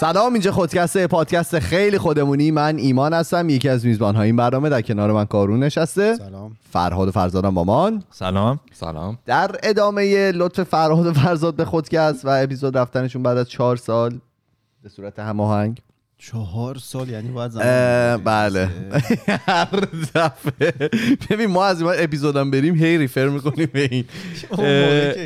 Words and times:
سلام 0.00 0.32
اینجا 0.32 0.52
خودکسته 0.52 1.06
پادکست 1.06 1.58
خیلی 1.58 1.98
خودمونی. 1.98 2.50
من 2.50 2.76
ایمان 2.78 3.12
هستم 3.12 3.48
یکی 3.48 3.68
از 3.68 3.86
میزبان 3.86 4.16
های 4.16 4.26
این 4.26 4.36
برنامه. 4.36 4.68
در 4.68 4.82
کنار 4.82 5.12
من 5.12 5.24
کارون 5.24 5.62
نشسته. 5.62 6.16
سلام. 6.16 6.56
فرهاد 6.70 7.08
و 7.08 7.10
فرزادم 7.10 7.54
با 7.54 7.64
من 7.64 8.02
سلام. 8.10 8.60
سلام. 8.72 9.18
در 9.26 9.56
ادامه 9.62 10.32
لطف 10.32 10.62
فرهاد 10.62 11.06
و 11.06 11.12
فرزاد 11.12 11.54
به 11.54 11.64
خودکست 11.64 12.24
و 12.24 12.28
اپیزود 12.28 12.78
رفتنشون 12.78 13.22
بعد 13.22 13.36
از 13.36 13.48
چهار 13.48 13.76
سال 13.76 14.18
به 14.82 14.88
صورت 14.88 15.18
هماهنگ. 15.18 15.80
چهار 16.18 16.78
سال؟ 16.78 17.08
یعنی 17.08 17.28
باید 17.28 17.50
زمان 17.50 18.16
بله 18.24 18.68
هر 19.46 19.68
دفعه 20.14 20.90
ببین 21.30 21.50
ما 21.50 21.64
از 21.64 21.82
این 21.82 21.90
اپیزودم 21.98 22.50
بریم 22.50 22.74
هی 22.74 22.98
ریفر 22.98 23.28
می‌کنیم 23.28 23.68
به 23.72 23.88
این. 23.90 24.04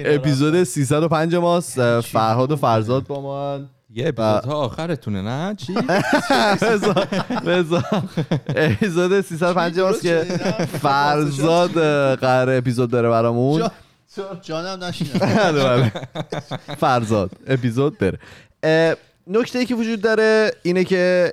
اپیزود 0.06 0.64
305 0.64 1.34
ماست. 1.34 1.78
اه، 1.78 2.00
فرهاد 2.00 2.52
و 2.52 2.56
فرزاد 2.56 3.06
با 3.06 3.20
من 3.20 3.68
یه 3.95 4.09
اپیزودها 4.09 4.55
آخرتونه 4.55 5.23
نه؟ 5.23 5.54
چی؟ 5.54 5.74
بذار. 7.46 7.87
اپیزود 8.57 9.21
305 9.21 9.80
ماست 9.80 10.02
که 10.02 10.23
فرزاد 10.82 11.71
قرار 12.18 12.51
اپیزود 12.59 12.90
داره 12.90 13.09
برامون. 13.09 13.60
جا- 13.60 13.70
جانم 14.43 14.85
نشینم 14.85 15.18
بله، 15.37 15.65
بله. 15.65 15.93
فرزاد 16.79 17.30
اپیزود 17.46 17.98
بره 17.98 18.18
اه، 18.63 18.95
نکته 19.26 19.59
ای 19.59 19.66
که 19.66 19.74
وجود 19.74 20.01
داره 20.01 20.51
اینه 20.63 20.85
که 20.85 21.32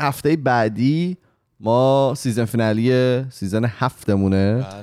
هفته 0.00 0.36
بعدی 0.36 1.16
ما 1.60 2.14
season 2.16 2.44
finale 2.44 3.24
season 3.30 3.64
هفتمونه. 3.64 4.66
اه، 4.66 4.82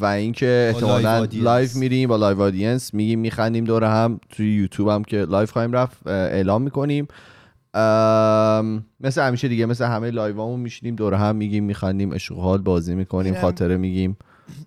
و 0.00 0.04
اینکه 0.04 0.72
احتمالا 0.74 1.18
live. 1.18 1.42
live 1.42 1.68
میریم 1.74 2.08
با 2.08 2.16
live 2.16 2.42
audience 2.42 2.94
میگیم 2.94 3.18
میخندیم 3.18 3.64
دور 3.64 3.84
هم. 3.84 4.20
توی 4.30 4.54
یوتیوب 4.54 4.88
هم 4.88 5.04
که 5.04 5.16
live 5.16 5.46
خواهیم 5.46 5.72
رفت 5.72 6.06
اعلام 6.06 6.62
می‌کنیم. 6.62 7.08
مثل 9.00 9.22
همیشه 9.22 9.48
دیگه 9.48 9.66
مثل 9.66 9.84
همه 9.84 10.10
live 10.10 10.39
امون 10.39 10.60
میشینیم 10.60 10.94
دور 10.94 11.14
هم 11.14 11.36
میگیم 11.36 11.64
میخندیم 11.64 12.14
حال 12.36 12.58
بازی 12.58 12.94
می‌کنیم 12.94 13.40
خاطره 13.40 13.76
میگیم. 13.76 14.16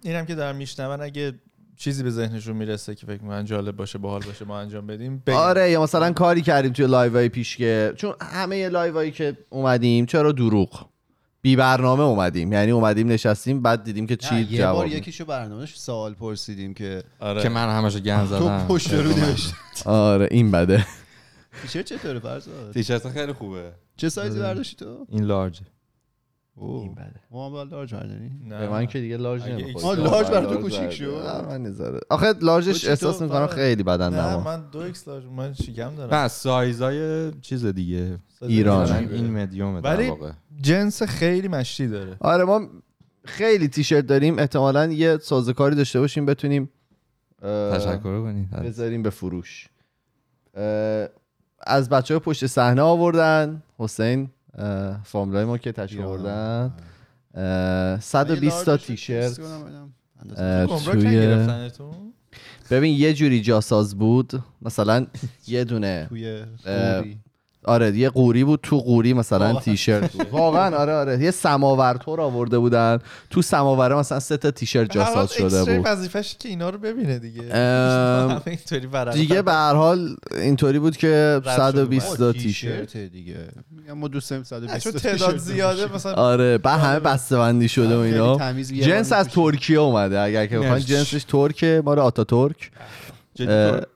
اینم 0.03 0.25
که 0.25 0.35
دارن 0.35 0.55
میشنون 0.55 1.01
اگه 1.01 1.33
چیزی 1.77 2.03
به 2.03 2.09
ذهنشون 2.09 2.55
می‌رسه 2.55 2.95
که 2.95 3.05
فکر 3.05 3.21
می‌کنن 3.21 3.45
جالب 3.45 3.75
باشه 3.75 3.97
باحال 3.97 4.21
باشه 4.21 4.45
ما 4.45 4.59
انجام 4.59 4.87
بدیم 4.87 5.23
بگن. 5.25 5.35
آره 5.35 5.71
یا 5.71 5.83
مثلا 5.83 6.11
کاری 6.11 6.41
کردیم 6.41 6.73
توی 6.73 6.87
live 6.87 7.13
های 7.13 7.29
پیش 7.29 7.57
که 7.57 7.93
چون 7.95 8.13
همه 8.21 8.69
live 8.69 8.93
هایی 8.93 9.11
که 9.11 9.37
اومدیم 9.49 10.05
چرا 10.05 10.31
دروغ؟ 10.31 10.85
بی 11.45 11.55
برنامه 11.55 12.03
اومدیم. 12.03 12.53
یعنی 12.53 12.71
اومدیم 12.71 13.07
نشستیم 13.07 13.61
بعد 13.61 13.83
دیدیم 13.83 14.07
که 14.07 14.15
چی 14.15 14.35
نه، 14.35 14.51
یه 14.51 14.57
جواب 14.57 14.75
بار. 14.75 14.87
یکیشو 14.87 15.25
برنامهش 15.25 15.77
سوال 15.77 16.13
پرسیدیم 16.13 16.73
که 16.73 17.03
آره. 17.19 17.41
که 17.43 17.49
من 17.49 17.69
همشو 17.69 17.99
گن 17.99 18.19
تو 18.19 18.25
زدم. 18.25 18.65
پشت 18.67 18.93
رو 18.93 19.09
نوشتی 19.17 19.53
آره 19.85 20.27
این 20.31 20.51
بده. 20.51 20.85
تیشرت 21.61 21.85
چطوره 21.85 22.19
فرزاد؟ 22.19 22.71
تیشرت 22.73 23.09
خیلی 23.09 23.33
خوبه. 23.33 23.71
چه 23.97 24.09
سایزی 24.09 24.39
برداشتی 24.39 24.75
تو؟ 24.75 25.05
این 25.09 25.23
لارج. 25.23 25.59
اوه. 26.57 26.95
ما 27.31 27.45
هم 27.45 27.51
باید 27.51 27.71
لارج 27.71 27.95
برداری 27.95 28.31
نه. 28.47 28.59
به 28.59 28.69
من 28.69 28.85
که 28.85 28.99
دیگه 28.99 29.17
لارج 29.17 29.41
اگه 29.41 29.55
نمی‌خوره 29.55 30.01
آه، 30.01 30.05
لارج 30.05 30.27
بر 30.27 30.45
تو 30.45 30.61
کوچیک 30.61 30.89
شد؟ 30.89 31.45
من 31.49 31.63
نذاره 31.63 31.99
آخه 32.09 32.33
لارجش 32.41 32.87
احساس 32.87 33.21
می‌کنم؟ 33.21 33.47
خیلی 33.47 33.83
بدن 33.83 34.13
نه 34.13 34.31
نما 34.31 34.43
من 34.43 34.69
دو 34.71 34.79
ایکس 34.79 35.07
لارج 35.07 35.25
من 35.25 35.53
شیگم 35.53 35.91
دارم. 35.97 36.13
نه 36.15 36.27
سایزای 36.27 37.31
چیز 37.41 37.65
دیگه. 37.65 38.17
ایران. 38.41 38.91
این 38.91 39.31
مدیومه 39.31 39.79
ولی 39.79 40.09
واقع. 40.09 40.31
جنس 40.61 41.03
خیلی 41.03 41.47
مشتی 41.47 41.87
داره. 41.87 42.17
آره 42.19 42.43
ما 42.43 42.61
خیلی 43.25 43.67
تیشرت 43.67 44.07
داریم. 44.07 44.39
احتمالا 44.39 44.85
یه 44.85 45.17
سازوکاری 45.17 45.75
داشته 45.75 45.99
باشیم 45.99 46.25
بتونیم 46.25 46.69
تشکر 47.73 47.99
کنید. 48.21 48.49
بذاریم 48.49 49.03
به 49.03 49.09
فروش. 49.09 49.69
از 51.67 51.89
بچه 51.89 52.13
های 52.13 52.19
پشت 52.19 52.45
صحنه 52.45 52.81
آوردن. 52.81 53.63
حسین 53.77 54.29
فاملای 55.03 55.45
ما 55.45 55.57
که 55.57 55.71
تشکیل 55.71 56.01
آوردن. 56.01 56.73
اه، 57.33 57.99
120 57.99 58.65
تا 58.65 58.77
تیشرت. 58.77 59.39
توی 60.83 61.45
ببین 62.71 62.95
یه 62.99 63.13
جوری 63.13 63.41
جاساز 63.41 63.97
بود. 63.97 64.43
مثلا 64.61 65.07
یه 65.47 65.63
دونه 65.63 66.05
توی. 66.09 66.45
آره 67.65 67.97
یه 67.97 68.09
قوری 68.09 68.43
بود 68.43 68.59
تو 68.63 68.77
قوری 68.79 69.13
مثلا. 69.13 69.59
تیشرت. 69.59 70.11
بود 70.11 70.27
واقعا 70.31 70.77
آره 70.77 70.93
آره. 70.93 71.23
یه 71.23 71.31
سماور 71.31 71.93
تور 71.93 72.21
آورده 72.21 72.59
بودن. 72.59 72.99
تو 73.29 73.41
سماوره 73.41 73.95
مثلا 73.95 74.19
سه 74.19 74.37
تا 74.37 74.51
تیشرت 74.51 74.91
جاساز 74.91 75.31
شده 75.33 75.63
بود. 75.75 75.85
وظیفش 75.85 76.35
که 76.39 76.49
اینا 76.49 76.69
رو 76.69 76.77
ببینه 76.77 77.19
دیگه. 77.19 77.41
همه 77.55 79.13
دیگه 79.13 79.41
به 79.41 79.51
هر 79.53 79.73
حال 79.73 80.15
اینطوری 80.35 80.79
بود 80.79 80.97
که 80.97 81.41
شده 81.43 81.55
120 81.57 82.11
آه، 82.11 82.17
تا 82.17 82.31
تیشرت. 82.33 82.97
دیگه. 82.97 83.35
میگم 83.71 83.93
ما 83.93 84.07
دوست 84.07 84.29
داریم 84.29 84.43
120 84.43 84.83
چون 84.83 84.91
تا 84.91 84.99
تعداد 84.99 85.37
زیاده. 85.37 85.93
مثلا 85.95 86.13
آره 86.13 86.57
بعد 86.57 86.79
همه 86.79 86.99
بسته 86.99 87.37
بندی 87.37 87.67
شده 87.67 87.97
و 87.97 88.01
خیلی 88.01 88.13
اینا 88.19 88.61
جنس 88.63 89.11
از. 89.13 89.27
ترکیه 89.29 89.77
اومده. 89.79 90.19
اگر 90.21 90.45
که 90.45 90.55
بخواین 90.55 90.73
نه. 90.73 90.79
جنسش 90.79 91.23
ترکه 91.23 91.81
مال 91.85 91.99
آتا 91.99 92.23
ترک. 92.23 92.57
تر- 92.57 93.04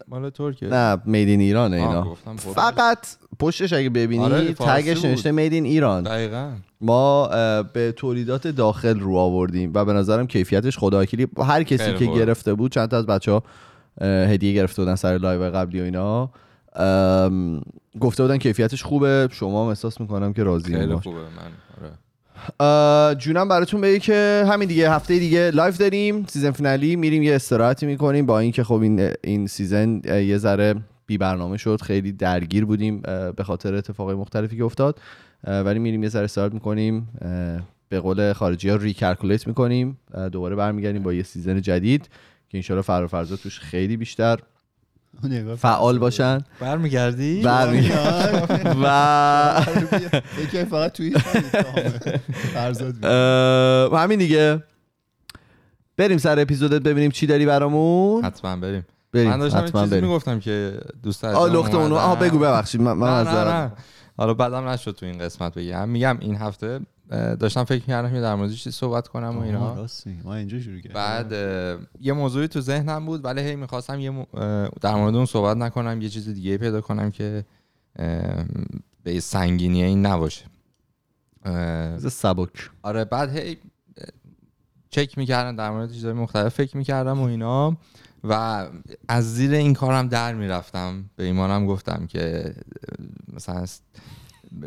مال 0.08 0.30
ترکیه؟ 0.30 0.70
نه 0.70 0.98
made 1.06 1.28
in 1.28 1.40
ایرانه 1.40 1.78
اینا. 1.78 2.16
فقط 2.56 3.08
پشتش 3.40 3.74
اگه 3.74 3.90
ببینی 3.90 4.24
آره، 4.24 4.54
tag 4.54 4.80
ش. 4.80 5.06
نوشته 5.06 5.32
made 5.32 5.54
in 5.54 5.66
ایران. 5.66 6.04
دقیقا. 6.04 6.52
ما 6.82 7.28
به 7.74 7.92
تولیدات 7.92 8.48
داخل 8.48 9.00
رو 9.00 9.16
آوردیم 9.16 9.72
و 9.74 9.86
به 9.86 9.94
نظرم 9.94 10.28
کیفیتش 10.28 10.78
خداوکیلی 10.78 11.28
هر 11.38 11.64
کسی 11.64 11.94
که. 11.94 12.06
گرفته 12.06 12.54
بود 12.54 12.72
چند 12.72 12.90
تا 12.90 12.98
از 12.98 13.06
بچه 13.06 13.32
ها 13.32 13.44
هدیه 14.02 14.54
گرفته 14.54 14.82
بودن 14.82 14.96
سر 14.96 15.18
live 15.18 15.52
قبلی 15.52 15.82
و 15.82 15.84
اینا. 15.84 16.30
گفته 18.00 18.24
بودن 18.24 18.38
کیفیتش 18.38 18.84
خوبه. 18.84 19.30
شما 19.32 19.64
هم 19.64 19.70
احساس 19.70 20.02
می‌کنم 20.02 20.34
که 20.34 20.44
راضی 20.44 20.76
خیلی 20.76 20.96
خوبه 20.96 21.18
من 21.18 21.52
آره. 21.82 21.92
جونم 23.18 23.48
براتون 23.48 23.82
بگه 23.82 24.00
که 24.00 24.46
همین 24.48 24.68
دیگه 24.68 24.92
هفته 24.92 25.20
دیگه 25.20 25.52
live 25.52 25.78
داریم 25.78 26.26
season 26.26 26.52
finale 26.52 26.96
میریم 26.96 27.24
یه 27.24 27.36
استراحتی 27.36 27.86
می‌کنیم 27.86 28.26
با 28.26 28.40
اینکه 28.40 28.64
خب 28.64 28.82
این 28.82 29.12
این 29.24 29.48
season 29.48 30.02
یه 30.06 30.38
ذره 30.38 30.76
بی 31.06 31.18
برنامه 31.18 31.58
شد 31.58 31.82
خیلی 31.82 32.12
درگیر 32.12 32.66
بودیم 32.66 33.02
به 33.36 33.44
خاطر 33.44 33.76
اتفاقای 33.76 34.16
مختلفی 34.16 34.58
که 34.58 34.64
افتاد 34.64 35.00
ولی 35.44 35.80
میریم 35.80 36.04
یه 36.04 36.10
ذره 36.10 36.24
استراحت 36.24 36.54
می‌کنیم 36.54 37.10
به 37.90 38.00
قول 38.00 38.34
خارجی 38.34 38.70
ها 38.70 38.76
recalculate 38.76 39.48
می‌کنیم 39.48 39.98
دوباره 40.32 40.56
برمیگردیم 40.56 41.04
با 41.04 41.14
یه 41.14 41.24
season 41.24 41.62
جدید 41.62 42.10
که 42.50 42.58
انشالله 42.58 42.82
فرهاد 42.82 43.02
و 43.04 43.08
فرزاد 43.08 43.36
توش 43.36 43.60
خیلی 43.60 43.98
بیشتر 43.98 44.40
فعال 45.58 46.00
باشن. 46.00 46.40
برمیگردی؟ 46.60 47.42
برمیگردیم 47.42 48.78
و 48.84 49.66
یکی 50.42 50.66
فقط 50.66 50.92
توی 50.92 51.16
همین 53.98 54.20
دیگه. 54.20 54.64
بریم 55.98 56.18
سر 56.18 56.40
اپیزودت 56.40 56.82
ببینیم 56.82 57.12
چی 57.12 57.28
داری 57.28 57.46
برامون. 57.46 58.26
حتما 58.26 58.56
بریم. 58.56 58.86
بریم 59.14 59.30
من 59.30 59.40
داشتم 59.40 59.58
این 59.58 59.68
حتما 59.68 59.84
چیزی 59.84 60.02
می‌گفتم 60.02 60.40
که 60.40 60.80
دوست 61.04 61.26
آ 61.26 61.48
لخت 61.48 61.76
اونو. 61.76 61.96
آه 61.96 62.20
بگو 62.20 62.40
ببخشید. 62.40 62.82
من, 62.82 62.94
من 62.94 63.08
نه 63.08 63.14
از 63.14 63.28
نه 63.28 63.44
نه. 63.44 63.72
حالا 64.18 64.34
بعدم 64.34 64.68
نشد 64.68 64.92
تو 64.92 65.06
این 65.06 65.18
قسمت 65.18 65.54
بگم 65.54 65.90
میگم 65.90 66.18
این 66.20 66.36
هفته 66.36 66.80
داشتم 67.10 67.64
فکر 67.64 67.82
می‌کردم 67.82 68.12
که 68.12 68.22
در 68.22 68.36
موردش 68.36 68.64
چی 68.64 68.72
صحبت 68.72 69.08
کنم 69.08 69.38
و 69.38 69.42
اینا. 69.42 69.88
ما 70.24 70.36
اینجا 70.36 70.60
شروع 70.60 70.80
کردیم 70.80 70.94
بعد 70.94 71.32
یه 72.02 72.14
موضوعی 72.14 72.48
تو 72.48 72.62
ذهنم 72.62 73.06
بود 73.06 73.26
ولی 73.26 73.42
هی 73.42 73.56
می‌خواستم 73.56 74.00
یه 74.00 74.28
در 74.82 74.96
مورد 74.96 75.16
اون 75.16 75.26
صحبت 75.26 75.58
نکنم 75.58 76.02
یه 76.02 76.10
چیز 76.10 76.30
دیگه 76.30 76.58
پیدا 76.58 76.82
کنم 76.82 77.12
که 77.12 77.46
به 79.04 79.20
سنگینی 79.20 79.84
این 79.84 80.06
نباشه. 80.06 80.46
سبک. 82.10 82.70
آره 82.82 83.06
بعد 83.06 83.38
هی 83.38 83.58
چک 84.90 85.18
می‌کردم 85.18 85.56
در 85.56 85.72
مورد 85.72 85.92
چیزهای 85.92 86.14
مختلف 86.14 86.54
فکر 86.54 86.78
می‌کردم 86.78 87.20
و 87.20 87.24
اینا. 87.24 87.78
و 88.24 88.66
از 89.08 89.36
زیر 89.36 89.54
این 89.54 89.74
کارم 89.74 90.08
در 90.08 90.34
می‌رفتم. 90.34 91.10
به 91.16 91.24
ایمانم 91.24 91.66
گفتم 91.66 92.08
که 92.08 92.56
مثلا 93.34 93.66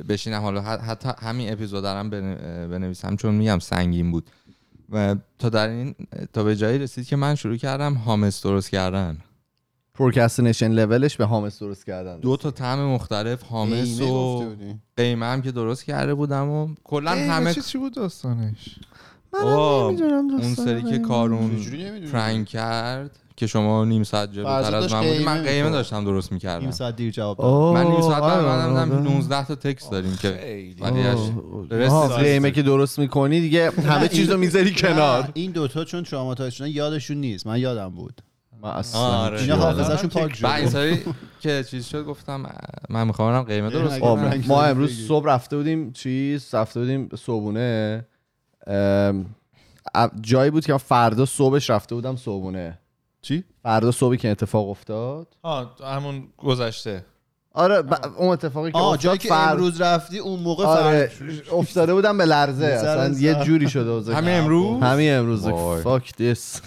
بشینم. 0.08 0.40
حالا 0.42 0.60
حتی 0.62 1.08
همین 1.18 1.52
اپیزود 1.52 1.82
دارم 1.82 2.10
بنویسم 2.70 3.16
چون 3.16 3.34
میگم 3.34 3.58
سنگین 3.58 4.10
بود. 4.10 4.30
و 4.90 5.16
تا 5.38 5.48
در 5.48 5.68
این 5.68 5.94
تا 6.32 6.44
به 6.44 6.56
جایی 6.56 6.78
رسید 6.78 7.06
که 7.06 7.16
من 7.16 7.34
شروع 7.34 7.56
کردم 7.56 7.94
hummus 7.94 8.42
درست 8.42 8.70
کردن. 8.70 9.18
procrastination 9.94 10.68
level 10.68 11.02
ش 11.02 11.16
به 11.16 11.24
hummus 11.24 11.58
درست 11.58 11.86
کردن. 11.86 12.20
دو 12.20 12.36
تا 12.36 12.50
طعم 12.50 12.78
مختلف 12.78 13.42
hummus 13.42 14.00
و. 14.00 14.44
قیمه 14.96 15.26
هم 15.26 15.42
که 15.42 15.52
درست 15.52 15.84
کرده 15.84 16.14
بودم 16.14 16.48
و 16.48 16.68
کلا 16.84 17.10
همه 17.10 17.54
چی 17.54 17.60
چی 17.60 17.78
بود 17.78 17.94
داستانش؟ 17.94 18.78
آه، 19.32 19.84
اون 19.84 20.54
سری 20.54 20.82
که 20.82 20.98
کارون؟ 20.98 21.50
پرنگ 22.12 22.46
کرد. 22.46 23.18
که 23.42 23.46
شما 23.46 23.84
نیم 23.84 24.02
ساعت 24.02 24.32
جلوتر 24.32 24.76
از 24.76 24.92
من 24.92 25.00
بودی 25.00 25.24
من 25.24 25.42
قیمه. 25.42 25.70
داشتم 25.70 26.04
درست 26.04 26.32
نیم 26.32 26.36
می‌کردم 26.36 26.70
ساعت 26.70 26.96
دیر 26.96 27.10
جواب 27.10 27.44
من 27.74 27.86
نیم 27.86 28.00
ساعت 28.00 28.22
آره، 28.22 28.44
بعد 28.44 28.60
آره. 28.60 28.74
بعدم 28.74 29.02
19 29.02 29.44
تا 29.46 29.54
تکس 29.54 29.90
داریم 29.90 30.16
که. 30.16 30.28
ولی 30.80 31.02
قیمه 32.22 32.50
که 32.50 32.62
درست 32.62 32.98
می‌کنی 32.98 33.40
دیگه 33.40 33.70
همه 33.70 34.08
چیز 34.08 34.30
رو 34.30 34.38
می‌ذاری 34.38 34.74
کنار 34.74 35.28
این 35.34 35.50
دوتا 35.50 35.84
چون 35.84 36.04
تراماتایز 36.04 36.52
شدن 36.52 36.68
یادشون 36.68 37.16
نیست 37.16 37.46
من 37.46 37.58
یادم 37.58 37.88
بود 37.88 38.22
من 38.62 38.70
اصلا 38.70 39.00
آره. 39.00 39.40
اینا 39.40 39.56
حافظهشون 39.56 40.10
پاک 40.10 40.34
شد 40.34 40.98
که 41.40 41.64
چیز 41.70 41.86
شد 41.86 42.04
گفتم 42.04 42.46
من 42.88 43.06
می‌خوام 43.06 43.42
قیمه 43.42 43.70
درست 43.70 43.98
کنم 43.98 44.44
ما 44.46 44.62
امروز. 44.64 45.06
صبح 45.08 45.26
رفته 45.26 45.56
بودیم 45.56 45.92
چیز 45.92 46.54
رفته 46.54 46.80
بودیم 46.80 47.08
ا- 49.94 50.08
جایی 50.20 50.50
بود 50.50 50.66
که 50.66 50.72
من 50.72 50.78
فردا 50.78 51.26
صبحش 51.26 51.70
رفته 51.70 51.94
بودم 51.94 52.16
صبونه 52.16 52.78
چی؟ 53.22 53.44
فردا 53.62 53.90
صبحی 53.92 54.16
که 54.16 54.28
اتفاق 54.30 54.68
افتاد. 54.68 55.26
آه 55.42 55.74
همون 55.84 56.28
گذشته. 56.38 57.04
آره 57.54 57.82
ب- 57.82 58.12
اون 58.16 58.28
اتفاقی 58.28 58.72
که 58.72 58.78
آه 58.78 58.98
جایی 58.98 59.18
که 59.18 59.28
فر- 59.28 59.48
امروز 59.50 59.80
رفتی 59.80 60.18
اون 60.18 60.40
موقع 60.40 60.64
آره 60.64 61.06
فرد 61.06 61.42
افتاده 61.52 61.94
بودم 61.94 62.18
به 62.18 62.24
لرزه 62.24 62.64
اصلا 62.66 63.18
یه. 63.18 63.34
جوری 63.44 63.68
شده. 63.70 64.14
همین 64.14 64.34
امروز؟ 64.34 64.82
همین 64.82 65.12
امروز. 65.14 65.48
فاک 65.82 66.16
دیس 66.16 66.60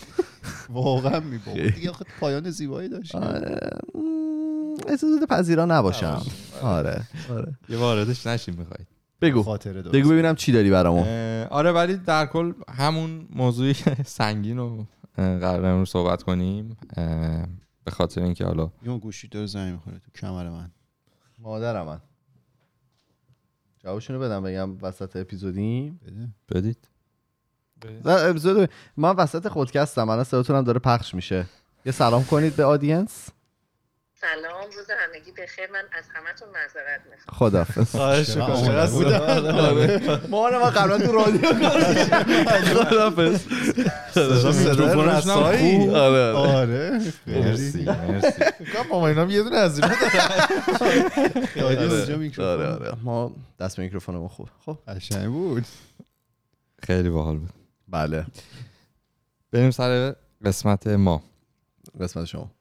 واقعا 0.70 1.20
میبود 1.20 1.54
دیگه 1.76 1.92
خود 1.92 2.08
پایان 2.20 2.50
زیبایی 2.50 2.90
داشت 2.90 3.16
اجازه 4.88 5.26
پذیرا 5.30 5.66
نباشم. 5.66 6.22
آره 6.62 7.02
آره. 7.32 7.54
یه 7.70 7.78
واردش 7.78 8.28
نشیم 8.28 8.56
می‌خواید 8.58 8.88
بگو. 9.22 9.44
خاطره 9.44 9.82
بگو 9.82 10.10
ببینم 10.10 10.36
چی 10.36 10.52
داری 10.52 10.70
برامون. 10.70 11.08
آره 11.50 11.72
ولی 11.72 11.96
در 11.98 12.26
کل 12.26 12.54
همون 12.78 13.28
موضوعی 13.36 13.76
سنگین 14.06 14.60
اه، 14.60 14.86
قرار 15.16 15.66
امروز 15.66 15.90
صحبت 15.90 16.24
کنیم. 16.24 16.78
به 17.84 17.92
خاطر 17.92 18.22
اینکه 18.22 18.46
حالا 18.46 18.72
یه 18.84 18.98
گوشی 18.98 19.28
داره 19.28 19.46
زنگ 19.46 19.74
می‌خوره 19.74 20.00
تو 20.00 20.12
کمر 20.16 20.50
من. 20.50 20.72
مادرم 21.40 21.86
من 21.86 22.02
جوابشونو 23.80 24.20
بدم 24.20 24.44
بگم 24.44 24.78
وسط 24.82 25.16
اپیزودیم. 25.16 26.00
بده. 26.06 26.30
بدید. 26.52 26.88
نه، 28.06 28.12
اپیزود 28.12 28.70
من 28.98 29.16
وسط 29.16 29.48
خودکستم 29.48 30.10
الان 30.10 30.24
صداتونم 30.24 30.64
داره 30.64 30.80
پخش 30.80 31.16
میشه. 31.16 31.46
یه 31.86 31.92
سلام 31.92 32.24
کنید 32.24 32.56
به 32.56 32.64
آدینس. 32.66 33.30
سلام 34.26 34.66
روز 34.66 34.86
همگی 35.00 35.32
بخیر. 35.32 35.72
من 35.72 35.84
از 35.92 36.04
همتون 36.14 36.48
معذرت 36.50 37.02
می‌خوام. 37.12 37.38
خدافظ 37.40 37.92
خواهش 37.92 38.30
می‌کنم. 38.30 38.52
آماده 38.52 38.88
سیده. 38.88 39.98
بود. 39.98 40.30
ما 40.30 40.50
ما 40.50 40.70
قبلا 40.70 40.98
تو 40.98 41.12
رادیو 41.12 41.54
هم 41.54 43.16
رسایی. 45.10 45.80
خوب. 45.80 45.90
آره 45.96 46.32
آره. 46.32 46.58
آره. 46.58 47.02
مرسی 47.28 47.86
مرسی. 47.86 48.44
ما 48.90 49.08
اینا 49.08 49.26
یه 49.26 49.44
دونه 49.44 49.56
از 49.56 49.80
آره 52.40 52.68
آره. 52.68 52.94
ما 53.04 53.36
دست 53.60 53.80
میکروفونمون 53.80 54.28
خوب. 54.28 54.50
خب. 54.66 54.78
قشنگ 54.88 55.28
بود. 55.28 55.66
خیلی 56.84 57.10
باحال 57.10 57.38
بود. 57.38 57.50
بله. 57.88 58.26
بریم 59.52 59.72
سر 59.72 60.16
قسمت 60.46 60.88
ما. 60.88 61.24
قسمت 62.00 62.26
شما. 62.26 62.52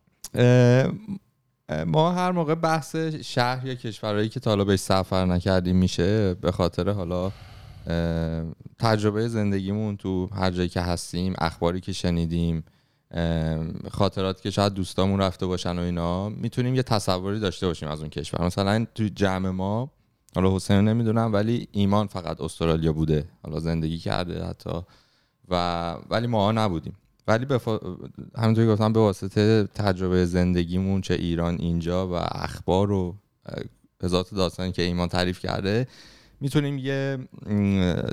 ما 1.87 2.12
هر 2.12 2.32
موقع 2.32 2.55
بحث 2.55 2.96
شهر 2.96 3.66
یا 3.66 3.75
کشورهایی 3.75 4.28
که 4.28 4.40
تا 4.40 4.64
بهش 4.64 4.81
سفر 4.81 5.25
نکردیم 5.25 5.76
میشه 5.76 6.34
به 6.34 6.52
خاطر 6.52 6.90
حالا 6.90 7.32
تجربه 8.78 9.28
زندگیمون 9.28 9.96
تو 9.96 10.26
هر 10.26 10.50
جایی 10.50 10.69
که 10.69 10.81
هستیم 10.81 11.34
اخباری 11.38 11.81
که 11.81 11.93
شنیدیم 11.93 12.64
اه، 13.11 13.58
خاطراتی 13.90 14.43
که 14.43 14.50
شاید 14.50 14.75
دوستامون 14.75 15.20
رفته 15.20 15.46
باشن 15.46 15.78
و 15.78 15.82
اینا 15.82 16.28
می‌تونیم 16.28 16.75
یه 16.75 16.82
تصوری 16.82 17.40
داشته 17.40 17.66
باشیم 17.66 17.88
از 17.88 18.00
اون 18.00 18.08
کشور. 18.08 18.46
مثلا 18.46 18.87
تو 18.94 19.05
جمع 19.05 19.50
ما 19.50 19.90
حالا 20.34 20.56
حسین 20.56 20.81
نمی‌دونم 20.81 21.32
ولی 21.32 21.69
ایمان 21.72 22.06
فقط 22.06 22.40
استرالیا 22.40 22.93
بوده 22.93 23.28
حالا 23.43 23.61
زندگی 23.61 23.99
کرده 23.99 24.44
حتی. 24.44 24.82
و 25.49 25.93
ولی 26.11 26.26
ما 26.26 26.52
نبودیم. 26.52 26.96
ولی 27.29 27.44
به 27.44 27.59
فا... 27.59 27.79
همونطوری 28.37 28.67
گفتم 28.67 28.93
به 28.93 29.00
واسطه 29.00 29.69
تجربه 29.75 30.26
زندگیمون 30.26 31.00
چه 31.00 31.15
ایران 31.15 31.56
اینجا 31.61 32.09
و 32.09 32.12
اخبار 32.12 32.93
و 32.93 33.15
تا 33.99 34.23
داستانی 34.23 34.73
که 34.73 34.82
ایمان 34.82 35.09
تعریف 35.09 35.38
کرده 35.41 35.87
می‌تونیم 36.41 36.79
یه 36.79 37.19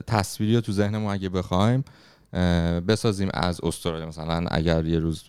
تصویری 0.07 0.55
رو 0.55 0.61
تو 0.61 0.71
ذهنمون 0.71 1.13
اگه 1.13 1.29
بخوایم 1.29 1.83
بسازیم 2.87 3.29
از 3.33 3.59
استرالیا. 3.63 4.07
مثلا 4.07 4.45
اگر 4.51 4.85
یه 4.85 4.99
روز 4.99 5.23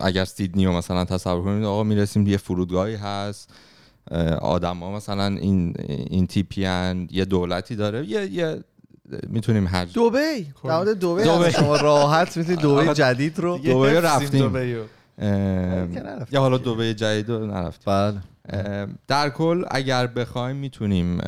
اگر 0.00 0.24
سیدنی 0.24 0.66
رو 0.66 0.72
مثلا 0.72 1.04
تصور 1.04 1.42
کنید 1.42 1.64
آقا 1.64 1.82
می‌رسیم 1.82 2.26
یه 2.26 2.36
فرودگاهی 2.36 2.94
هست 2.94 3.50
آدم 4.40 4.76
ها 4.76 4.96
مثلا 4.96 5.26
این 5.26 5.74
این 6.10 6.26
تیپیان 6.26 7.08
یه 7.10 7.24
دولتی 7.24 7.76
داره 7.76 8.06
یه, 8.06 8.32
یه 8.32 8.64
می‌تونیم 9.28 9.66
هر 9.66 9.84
دوبی 9.84 10.46
در 10.64 10.76
مورد 10.76 11.00
دبی. 11.00 11.52
شما 11.52 11.76
راحت 11.76 12.36
می‌تونید 12.36 12.60
دوبی 12.60 12.94
جدید 12.94 13.38
رو 13.38 13.58
دبی 13.58 13.70
رو 13.70 14.00
رفتیم. 14.00 14.48
دبی. 14.48 14.76
یا 16.32 16.40
حالا 16.40 16.58
دبی 16.58 16.94
جدید 16.94 17.28
رو 17.28 17.46
نرفتیم. 17.46 17.84
بله. 17.86 18.20
در 19.08 19.30
کل 19.30 19.64
اگر 19.70 20.06
بخوایم 20.06 20.56
می‌تونیم 20.56 21.18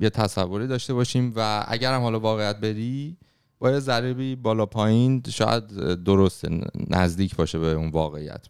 یه 0.00 0.10
تصوری 0.10 0.66
داشته 0.66 0.94
باشیم 0.94 1.32
و 1.36 1.64
اگر 1.68 1.94
هم 1.94 2.02
حالا 2.02 2.20
واقعیت 2.20 2.56
بری 2.56 3.16
با 3.58 3.70
یه 3.70 3.78
ضریبی 3.78 4.36
بالا 4.36 4.66
پایین 4.66 5.22
شاید 5.28 5.66
درست 6.04 6.44
نزدیک 6.90 7.36
باشه 7.36 7.58
به 7.58 7.66
اون 7.66 7.90
واقعیت. 7.90 8.46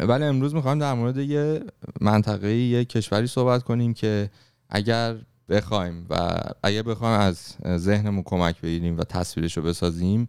ولی 0.00 0.24
امروز 0.24 0.54
می‌خوایم 0.54 0.78
در 0.78 0.94
مورد 0.94 1.16
یه 1.16 1.60
منطقه 2.00 2.54
یه 2.54 2.84
کشوری 2.84 3.26
صحبت 3.26 3.62
کنیم 3.62 3.94
که 3.94 4.30
اگر 4.68 5.16
بخوایم 5.50 6.06
و 6.10 6.40
اگر 6.62 6.82
بخوایم 6.82 7.20
از 7.20 7.56
ذهنمون 7.76 8.22
کمک 8.22 8.60
بگیریم 8.60 8.98
و 8.98 9.04
تصویرش 9.04 9.56
رو 9.56 9.62
بسازیم 9.62 10.28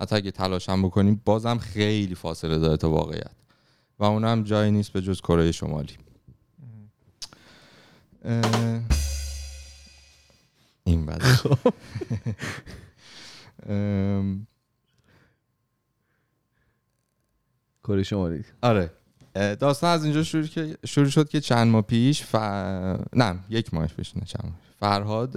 حتی 0.00 0.16
اگه 0.16 0.30
تلاش 0.30 0.68
هم 0.68 0.82
بکنیم 0.82 1.22
بازم 1.24 1.58
خیلی 1.58 2.14
فاصله 2.14 2.58
داره 2.58 2.76
تا 2.76 2.90
واقعیت. 2.90 3.30
و 3.98 4.04
اونم 4.04 4.42
جایی 4.42 4.70
نیست 4.70 4.92
به 4.92 5.02
جز 5.02 5.20
کره 5.20 5.52
شمالی. 5.52 5.96
این 10.84 11.06
بعد. 11.06 11.22
کره 17.84 18.02
شمالی. 18.02 18.44
آره. 18.62 18.97
داستان 19.60 19.90
از 19.90 20.04
اینجا 20.04 20.22
شروع 20.22 20.46
که 20.46 20.76
شروع 20.86 21.08
شد 21.08 21.28
که 21.28 21.40
چند 21.40 21.68
ماه 21.68 21.82
پیش 21.82 22.22
ف... 22.22 22.34
نه 23.14 23.38
یک 23.48 23.74
ماه 23.74 23.86
پیش 23.86 24.16
نه 24.16 24.22
چند 24.24 24.44
ماه. 24.44 24.54
فرهاد 24.78 25.32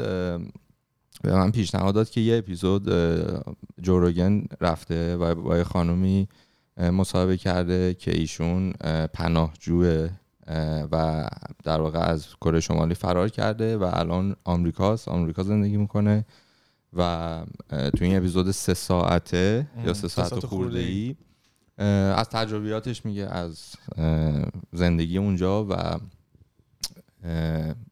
به 1.24 1.36
من 1.36 1.51
پیشنهاد 1.51 1.96
داد 1.96 2.10
که 2.10 2.22
یه 2.22 2.38
اپیزود 2.38 2.89
جوروگن 3.81 4.43
رفته 4.62 5.17
و 5.17 5.36
با 5.36 5.58
یه 5.58 5.63
خانومی 5.63 6.27
مصاحبه 6.77 7.38
کرده 7.38 7.93
که 7.93 8.12
ایشون 8.12 8.74
اه، 8.81 9.08
پناهجوه 9.08 10.10
اه، 10.48 10.88
و 10.91 11.27
در 11.63 11.81
واقع 11.81 12.00
از 12.00 12.27
کره 12.41 12.60
شمالی 12.60 12.93
فرار 12.93 13.29
کرده 13.29 13.77
و 13.77 13.89
الان 13.93 14.36
آمریکاست 14.43 15.08
آمریکا 15.08 15.43
زندگی 15.43 15.77
می‌کنه 15.77 16.25
و 16.93 17.41
تو 17.70 18.03
این 18.05 18.17
اپیزود 18.17 18.51
سه 18.51 18.74
ساعته 18.74 19.67
یا 19.77 19.84
ام، 19.84 19.93
سه 19.93 19.93
سه 19.93 20.08
ساعت 20.08 20.29
ساعت 20.29 20.46
خورده. 20.46 20.79
ای 20.79 21.15
از 21.82 22.30
تجربیاتش 22.30 23.06
میگه 23.06 23.26
از 23.26 23.76
زندگی 24.74 25.18
اونجا 25.18 25.66
و 25.70 26.00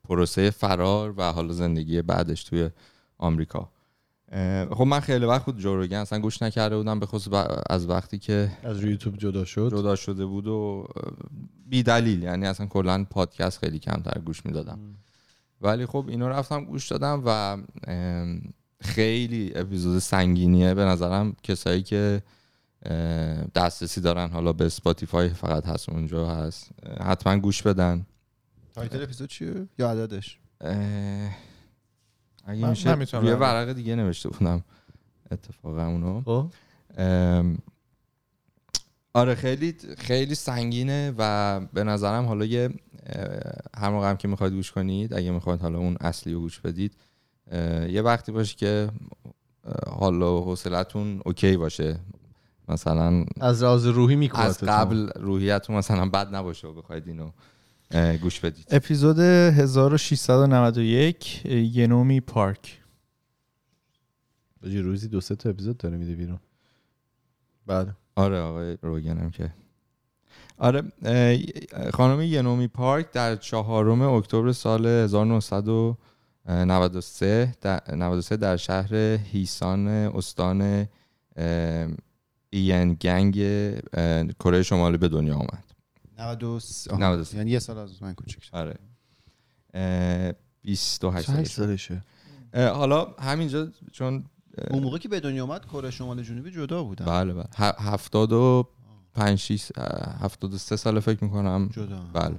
پروسه 0.03 0.49
فرار 0.49 1.13
و 1.17 1.31
حالا 1.31 1.53
زندگی 1.53 2.01
بعدش 2.01 2.43
توی 2.43 2.69
آمریکا. 3.17 3.69
خب 4.71 4.81
من 4.81 4.99
خیلی 4.99 5.25
وقت 5.25 5.45
بود 5.45 5.57
جوروگن 5.57 5.97
اصلا 5.97 6.19
گوش 6.19 6.41
نکرده 6.41 6.77
بودم 6.77 6.99
به 6.99 7.05
خصوص 7.05 7.47
از 7.69 7.89
وقتی 7.89 8.19
که 8.19 8.51
از 8.63 8.79
روی 8.79 8.91
یوتیوب 8.91 9.17
جدا 9.17 9.45
شد. 9.45 9.71
جدا 9.71 9.95
شده 9.95 10.25
بود 10.25 10.47
و 10.47 10.87
بی 11.65 11.83
دلیل 11.83 12.23
یعنی 12.23 12.47
اصلا 12.47 12.65
کلا 12.65 13.05
پادکست 13.09 13.59
خیلی 13.59 13.79
کمتر 13.79 14.21
گوش 14.25 14.45
می‌دادم. 14.45 14.79
ولی 15.61 15.85
خب 15.85 16.05
اینو 16.07 16.29
رفتم 16.29 16.65
گوش 16.65 16.87
دادم 16.87 17.23
و 17.25 17.57
خیلی 18.81 19.51
اپیزود 19.55 19.99
سنگینیه 19.99 20.73
به 20.73 20.85
نظرم. 20.85 21.35
کسایی 21.43 21.83
که 21.83 22.21
دسترسی 23.55 24.01
دارن. 24.01 24.29
حالا 24.29 24.53
به 24.53 24.69
Spotify 24.69 25.29
فقط 25.29 25.65
هست 25.65 25.89
اونجا 25.89 26.27
هست. 26.27 26.69
حتما 27.01 27.37
گوش 27.37 27.61
بدن. 27.61 28.05
title 28.73 29.03
اپیزود 29.03 29.29
چیه؟ 29.29 29.67
یا 29.79 29.91
عددش؟ 29.91 30.39
اگه 32.45 32.61
من- 32.61 32.69
میشه 32.69 32.95
برم. 33.19 33.41
ورق 33.41 33.73
دیگه 33.73 33.95
نوشته 33.95 34.29
بودم. 34.29 34.63
اتفاقا 35.31 35.87
اونو. 35.87 36.21
خب. 36.21 36.51
آره 39.13 39.35
خیلی 39.35 39.75
خیلی 39.97 40.35
سنگینه 40.35 41.13
و 41.17 41.59
به 41.73 41.83
نظرم 41.83 42.25
حالا 42.25 42.45
یه 42.45 42.69
هر 43.75 43.89
موقع 43.89 44.09
هم 44.09 44.17
که 44.17 44.27
می‌خواید 44.27 44.53
گوش 44.53 44.71
کنید 44.71 45.13
اگه 45.13 45.31
می‌خواید 45.31 45.61
حالا 45.61 45.79
اون 45.79 45.97
اصلی 46.01 46.33
رو 46.33 46.39
گوش 46.39 46.59
بدید 46.59 46.93
یه 47.89 48.01
وقتی 48.01 48.31
باشه 48.31 48.55
که 48.55 48.89
اه، 49.65 49.93
حال 49.99 50.21
و 50.21 50.41
حوصلتون 50.43 51.21
اوکی 51.25 51.57
باشه. 51.57 51.99
مثلا 52.69 53.25
از 53.39 53.63
راز 53.63 53.85
روحی 53.85 54.15
می‌کنه 54.15 54.41
از 54.41 54.63
قبل 54.63 55.09
روحیتون 55.15 55.75
مثلا 55.75 56.09
بد 56.09 56.35
نباشه 56.35 56.67
و 56.67 56.73
بخواید 56.73 57.07
اینو 57.07 57.31
گوش 58.17 58.39
بدید. 58.39 58.65
اپیزود 58.71 59.19
1691 59.19 61.45
ینومی 61.45 62.21
پارک. 62.21 62.81
روزی 64.61 65.07
دو 65.07 65.21
سه 65.21 65.35
تا 65.35 65.49
اپیزود 65.49 65.77
داره 65.77 65.97
میده 65.97 66.15
بیرون. 66.15 66.39
بله. 67.67 67.95
آره 68.15 68.39
آقای 68.39 68.77
روگنم 68.81 69.29
که. 69.29 69.53
آره 70.57 70.83
خانم 71.93 72.21
ینومی 72.21 72.67
پارک 72.67 73.11
در 73.11 73.35
چهارم 73.35 74.01
اکتبر 74.01 74.51
سال 74.51 74.85
1993 74.85 77.53
در, 77.61 77.95
93 77.95 78.37
در 78.37 78.57
شهر 78.57 78.95
هیسان 79.23 79.87
استان 79.87 80.87
این 82.49 82.93
گنگ 82.93 83.33
کره 84.39 84.63
شمالی 84.63 84.97
به 84.97 85.07
دنیا 85.07 85.35
آمد. 85.35 85.63
93 86.19 86.97
93. 86.97 87.37
یعنی 87.37 87.51
یه 87.51 87.59
سال 87.59 87.77
از 87.77 88.03
من 88.03 88.13
کوچیک‌تر 88.13 88.57
آره. 88.57 88.75
اه، 89.73 90.31
28 90.61 91.27
سالش 91.27 91.37
بود. 91.37 91.45
سالشه. 91.45 92.03
حالا 92.55 93.15
همینجا 93.19 93.67
چون 93.91 94.25
اون 94.71 94.83
موقع 94.83 94.97
که 94.97 95.09
به 95.09 95.19
دنیا 95.19 95.43
اومد 95.43 95.65
کره 95.65 95.91
شمال 95.91 96.23
جنوبی 96.23 96.51
جدا 96.51 96.83
بودن 96.83 97.05
بله 97.05 97.33
بله. 97.33 97.45
هفتاد 97.79 98.33
و 98.33 98.67
پنج 99.13 99.71
اه، 99.77 100.19
هفتاد 100.19 100.53
و 100.53 100.57
سه 100.57 100.75
سال 100.75 100.99
فکر 100.99 101.23
می‌کنم. 101.23 101.69
جدا. 101.73 102.01
بله. 102.13 102.35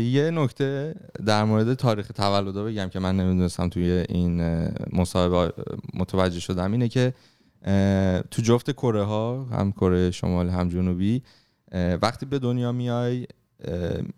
یه 0.00 0.30
نکته 0.30 0.94
در 1.26 1.44
مورد 1.44 1.74
تاریخ 1.74 2.08
تولد 2.08 2.54
بگم 2.54 2.88
که 2.88 2.98
من 2.98 3.16
نمی‌دونستم 3.16 3.68
توی 3.68 4.04
این 4.08 4.68
مصاحبه 4.92 5.52
متوجه 5.94 6.40
شدم 6.40 6.72
اینه 6.72 6.88
که 6.88 7.14
تو 8.30 8.42
جفت 8.42 8.70
کره 8.70 9.02
ها 9.02 9.44
هم 9.44 9.72
کره 9.72 10.10
شمال 10.10 10.48
هم 10.48 10.68
جنوبی 10.68 11.22
وقتی 12.02 12.26
به 12.26 12.38
دنیا 12.38 12.72
میای 12.72 13.26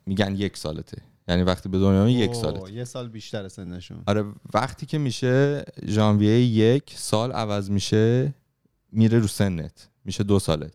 میگن 0.06 0.34
یک 0.36 0.56
سالته. 0.56 1.02
یعنی 1.28 1.42
وقتی 1.42 1.68
به 1.68 1.78
دنیا 1.78 2.04
میای 2.04 2.18
یک 2.18 2.34
سالته 2.34 2.72
یه 2.72 2.84
سال 2.84 3.08
بیشتر 3.08 3.48
سنشون. 3.48 4.02
آره 4.06 4.24
وقتی 4.54 4.86
که 4.86 4.98
میشه 4.98 5.64
ژانویه 5.86 6.40
یک 6.40 6.92
سال 6.96 7.32
عوض 7.32 7.70
میشه 7.70 8.34
میره 8.92 9.18
رو 9.18 9.26
سنت. 9.26 9.88
میشه 10.04 10.24
دو 10.24 10.38
سالت. 10.38 10.74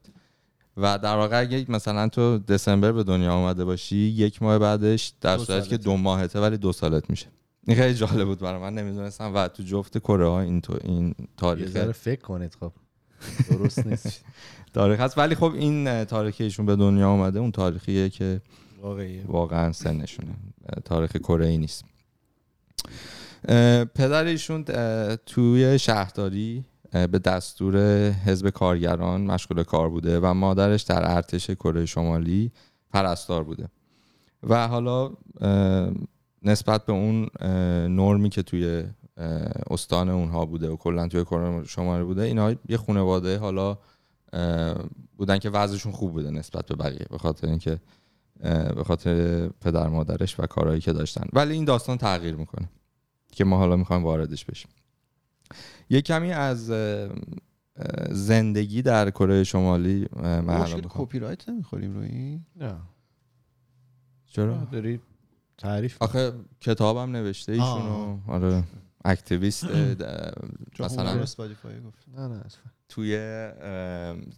و 0.78 0.98
در 0.98 1.16
واقع 1.16 1.40
اگه 1.40 1.66
مثلا 1.70 2.10
تو 2.10 2.38
دسامبر 2.38 2.92
به 2.92 3.04
دنیا 3.04 3.34
آمده 3.34 3.66
باشی 3.66 3.96
یک 3.96 4.42
ماه 4.42 4.60
بعدش 4.60 5.14
در 5.22 5.38
صورتی 5.38 5.70
که. 5.70 5.78
دو 5.78 5.98
ماهته 5.98 6.40
ولی 6.40 6.58
دو 6.58 6.72
سالت 6.72 7.10
میشه. 7.10 7.28
این 7.68 7.78
خیلی 7.78 7.94
جالب 7.94 8.26
بود 8.26 8.40
برای 8.40 8.62
من 8.62 8.74
نمی‌دونستم. 8.74 9.36
و 9.36 9.48
تو 9.48 9.64
جفت 9.64 9.98
کره 9.98 10.28
ها 10.28 10.42
این 10.42 10.62
تو 10.62 10.78
این 10.84 11.08
یه 11.08 11.28
تاریخ 11.38 11.70
ذره 11.70 11.92
فکر 11.92 12.22
کنید 12.22 12.58
خب. 12.60 12.72
درست 13.50 13.88
نیست. 13.88 14.26
تاریخ 14.74 15.00
هست. 15.00 15.18
ولی 15.18 15.36
خب 15.36 15.54
این 15.54 16.04
تاریخی 16.04 16.44
ایشون 16.44 16.66
به 16.66 16.76
دنیا 16.76 17.10
آمده 17.10 17.40
اون 17.40 17.52
تاریخیه 17.52 18.10
که 18.10 18.42
واقعی 18.82 19.20
واقعا 19.20 19.72
سنشونه. 19.72 20.36
تاریخ 20.86 21.12
کره 21.18 21.48
ای 21.48 21.58
نیست. 21.58 21.86
پدر 23.96 24.24
ایشون 24.24 24.64
توی 25.26 25.80
شهرداری 25.80 26.66
به 26.92 27.20
دستور 27.20 27.78
حزب 28.12 28.50
کارگران 28.50 29.22
مشغول 29.22 29.64
کار 29.64 29.90
بوده 29.90 30.20
و 30.20 30.34
مادرش 30.34 30.82
در 30.82 31.12
ارتش 31.16 31.50
کره 31.50 31.86
شمالی 31.86 32.52
پرستار 32.94 33.44
بوده. 33.44 33.68
و 34.44 34.68
حالا 34.68 35.12
نسبت 36.46 36.86
به 36.86 36.94
اون 36.94 37.28
نرمی 37.96 38.30
که 38.30 38.44
توی 38.44 38.84
استان 39.70 40.10
اونها 40.10 40.46
بوده 40.46 40.70
و 40.70 40.76
کلا 40.76 41.08
توی 41.08 41.24
کره 41.24 41.64
شمالی 41.64 42.04
بوده 42.04 42.22
اینا 42.22 42.56
یه 42.70 42.78
خانواده 42.78 43.38
حالا 43.38 43.78
بودن 45.18 45.38
که 45.40 45.50
وضعشون 45.50 45.92
خوب 45.92 46.12
بوده 46.12 46.32
نسبت 46.32 46.66
به 46.66 46.76
بقیه 46.76 47.06
به 47.10 47.18
خاطر 47.18 47.48
اینکه 47.48 47.80
به 48.76 48.84
خاطر 48.86 49.48
پدر 49.48 49.88
مادرش 49.88 50.40
و 50.40 50.46
کارهایی 50.46 50.82
که 50.82 50.94
داشتن. 50.94 51.28
ولی 51.34 51.54
این 51.54 51.66
داستان 51.66 51.98
تغییر 51.98 52.36
می‌کنه 52.36 52.70
که 53.32 53.46
ما 53.46 53.58
حالا 53.58 53.76
می‌خوایم 53.76 54.04
واردش 54.04 54.46
بشیم. 54.46 54.72
یه 55.90 56.02
کمی 56.02 56.32
از 56.32 56.72
زندگی 58.12 58.82
در 58.82 59.10
کره 59.10 59.44
شمالی 59.44 60.08
من 60.24 60.82
کپی 60.90 61.20
رایت 61.20 61.50
نمی‌خوریم 61.50 61.94
روی 61.94 62.40
نه. 62.56 62.76
چرا؟ 64.26 64.68
داری 64.72 65.00
تعریف 65.58 65.98
آخه 66.02 66.34
کتابم 66.62 67.12
نوشته 67.12 67.52
ایشونو. 67.52 68.20
آره. 68.28 68.64
اکتیویست 69.06 69.64
مثلا 70.80 71.22
گفت. 71.22 71.40
نه 72.18 72.28
نه 72.28 72.42
اصلا. 72.46 72.62
توی 72.90 73.18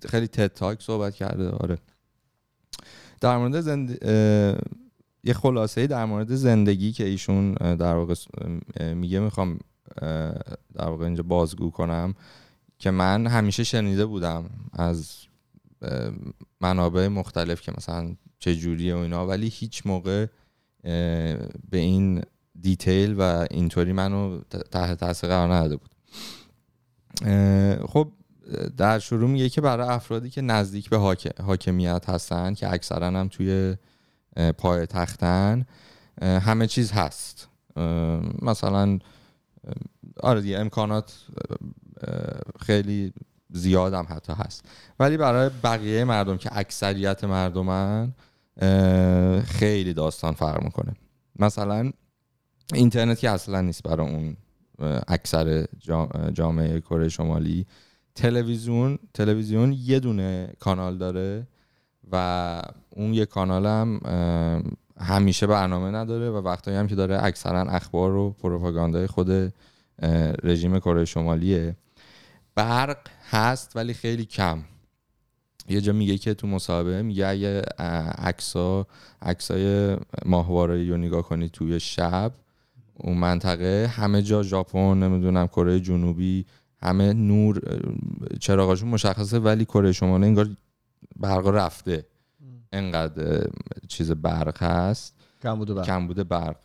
خیلی 0.09 0.27
تد 0.27 0.47
تاک 0.47 0.81
صحبت 0.81 1.15
کرده. 1.15 1.49
آره. 1.49 1.77
در 3.21 3.37
مورد 3.37 3.61
زند... 3.61 4.05
یه 5.23 5.33
خلاصه 5.33 5.87
در 5.87 6.05
مورد 6.05 6.35
زندگی 6.35 6.91
که 6.91 7.03
ایشون 7.03 7.53
در 7.53 7.95
واقع 7.95 8.15
میگه 8.93 9.19
می‌خوام 9.19 9.59
در 10.73 10.87
واقع 10.87 11.05
اینجا 11.05 11.23
بازگو 11.23 11.69
کنم 11.69 12.15
که 12.79 12.91
من 12.91 13.27
همیشه 13.27 13.63
شنیده 13.63 14.05
بودم 14.05 14.49
از 14.73 15.17
منابع 16.61 17.07
مختلف 17.07 17.61
که 17.61 17.71
مثلا 17.77 18.15
چه 18.39 18.55
جوریه 18.55 18.95
و 18.95 18.97
اینا 18.97 19.27
ولی 19.27 19.47
هیچ 19.47 19.81
موقع 19.85 20.27
به 21.69 21.77
این 21.77 22.23
دیتیل 22.61 23.15
و 23.17 23.47
اینطوری 23.51 23.93
منو 23.93 24.41
تحت 24.71 24.99
تاثیر 24.99 25.29
قرار 25.29 25.53
نداده 25.53 25.75
بود. 25.75 25.91
خب 27.87 28.11
در 28.77 28.99
شروع 28.99 29.29
میگه 29.29 29.49
که 29.49 29.61
برای 29.61 29.87
افرادی 29.87 30.29
که 30.29 30.41
نزدیک 30.41 30.89
به 30.89 30.97
حاک- 30.97 31.41
حاکمیت 31.41 32.09
هستن 32.09 32.53
که 32.53 32.73
اکثرا 32.73 33.07
هم 33.07 33.27
توی 33.27 33.75
پای 34.57 34.85
تختن 34.85 35.65
همه 36.21 36.67
چیز 36.67 36.91
هست. 36.91 37.49
مثلا 38.41 38.99
آره 40.23 40.57
امکانات 40.57 41.13
خیلی 42.59 43.13
زیاد 43.49 43.93
هم 43.93 44.07
حتی 44.09 44.33
هست. 44.33 44.65
ولی 44.99 45.17
برای 45.17 45.49
بقیه 45.63 46.03
مردم 46.03 46.37
که 46.37 46.49
اکثریت 46.57 47.23
مردمن 47.23 48.13
خیلی 49.45 49.93
داستان 49.93 50.33
فرق 50.33 50.63
می‌کنه. 50.63 50.93
مثلا 51.39 51.91
اینترنت 52.73 53.19
که 53.19 53.29
اصلا 53.29 53.61
نیست 53.61 53.83
برای 53.83 54.09
اون 54.09 54.37
اکثر 55.07 55.65
جا- 55.79 56.09
جامعه 56.33 56.81
کره 56.81 57.09
شمالی. 57.09 57.65
تلویزیون 58.15 58.99
تلویزیون 59.13 59.73
یه 59.73 59.99
دونه 59.99 60.53
کانال 60.59 60.97
داره 60.97 61.47
و 62.11 62.61
اون 62.89 63.13
یه 63.13 63.25
کانال 63.25 63.65
هم 63.65 63.99
همیشه 64.99 65.47
برنامه 65.47 65.91
نداره 65.91 66.29
و 66.29 66.35
وقتایی 66.35 66.77
هم 66.77 66.87
که 66.87 66.95
داره 66.95 67.23
اکثرا 67.23 67.61
اخبار 67.61 68.15
و 68.15 68.31
پروپاگاندای 68.31 69.07
خود 69.07 69.53
رژیم 70.43 70.79
کره 70.79 71.05
شمالیه. 71.05 71.75
برق 72.55 72.97
هست 73.29 73.75
ولی 73.75 73.93
خیلی 73.93 74.25
کم. 74.25 74.63
یه 75.67 75.81
جا 75.81 75.93
میگه 75.93 76.17
که 76.17 76.33
تو 76.33 76.47
مصاحبه 76.47 77.01
میگه 77.01 77.27
اگه 77.27 77.61
عکسا 78.17 78.87
عکسای 79.21 79.97
ماهواره 80.25 80.89
رو 80.89 80.97
نگاه 80.97 81.21
کنی 81.21 81.49
توی 81.49 81.79
شب 81.79 82.31
اون 82.93 83.17
منطقه 83.17 83.91
همه 83.95 84.21
جا 84.21 84.43
ژاپن 84.43 85.03
نمی‌دونم 85.03 85.47
کره 85.47 85.79
جنوبی 85.79 86.45
همه 86.81 87.13
نور 87.13 87.61
چراغاشون 88.39 88.89
مشخصه 88.89 89.39
ولی 89.39 89.65
کره 89.65 89.91
شمالی 89.91 90.25
انگار 90.25 90.49
برق 91.15 91.47
رفته. 91.47 92.05
انقدر 92.71 93.47
چیز 93.87 94.11
برق 94.11 94.63
هست. 94.63 95.13
کم 95.43 95.57
بوده 95.57 95.73
بله. 95.73 95.85
کم 95.85 96.07
بوده 96.07 96.23
برق 96.23 96.57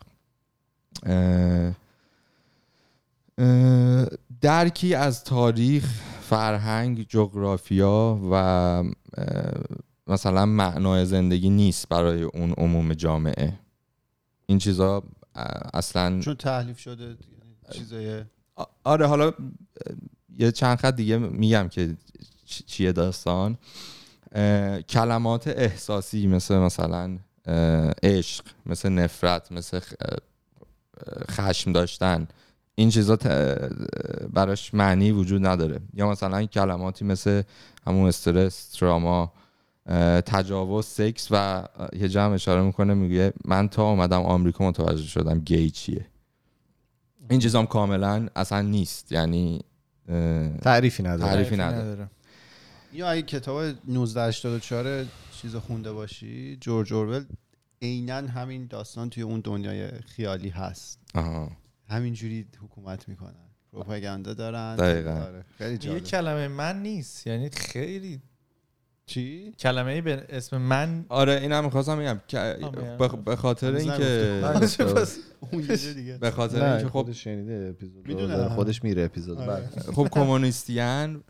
درکی 4.41 4.95
از 4.95 5.23
تاریخ 5.23 6.12
فرهنگ 6.23 7.07
جغرافیا 7.09 8.19
و 8.31 8.83
مثلا 10.07 10.45
معنای 10.45 11.05
زندگی 11.05 11.49
نیست 11.49 11.89
برای 11.89 12.23
اون 12.23 12.51
عموم 12.51 12.93
جامعه. 12.93 13.59
این 14.45 14.57
چیزا 14.57 15.03
اصلا 15.73 16.19
چون 16.19 16.35
تحلیف 16.35 16.79
شده 16.79 17.03
یعنی 17.03 17.17
چیزای 17.71 18.23
آره 18.83 19.07
حالا 19.07 19.31
یه 20.37 20.51
چند 20.51 20.77
خط 20.77 20.95
دیگه 20.95 21.17
میگم 21.17 21.67
که 21.67 21.97
چیه 22.45 22.91
داستان. 22.91 23.57
کلمات 24.89 25.47
احساسی 25.47 26.27
مثل 26.27 26.57
مثلا 26.57 27.17
عشق 28.03 28.45
مثل 28.65 28.89
نفرت 28.89 29.51
مثل 29.51 29.79
خشم 31.31 31.71
داشتن. 31.71 32.27
این 32.75 32.89
چیزا 32.89 33.15
براش 34.33 34.73
معنی 34.73 35.11
وجود 35.11 35.45
نداره. 35.45 35.79
یا 35.93 36.09
مثلا 36.09 36.45
کلماتی 36.45 37.05
مثل 37.05 37.41
همون 37.87 38.07
استرس 38.07 38.69
تراما 38.69 39.33
تجاوز 40.25 40.85
سکس 40.85 41.27
و 41.31 41.67
یه 41.93 42.09
جمع 42.09 42.33
اشاره 42.33 42.61
می‌کنه 42.61 42.93
میگه 42.93 43.33
من 43.45 43.67
تا 43.67 43.89
اومدم 43.89 44.21
آمریکا 44.21 44.67
متوجه 44.67 45.03
شدم 45.03 45.39
گی 45.39 45.69
چیه. 45.69 46.05
این 47.29 47.39
چیزام 47.39 47.65
کاملا 47.65 48.27
اصلا 48.35 48.61
نیست 48.61 49.11
یعنی 49.11 49.61
اه، 50.09 50.57
تعریفی 50.57 51.03
نداره. 51.03 51.31
تعریفی 51.31 51.57
نداره. 51.57 52.09
یا 52.93 53.09
اگه 53.09 53.21
کتاب 53.21 53.63
1984 53.87 55.05
چیز 55.41 55.55
خونده 55.55 55.91
باشی 55.91 56.57
جورج 56.61 56.93
اورول 56.93 57.25
عینا 57.81 58.15
همین 58.15 58.67
داستان 58.67 59.09
توی 59.09 59.23
اون 59.23 59.39
دنیای 59.39 59.91
خیالی 59.91 60.49
هست. 60.49 60.99
آها. 61.15 61.51
همینجوری 61.93 62.45
حکومت 62.63 63.09
می‌کنن. 63.09 63.49
پروپاگاندا 63.73 64.33
دارن. 64.33 64.75
دقیقاً. 64.75 65.11
آره، 65.11 65.45
خیلی 65.57 65.71
یه 65.71 65.77
جالب. 65.77 66.03
کلمه 66.03 66.47
من 66.47 66.81
نیست 66.81 67.27
یعنی 67.27 67.49
خیلی 67.49 68.21
چی؟ 69.05 69.51
کلمه 69.59 69.91
ای 69.91 70.01
به 70.01 70.25
اسم 70.29 70.57
من 70.57 71.05
آره 71.09 71.33
این 71.33 71.51
هم 71.51 71.65
می‌خواستم 71.65 71.99
بگم. 71.99 72.19
به 73.25 73.35
خاطر 73.35 73.75
اینکه 73.75 74.03
یه 75.51 75.93
دیگه. 75.93 76.17
به 76.17 76.31
خاطر 76.31 76.65
اینکه 76.65 76.85
خب 76.85 76.91
خودش 76.91 77.23
شنیده 77.23 77.75
اپیزود. 77.75 78.07
داره. 78.17 78.49
خودش 78.49 78.83
میره 78.83 79.03
اپیزود. 79.03 79.37
آره. 79.37 79.47
بعد 79.47 79.91
خب 79.95 80.07
کمونیستیان 80.11 81.23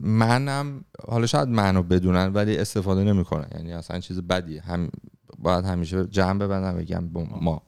منم 0.00 0.84
حالا 1.08 1.26
شاید 1.26 1.48
منو 1.48 1.82
بدونن 1.82 2.26
ولی 2.26 2.56
استفاده 2.56 3.04
نمی‌کنن. 3.04 3.48
یعنی 3.54 3.72
اصلا 3.72 4.00
چیز 4.00 4.20
بدیه. 4.20 4.62
هم 4.62 4.90
باید 5.38 5.64
همیشه 5.64 6.06
جمع 6.06 6.38
ببندم 6.38 6.78
بگم 6.78 7.08
با 7.08 7.24
ما. 7.24 7.67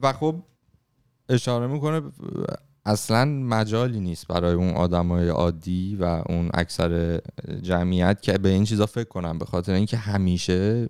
و 0.00 0.12
خب 0.20 0.42
اشاره 1.28 1.66
می‌کنه 1.66 2.02
اصلا 2.86 3.24
مجالی 3.24 4.00
نیست 4.00 4.26
برای 4.26 4.54
اون 4.54 4.70
آدمای 4.70 5.28
عادی 5.28 5.96
و 5.96 6.04
اون 6.04 6.50
اکثر 6.54 7.20
جمعیت 7.62 8.22
که 8.22 8.38
به 8.38 8.48
این 8.48 8.64
چیزا 8.64 8.86
فکر 8.86 9.08
کنن 9.08 9.38
به 9.38 9.44
خاطر 9.44 9.72
اینکه 9.72 9.96
همیشه 9.96 10.88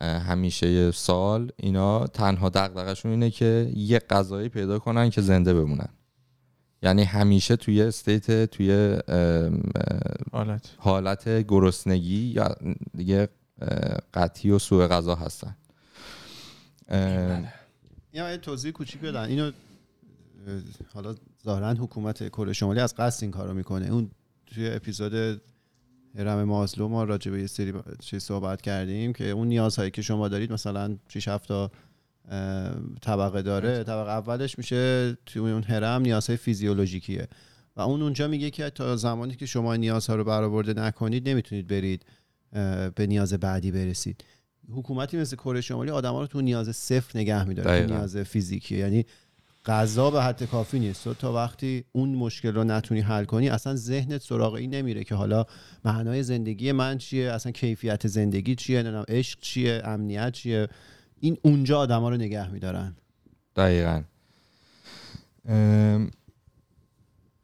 همیشه 0.00 0.90
سال 0.90 1.52
اینا 1.56 2.06
تنها 2.06 2.48
دغدغشون 2.48 3.10
اینه 3.10 3.30
که 3.30 3.72
یه 3.76 3.98
غذایی 3.98 4.48
پیدا 4.48 4.78
کنن 4.78 5.10
که 5.10 5.20
زنده 5.20 5.54
بمونن. 5.54 5.88
یعنی 6.82 7.04
همیشه 7.04 7.56
توی 7.56 7.82
استیت 7.82 8.44
توی 8.44 8.98
حالت. 10.32 10.74
حالت 10.78 11.28
گرسنگی 11.28 12.32
یا 12.36 12.56
دیگه 12.96 13.28
قطعی 14.14 14.50
و 14.50 14.58
سوء 14.58 14.86
غذا 14.86 15.14
هستن. 15.14 15.56
یا 18.12 18.30
یه 18.30 18.36
توضیح 18.36 18.72
کوچیک 18.72 19.00
بدن 19.00 19.24
اینو 19.24 19.50
حالا 20.94 21.14
ظاهرا 21.44 21.74
حکومت 21.74 22.28
کره 22.28 22.52
شمالی 22.52 22.80
از 22.80 22.94
قصد 22.94 23.22
این 23.24 23.30
کارو 23.30 23.54
می‌کنه. 23.54 23.86
اون 23.86 24.10
توی 24.46 24.70
اپیزود 24.70 25.42
هرم 26.18 26.44
مازلو 26.44 26.88
ما 26.88 27.04
راجع 27.04 27.30
به 27.30 27.40
یه 27.40 27.46
سری 27.46 27.72
چیز 28.00 28.22
صحبت 28.22 28.62
کردیم 28.62 29.12
که 29.12 29.30
اون 29.30 29.48
نیازهایی 29.48 29.90
که 29.90 30.02
شما 30.02 30.28
دارید 30.28 30.52
مثلا 30.52 30.96
6 31.08 31.28
7 31.28 31.48
تا 31.48 31.70
طبقه 33.00 33.42
داره. 33.42 33.84
طبقه 33.84 34.10
اولش 34.10 34.58
میشه 34.58 35.12
توی 35.26 35.50
اون 35.50 35.62
هرم 35.62 36.02
نیازهای 36.02 36.36
فیزیولوژیکیه. 36.36 37.28
و 37.76 37.80
اون 37.80 38.02
اونجا 38.02 38.28
میگه 38.28 38.50
که 38.50 38.70
تا 38.70 38.96
زمانی 38.96 39.34
که 39.34 39.46
شما 39.46 39.72
این 39.72 39.80
نیازها 39.80 40.16
رو 40.16 40.24
برآورده 40.24 40.74
نکنید 40.74 41.28
نمی‌تونید 41.28 41.66
برید 41.66 42.04
به 42.94 43.06
نیاز 43.06 43.34
بعدی 43.34 43.70
برسید. 43.70 44.24
حکومتی 44.70 45.16
مثل 45.16 45.36
کره 45.36 45.60
شمالی 45.60 45.90
آدما 45.90 46.20
رو 46.20 46.26
تو 46.26 46.40
نیاز 46.40 46.76
صفر 46.76 47.18
نگه 47.18 47.44
میداره 47.44 47.86
تو. 47.86 47.94
نیاز 47.94 48.16
فیزیکی 48.16 48.76
یعنی 48.76 49.06
غذا 49.66 50.10
به 50.10 50.22
حد 50.22 50.44
کافی 50.44 50.78
نیست. 50.78 51.04
تو 51.04 51.14
تا 51.14 51.32
وقتی 51.32 51.84
اون 51.92 52.14
مشکل 52.14 52.54
رو 52.54 52.64
نتونی 52.64 53.00
حل 53.00 53.24
کنی 53.24 53.48
اصلا 53.48 53.76
ذهنت 53.76 54.22
سراغ 54.22 54.54
این 54.54 54.74
نمیره 54.74 55.04
که 55.04 55.14
حالا 55.14 55.44
معنای 55.84 56.22
زندگی 56.22 56.72
من 56.72 56.98
چیه 56.98 57.32
اصلا 57.32 57.52
کیفیت 57.52 58.06
زندگی 58.06 58.54
چیه 58.54 58.82
نمی‌دونم 58.82 59.04
عشق 59.08 59.40
چیه 59.40 59.82
امنیت 59.84 60.32
چیه. 60.32 60.68
این 61.20 61.36
اونجا 61.42 61.78
آدما 61.78 62.08
رو 62.08 62.16
نگه 62.16 62.52
میدارن. 62.52 62.96
دقیقا. 63.56 64.02
ام، 65.48 66.10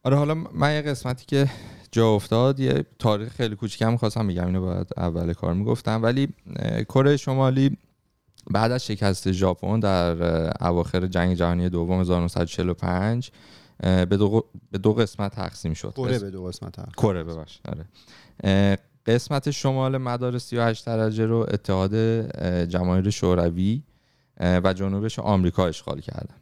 آره 0.03 0.17
حالا 0.17 0.33
من 0.33 0.73
یه 0.75 0.81
قسمتی 0.81 1.25
که 1.25 1.49
جا 1.91 2.09
افتاد 2.09 2.59
یه 2.59 2.85
تاریخ 2.99 3.29
خیلی 3.33 3.55
کوچیکم 3.55 3.97
خواستم 3.97 4.27
بگم 4.27 4.45
اینو 4.45 4.61
باید 4.61 4.87
اول 4.97 5.33
کار 5.33 5.53
می‌گفتم. 5.53 6.03
ولی 6.03 6.27
کره 6.89 7.17
شمالی 7.17 7.77
بعد 8.51 8.71
از 8.71 8.85
شکست 8.85 9.31
ژاپن 9.31 9.79
در 9.79 10.21
اواخر 10.67 11.07
جنگ 11.07 11.33
جهانی 11.35 11.69
دوم 11.69 11.99
1945 11.99 13.31
اه، 13.83 14.05
به 14.05 14.17
دو, 14.17 14.45
به 14.71 14.77
دو 14.77 14.93
قسمت 14.93 15.35
تقسیم 15.35 15.73
شد. 15.73 15.93
کره 15.95 16.19
به 16.19 16.29
دو 16.31 16.43
قسمت. 16.45 16.75
کره 16.97 17.23
ببخش 17.23 17.59
آره. 17.67 18.77
قسمت 19.05 19.51
شمال 19.51 19.97
مدار 19.97 20.37
38 20.37 20.85
درجه 20.85 21.25
رو 21.25 21.45
اتحاد 21.51 21.93
اه، 21.95 22.65
جماهیر 22.65 23.09
شوروی 23.09 23.83
و 24.39 24.73
جنوبش 24.73 25.19
آمریکا 25.19 25.67
اشغال 25.67 25.99
کردن. 25.99 26.35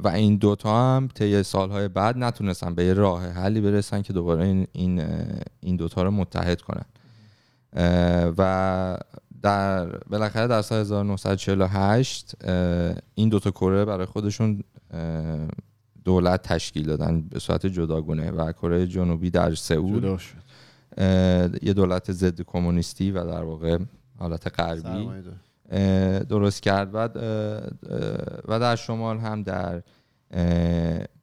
و 0.00 0.08
این 0.08 0.36
دوتا 0.36 0.96
هم 0.96 1.08
طی 1.14 1.42
سالهای 1.42 1.88
بعد 1.88 2.18
نتونستن 2.18 2.74
به 2.74 2.84
یه 2.84 2.92
راه 2.92 3.26
حلی 3.26 3.60
برسن 3.60 4.02
که 4.02 4.12
دوباره 4.12 4.44
این 4.44 4.66
این 4.72 5.02
این 5.60 5.76
دوتا 5.76 6.02
رو 6.02 6.10
متحد 6.10 6.60
کنن. 6.60 6.84
و 8.38 8.98
در 9.42 9.86
بالاخره 9.86 10.46
در 10.46 10.62
سال 10.62 10.80
1948 10.80 12.34
اه، 12.44 12.94
این 13.14 13.28
دوتا 13.28 13.50
کره 13.50 13.84
برای 13.84 14.06
خودشون 14.06 14.62
دولت 16.04 16.42
تشکیل 16.42 16.86
دادن 16.86 17.22
به 17.22 17.38
صورت 17.38 17.66
جداگونه 17.66 18.30
و 18.30 18.52
کره 18.52 18.86
جنوبی 18.86 19.30
در 19.30 19.54
سئول. 19.54 20.18
یه 21.62 21.72
دولت 21.76 22.12
ضد 22.12 22.40
کمونیستی 22.40 23.10
و 23.10 23.24
در 23.24 23.42
واقع 23.42 23.78
حالت 24.18 24.60
غربی. 24.60 25.08
درست 26.28 26.62
کرد. 26.62 26.90
و 26.94 27.08
و 28.48 28.60
در 28.60 28.76
شمال 28.76 29.18
هم 29.18 29.42
در 29.42 29.82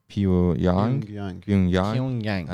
پیونگ 0.07 1.09
یانگ. 1.57 2.49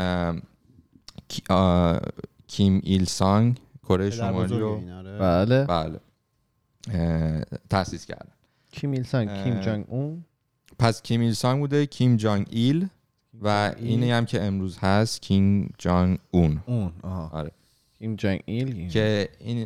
کیم 2.48 2.82
ایل 2.84 3.06
سانگ 3.06 3.60
کره 3.84 4.10
شمالی 4.10 4.60
رو 4.60 4.82
آره. 4.98 5.18
بله. 5.18 5.66
بله. 5.66 6.00
اه، 6.94 7.42
تأسیس 7.70 8.06
کردن. 8.06 8.32
کیم 8.72 8.92
ایل 8.92 9.04
سانگ 9.04 9.44
کیم 9.44 9.60
جانگ 9.60 9.86
اون. 9.88 10.26
پس 10.80 11.02
کیم 11.02 11.22
ایل 11.22 11.34
سانگ 11.34 11.60
بوده 11.60 11.86
کیم 11.86 12.16
جانگ 12.16 12.48
ایل 12.50 12.88
و 13.42 13.74
اینی 13.78 14.12
هم 14.12 14.26
که 14.26 14.44
امروز 14.44 14.78
هست 14.78 15.22
کیم 15.22 15.74
جانگ 15.78 16.20
اون. 16.32 16.60
اون 16.66 16.92
آره. 17.32 17.52
کیم 18.00 18.16
جانگ 18.16 18.42
ایل 18.46 18.90
که 18.90 19.30
این 19.40 19.66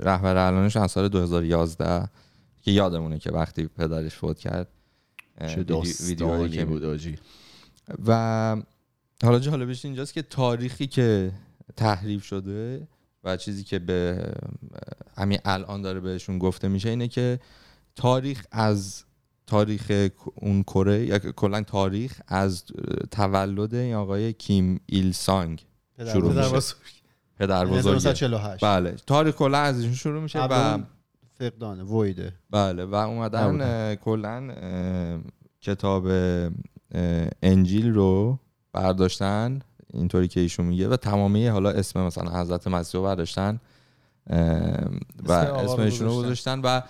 رهبر 0.00 0.36
الانش 0.36 0.76
از 0.76 0.90
سال 0.90 1.08
2011 1.08 2.08
که 2.62 2.70
یادمونه 2.70 3.18
که 3.18 3.30
وقتی 3.30 3.66
پدرش 3.66 4.14
فوت 4.14 4.38
کرد 4.38 4.68
چه 5.48 5.62
ویدیو- 6.04 6.48
که 6.48 6.64
بود 6.64 6.84
آجی 6.84 7.18
و 8.06 8.56
حالا 9.22 9.38
جالبش 9.38 9.84
اینجاست 9.84 10.14
که 10.14 10.22
تاریخی 10.22 10.86
که 10.86 11.32
تحریف 11.76 12.24
شده 12.24 12.88
و 13.24 13.36
چیزی 13.36 13.64
که 13.64 13.78
به 13.78 14.32
همین 15.16 15.38
الان 15.44 15.82
داره 15.82 16.00
بهشون 16.00 16.38
گفته 16.38 16.68
میشه 16.68 16.88
اینه 16.88 17.08
که 17.08 17.40
تاریخ 17.96 18.46
از 18.50 19.04
تاریخ 19.46 20.08
اون 20.34 20.62
کره 20.62 21.06
یا 21.06 21.18
کلا 21.18 21.62
تاریخ 21.62 22.20
از 22.28 22.64
تولد 23.10 23.74
این 23.74 23.94
آقای 23.94 24.32
کیم 24.32 24.80
ایل 24.86 25.12
سانگ 25.12 25.66
شروع. 26.12 26.32
میشه. 26.82 26.97
پدر 27.38 27.66
بزرگ 27.66 27.96
1948 27.96 28.64
بله. 28.64 28.96
تاریخ 29.06 29.34
کلا 29.34 29.58
از 29.58 29.78
ایشون 29.78 29.94
شروع 29.94 30.22
میشه 30.22 30.44
و 30.44 30.78
فقدانه 31.38 31.84
ویده. 31.84 32.32
بله. 32.50 32.84
و 32.84 32.94
اومدن 32.94 33.94
کلا 33.94 34.52
کتاب 35.60 36.06
انجیل 37.42 37.94
رو 37.94 38.38
برداشتن. 38.72 39.60
اینطوری 39.92 40.28
که 40.28 40.40
ایشون 40.40 40.66
میگه. 40.66 40.88
و 40.88 40.96
تمامی 40.96 41.46
حالا 41.46 41.70
اسم 41.70 42.06
مثلا 42.06 42.40
حضرت 42.40 42.68
مسیح 42.68 43.00
رو 43.00 43.06
برداشتن 43.06 43.60
و 45.26 45.32
اسم 45.32 45.80
ایشون 45.80 46.08
رو. 46.08 46.16
گذاشتن. 46.16 46.60
و 46.60 46.80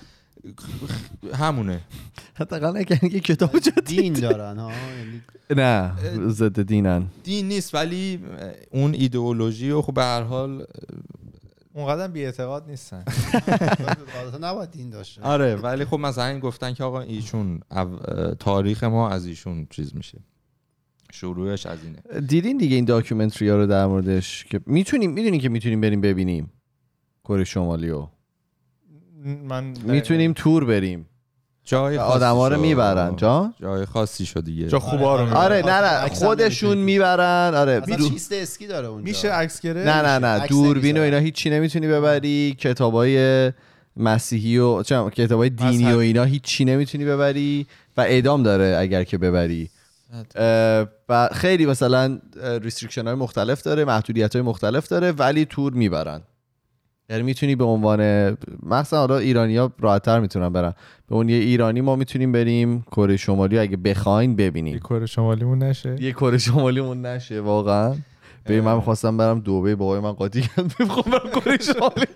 همونه. 1.43 1.81
حداقل 2.35 2.77
اگر 2.77 3.05
یه 3.05 3.21
کتاب 3.21 3.59
جدید 3.59 3.85
دین 3.85 4.13
دارن 4.13 4.59
ها؟ 4.59 4.71
یعنی 4.99 5.23
نه 5.57 5.93
ضد 6.29 6.63
دینن. 6.63 7.07
دین 7.25 7.49
نیست 7.49 7.75
ولی 7.75 8.21
اون 8.71 8.95
ایدئولوژی 8.95 9.71
و 9.71 9.83
خب 9.83 9.95
به 9.95 10.03
هر 10.03 10.23
حال 10.23 10.67
اونقدر 11.75 12.09
بی 12.09 12.25
اعتقاد 12.25 12.69
نیستن. 12.69 13.05
نباید 14.41 14.71
دین 14.71 14.91
داشته 14.91 15.23
آره 15.23 15.57
ولی 15.57 15.85
خب 15.85 15.99
مثلا 15.99 16.27
این 16.27 16.39
گفتن 16.39 16.75
که 16.75 16.85
آقا 16.85 17.01
ایشون 17.01 17.61
تاریخ 18.39 18.85
ما 18.85 19.09
از 19.11 19.27
ایشون 19.27 19.67
چیز 19.71 19.97
میشه. 19.97 20.19
شروعش 21.13 21.67
از 21.67 21.79
اینه. 21.85 22.21
دیدین 22.21 22.57
دیگه 22.59 22.77
این 22.77 22.85
داکیومنتری 22.85 23.49
ها 23.49 23.57
رو 23.57 23.67
در 23.67 23.87
موردش 23.87 24.45
که 24.45 24.61
می‌تونیم 24.67 25.11
می‌دونین 25.11 25.41
که 25.41 25.49
می‌تونیم 25.49 25.81
بریم 25.81 26.01
ببینیم 26.01 26.53
کره 27.25 27.45
شمالی 27.45 27.89
رو 27.89 28.11
من 29.25 29.65
می‌تونیم 29.85 30.33
تور 30.33 30.65
بریم. 30.65 31.07
جای 31.65 31.99
آدما 31.99 32.49
رو. 32.49 32.61
می‌برن. 32.61 33.17
جا؟ 33.17 33.53
جای 33.61 33.85
خاصی 33.85 34.27
شد 34.27 34.45
دیگه. 34.45 34.69
جا 34.69 34.79
خوبا 34.79 35.17
رو 35.17 35.25
می‌برن. 35.25 35.37
آره 35.41 35.63
نه 35.67 35.81
نه 35.81 36.09
خودشون. 36.09 36.79
می‌برن. 36.79 37.55
آره 37.55 37.81
دو- 37.81 38.09
چیست 38.09 38.33
اسکی 38.33 38.67
داره 38.67 38.87
اونجا. 38.87 39.05
میشه 39.05 39.33
عکس 39.33 39.61
گرفت؟ 39.61 39.87
نه 39.87 40.03
نه 40.03 40.27
نه. 40.27 40.47
دوربین 40.47 40.99
و. 40.99 41.01
اینا 41.01 41.19
هیچی 41.19 41.51
نمی‌تونی 41.51 41.89
ببری. 41.89 42.57
کتابای 42.59 43.53
مسیحی 43.97 44.59
و 44.59 44.83
چه 44.83 45.11
کتابای 45.11 45.51
دینی 45.51 45.93
و. 45.93 45.99
اینا 45.99 46.25
هیچی 46.25 46.65
نمی‌تونی 46.65 47.05
ببری. 47.05 47.67
و 47.97 48.01
اعدام 48.01 48.43
داره 48.43 48.77
اگر 48.81 49.05
که 49.05 49.19
ببری. 49.19 49.71
و 51.09 51.29
خیلی 51.33 51.67
مثلا 51.67 52.19
restriction 52.63 53.05
های 53.05 53.15
مختلف 53.15 53.63
داره 53.63 53.85
محدودیت 53.85 54.37
های 54.37 54.43
مختلف 54.43 54.89
داره 54.89 55.13
ولی 55.13 55.45
تور 55.45 55.73
می‌برن. 55.73 56.21
یعنی 57.11 57.23
می‌تونی 57.23 57.57
به 57.57 57.65
عنوان 57.65 58.31
مثلا 58.63 58.99
حالا 58.99 59.19
ایرانی 59.19 59.57
ها 59.57 59.73
راحت 59.81 60.03
تر 60.03 60.21
می‌تونن 60.21 60.49
برن. 60.49 60.75
به 61.09 61.15
عنوان 61.15 61.29
یه 61.29 61.37
ایرانی 61.37 61.81
ما 61.81 61.97
می‌تونیم 61.97 62.33
بریم 62.33 62.83
کره 62.83 63.17
شمالی 63.17 63.59
اگه 63.59 63.77
بخواین 63.77 64.31
یه 64.31 64.37
ببینیم 64.37 64.79
کره 64.79 65.07
شمالیمون 65.07 65.59
نشه. 65.63 65.97
یه 66.03 66.13
کره 66.13 66.39
شمالیمون 66.39 67.07
نشه 67.07 67.41
واقعا. 67.41 67.97
به 68.45 68.61
من 68.61 68.75
می‌خواستم 68.75 69.17
برم 69.17 69.41
دبی 69.41 69.75
بابای 69.75 70.01
من 70.01 70.13
قاطی 70.13 70.41
کرد. 70.43 70.75
می‌خوام 70.81 71.05
برم 71.19 71.41
کره 71.41 71.59
شمالی. 71.59 72.07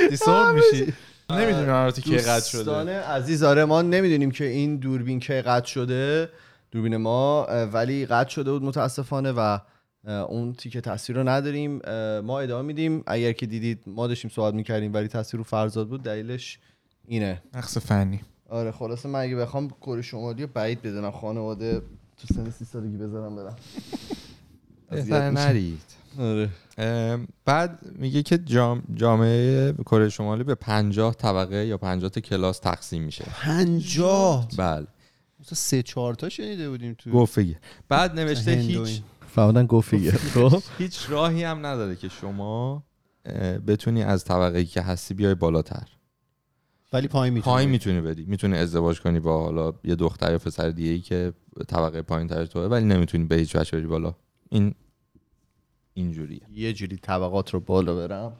disown 0.10 0.54
میشی. 0.54 0.92
نمی‌دونم 1.30 1.74
البته 1.74 2.02
کی 2.02 2.16
قد 2.16 2.34
دوستان 2.36 2.86
شده 2.86 3.00
عزیز 3.00 3.42
آره 3.42 3.64
ما 3.64 3.82
نمی‌دونیم 3.82 4.30
که 4.30 4.44
این 4.44 4.76
دوربین 4.76 5.20
کی 5.20 5.40
قطع 5.40 5.66
شده. 5.66 6.28
دوربین 6.70 6.96
ما 6.96 7.46
ولی 7.72 8.06
قطع 8.06 8.30
شده 8.30 8.52
بود 8.52 8.62
متاسفانه 8.62 9.32
و 9.32 9.58
اون 10.06 10.52
تیکه 10.52 10.80
تصویر 10.80 11.18
رو 11.18 11.28
نداریم. 11.28 11.80
ما 12.20 12.40
ادامه 12.40 12.66
میدیم. 12.66 13.02
اگر 13.06 13.32
که 13.32 13.46
دیدید 13.46 13.82
ما 13.86 14.06
داشتیم 14.06 14.30
صحبت 14.34 14.54
می‌کردیم 14.54 14.94
ولی 14.94 15.08
تصویر 15.08 15.38
رو 15.38 15.44
فرزاد 15.44 15.88
بود 15.88 16.02
دلیلش 16.02 16.58
اینه. 17.06 17.42
نقص 17.54 17.78
فنی. 17.78 18.20
آره 18.48 18.72
خلاصه 18.72 19.08
من 19.08 19.20
اگه 19.20 19.36
بخوام 19.36 19.68
کره 19.68 20.02
شمالی 20.02 20.42
رو 20.42 20.48
بعید 20.54 20.82
بدونم 20.82 21.10
خانواده 21.10 21.82
تو 22.16 22.34
سن 22.34 22.50
سی 22.50 22.64
سالگی 22.64 22.96
بذارم 22.96 23.36
برم. 23.36 23.56
بهتر. 24.90 25.30
نرید. 25.30 25.82
آره. 26.18 26.50
بعد 27.44 27.78
میگه 27.98 28.22
که 28.22 28.38
جام 28.38 28.82
جامعه 28.94 29.72
کره 29.72 30.08
شمالی 30.08 30.44
به 30.44 30.54
پنجاه 30.54 31.14
طبقه 31.14 31.66
یا 31.66 31.78
پنجاه 31.78 32.10
تا 32.10 32.20
کلاس 32.20 32.58
تقسیم 32.58 33.02
میشه. 33.02 33.24
پنجاه؟ 33.24 34.48
بله. 34.58 34.86
سه 35.52 35.82
چهار 35.82 36.14
تا 36.14 36.28
شنیده 36.28 36.70
بودیم 36.70 36.94
تو. 36.94 37.10
گفته 37.10 37.60
بعد 37.88 38.20
نوشته 38.20 38.50
هیچ 38.50 39.02
این. 39.38 39.46
فهمیدن 39.46 39.66
گفیه 39.66 40.10
خب؟ 40.10 40.62
هیچ 40.78 41.10
راهی 41.10 41.44
هم 41.44 41.66
نداره 41.66 41.96
که 41.96 42.08
شما 42.08 42.84
بتونی 43.66 44.02
از 44.02 44.24
طبقه 44.24 44.58
ای 44.58 44.64
که 44.64 44.82
هستی 44.82 45.14
بیای 45.14 45.34
بالاتر. 45.34 45.88
ولی 46.92 47.08
پایین 47.08 47.34
می‌تونی 47.34 47.54
پایین 47.54 47.70
می‌تونی 47.70 48.00
بدی 48.00 48.24
می‌تونی 48.24 48.56
ازدواج 48.56 49.00
کنی 49.00 49.20
با 49.20 49.44
حالا 49.44 49.72
یه 49.84 49.94
دختر 49.94 50.32
یا 50.32 50.38
پسر 50.38 50.70
دیگه 50.70 50.90
ای 50.90 51.00
که 51.00 51.32
طبقه 51.68 52.02
پایین 52.02 52.28
تر 52.28 52.46
توه 52.46 52.62
ولی 52.62 52.84
نمی‌تونی 52.84 53.24
به 53.24 53.36
هیچ 53.36 53.56
وجه 53.56 53.78
بری 53.78 53.86
بالا. 53.86 54.14
این 54.50 54.74
اینجوریه. 55.94 56.40
یه 56.50 56.72
جوری 56.72 56.96
طبقات 56.96 57.54
رو 57.54 57.60
بالا 57.60 57.94
برم. 57.94 58.36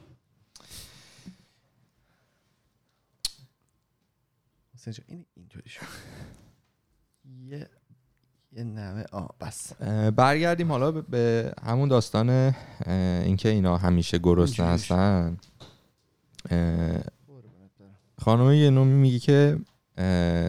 این 5.07 5.25
اینطوری 5.35 5.69
شد. 5.69 5.81
یه 7.25 7.69
یه 8.57 8.63
نمه 8.63 9.05
آه 9.11 9.29
بس. 9.41 9.73
برگردیم 10.15 10.71
حالا 10.71 10.91
به- 10.91 11.53
همون 11.63 11.89
داستان 11.89 12.53
اینکه 13.25 13.49
اینا 13.49 13.77
همیشه 13.77 14.17
گرسنه 14.17 14.65
هستن. 14.67 15.37
خانم 18.21 18.51
ینومی 18.51 18.93
میگه 18.93 19.19
که 19.19 19.57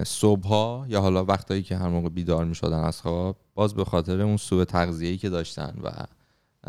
صبحها 0.06 0.86
یا 0.88 1.00
حالا 1.00 1.24
وقتایی 1.24 1.62
که 1.62 1.76
هر 1.76 1.88
موقع 1.88 2.08
بیدار 2.08 2.44
می‌شدن 2.44 2.78
از 2.78 3.00
خواب 3.00 3.36
باز 3.54 3.74
به 3.74 3.84
خاطر 3.84 4.20
اون 4.20 4.36
سوء 4.36 4.64
تغذیه‌ای 4.64 5.16
که 5.16 5.28
داشتن 5.28 5.74
و 5.82 5.90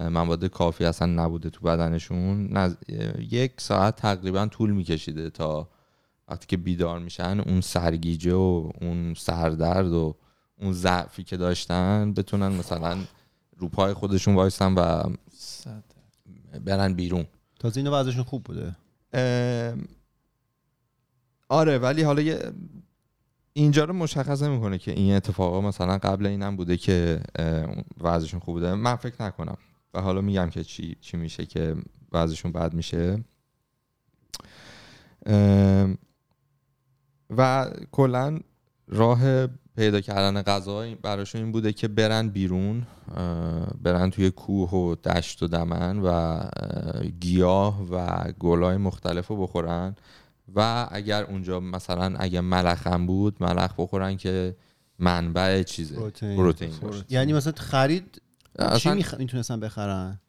مواد 0.09 0.45
کافی 0.45 0.85
اصلا 0.85 1.07
نبوده 1.07 1.49
تو 1.49 1.65
بدنشون 1.65 2.57
نز... 2.57 2.75
یک 3.29 3.51
ساعت 3.57 3.95
تقریبا 3.95 4.45
طول 4.47 4.71
میکشیده 4.71 5.29
تا 5.29 5.69
وقتی 6.27 6.47
که 6.47 6.57
بیدار 6.57 6.99
میشن 6.99 7.39
اون 7.47 7.61
سرگیجه 7.61 8.33
و 8.33 8.71
اون 8.81 9.13
سردرد 9.13 9.91
و 9.93 10.15
اون 10.59 10.73
ضعفی 10.73 11.23
که 11.23 11.37
داشتن 11.37 12.13
بتونن 12.13 12.47
مثلا 12.47 12.97
رو 13.57 13.67
پای 13.67 13.93
خودشون 13.93 14.35
وایسن 14.35 14.73
و 14.73 15.03
برن 16.65 16.93
بیرون. 16.93 17.25
تازه 17.59 17.79
اینو 17.79 17.91
وضعشون 17.91 18.23
خوب 18.23 18.43
بوده. 18.43 18.75
آره 21.49 21.77
ولی 21.77 22.03
حالا 22.03 22.21
یه 22.21 22.39
اینجا 23.53 23.83
رو 23.83 23.93
مشخص 23.93 24.43
نمی‌کنه 24.43 24.77
که 24.77 24.91
این 24.91 25.15
اتفاقا 25.15 25.61
مثلا 25.61 25.97
قبل 25.97 26.25
اینم 26.25 26.55
بوده 26.55 26.77
که 26.77 27.21
وضعشون 28.01 28.39
خوب 28.39 28.55
بوده. 28.55 28.73
من 28.73 28.95
فکر 28.95 29.23
نکنم. 29.23 29.57
و 29.93 30.01
حالا 30.01 30.21
میگم 30.21 30.49
که 30.49 30.63
چی 30.63 30.97
چی 31.01 31.17
میشه 31.17 31.45
که 31.45 31.75
وضعشون 32.11 32.51
بد 32.51 32.73
میشه. 32.73 33.23
و 37.37 37.71
کلا 37.91 38.39
راه 38.87 39.47
پیدا 39.79 40.01
کردن 40.01 40.41
غذا 40.41 40.95
براشون 41.01 41.41
این 41.41 41.51
بوده 41.51 41.73
که 41.73 41.87
برن 41.87 42.29
بیرون 42.29 42.87
برن 43.81 44.09
توی 44.09 44.31
کوه 44.31 44.69
و 44.69 44.95
دشت 44.95 45.43
و 45.43 45.47
دمن 45.47 45.99
و 45.99 46.05
اه، 46.07 47.03
گیاه 47.19 47.83
و 47.91 48.23
گلای 48.39 48.77
مختلف 48.77 49.27
رو 49.27 49.41
بخورن 49.41 49.95
و 50.55 50.87
اگر 50.91 51.23
اونجا 51.23 51.59
مثلا 51.59 52.15
اگه 52.17 52.41
ملخ 52.41 52.87
هم 52.87 53.05
بود 53.05 53.43
ملخ 53.43 53.73
بخورن 53.77 54.17
که 54.17 54.55
منبع 54.99 55.63
چیزه 55.63 55.95
پروتئین. 56.21 56.71
یعنی 57.09 57.33
مثلا 57.33 57.53
خرید 57.55 58.21
چی 58.57 58.63
اصلا 58.63 58.93
میخ... 58.93 59.13
می‌تونستن 59.13 59.59
بخرن؟ 59.59 60.19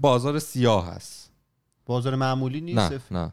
بازار 0.00 0.38
سیاه 0.38 0.94
هست. 0.94 1.30
بازار 1.86 2.14
معمولی 2.14 2.60
نیست؟ 2.60 2.92
نه 2.92 3.00
نه. 3.10 3.32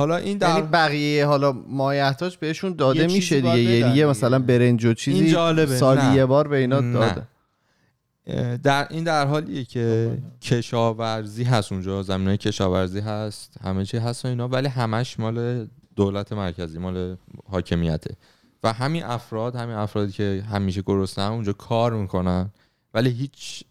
حالا 0.00 0.16
این 0.16 0.38
در 0.38 0.48
یعنی 0.48 0.62
بقیه 0.62 1.26
حالا 1.26 1.52
مایحتاج 1.52 2.36
بهشون 2.36 2.74
داده 2.74 3.06
میشه 3.06 3.36
دیگه 3.36 3.48
باید 3.48 3.68
یه 3.68 3.88
دیگه. 3.88 4.06
مثلا 4.06 4.38
برنج 4.38 4.84
و 4.84 4.94
چیزی 4.94 5.20
این 5.20 5.32
جالبه. 5.32 5.76
سالی 5.76 6.02
نه. 6.02 6.14
یه 6.14 6.26
بار 6.26 6.48
به 6.48 6.56
اینا 6.56 6.80
نه. 6.80 6.92
داده 6.92 7.26
اه، 8.26 8.56
در 8.56 8.86
این 8.90 9.04
در 9.04 9.26
حالیه 9.26 9.64
که 9.64 10.18
کشاورزی 10.42 11.44
هست 11.44 11.72
اونجا 11.72 12.02
زمینای 12.02 12.36
کشاورزی 12.36 13.00
هست 13.00 13.56
همه 13.62 13.84
چی 13.84 13.96
هست 13.96 14.24
و 14.24 14.28
اینا 14.28 14.48
ولی 14.48 14.68
همش 14.68 15.20
مال 15.20 15.66
دولت 15.96 16.32
مرکزی 16.32 16.78
مال 16.78 17.16
حاکمیته 17.50 18.14
و 18.62 18.72
همین 18.72 19.04
افراد 19.04 19.56
همین 19.56 19.74
افرادی 19.76 20.12
که 20.12 20.44
همیشه 20.50 20.82
گرسنه 20.82 21.32
اونجا 21.32 21.52
کار 21.52 21.92
می‌کنن 21.92 22.50
ولی 22.94 23.10
هیچ 23.10 23.64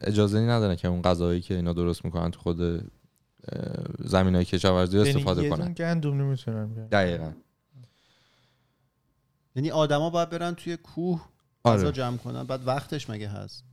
اجازه 0.00 0.40
ندارن 0.40 0.76
که 0.76 0.88
اون 0.88 1.02
غذایی 1.02 1.40
که 1.40 1.54
اینا 1.54 1.72
درست 1.72 2.04
می‌کنن 2.04 2.30
تو 2.30 2.40
خود 2.40 2.90
زمین 3.98 4.34
های 4.34 4.44
کشاورزی 4.44 4.98
استفاده 4.98 5.42
یعنی 5.42 5.54
یه 5.54 5.56
کنن 5.56 5.72
گندم 5.72 6.22
نمی‌تونن. 6.22 6.88
دقیقا. 6.88 7.32
یعنی 9.56 9.70
آدما 9.70 10.10
باید 10.10 10.30
برن 10.30 10.54
توی 10.54 10.76
کوه 10.76 11.28
غذا 11.64 11.86
آره 11.86 11.92
جمع 11.92 12.16
کنن 12.16 12.44
بعد 12.44 12.66
وقتش 12.66 13.10
مگه 13.10 13.28
هست؟ 13.28 13.64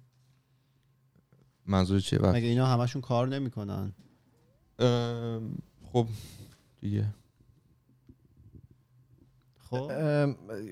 منظور 1.65 1.99
چیه 1.99 2.19
وقت؟ 2.19 2.35
مگه 2.35 2.47
اینا 2.47 2.67
همشون 2.67 3.01
کار 3.01 3.27
نمی‌کنن؟ 3.27 3.93
خب 5.91 6.07
دیگه. 6.81 7.05
خب. 9.59 9.91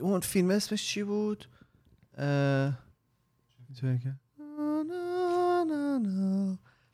اون 0.02 0.20
فیلم 0.20 0.50
اسمش 0.50 0.88
چی 0.88 1.04
بود؟ 1.04 1.46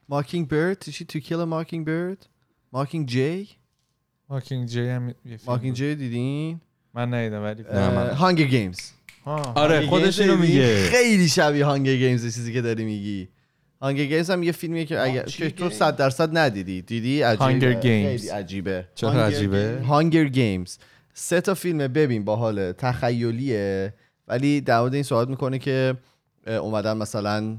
Mockingbird 0.09 0.89
چی 0.89 1.05
To 1.05 1.19
Kill 1.19 1.43
Mockingbird 1.43 2.27
Mockingjay 2.73 3.49
Mockingjay 4.29 4.87
هم 4.87 5.07
یه 5.07 5.15
فیلم 5.23 5.39
Mocking. 5.47 5.75
jay 5.75 5.95
دیدین؟ 5.95 6.61
من 6.93 7.13
ندیدم 7.13 7.43
ولی 7.43 7.63
Hunger 8.13 8.45
Games. 8.45 8.79
آره 9.55 9.87
خودش 9.87 10.19
اینو 10.19 10.37
میگه. 10.37 10.83
خیلی 10.83 11.27
شبیه 11.27 11.65
Hunger 11.65 11.95
Games 11.95 12.23
چیزی 12.23 12.53
که 12.53 12.61
داری 12.61 12.83
میگی. 12.83 13.27
Hunger 13.81 14.05
Games 14.05 14.29
هم 14.29 14.43
یه 14.43 14.51
فیلمیه 14.51 14.85
که 14.85 14.99
اگر 14.99 15.23
که 15.23 15.49
تو 15.49 15.69
game؟ 15.69 15.77
100 15.77 15.95
درصد 15.95 16.37
ندیدی. 16.37 16.81
دیدی؟ 16.81 17.21
عجیبه. 17.21 17.45
Hunger 17.45 17.83
Games. 17.83 18.21
خیلی 18.21 18.29
عجیبه. 18.29 18.87
چرا 18.95 19.11
Hunger 19.11 19.37
عجیبه. 19.37 19.81
Hunger 19.87 20.25
Games 20.25 20.77
سه 21.13 21.41
تا 21.41 21.53
فیلم 21.53 21.77
ببین 21.77 22.25
باحاله 22.25 22.73
تخیلیه. 22.73 23.93
ولی 24.27 24.61
در 24.61 24.79
مورد 24.79 24.93
این 24.93 25.03
صحبت 25.03 25.27
می‌کنه 25.27 25.59
که 25.59 25.95
اومدن 26.57 26.97
مثلا 26.97 27.57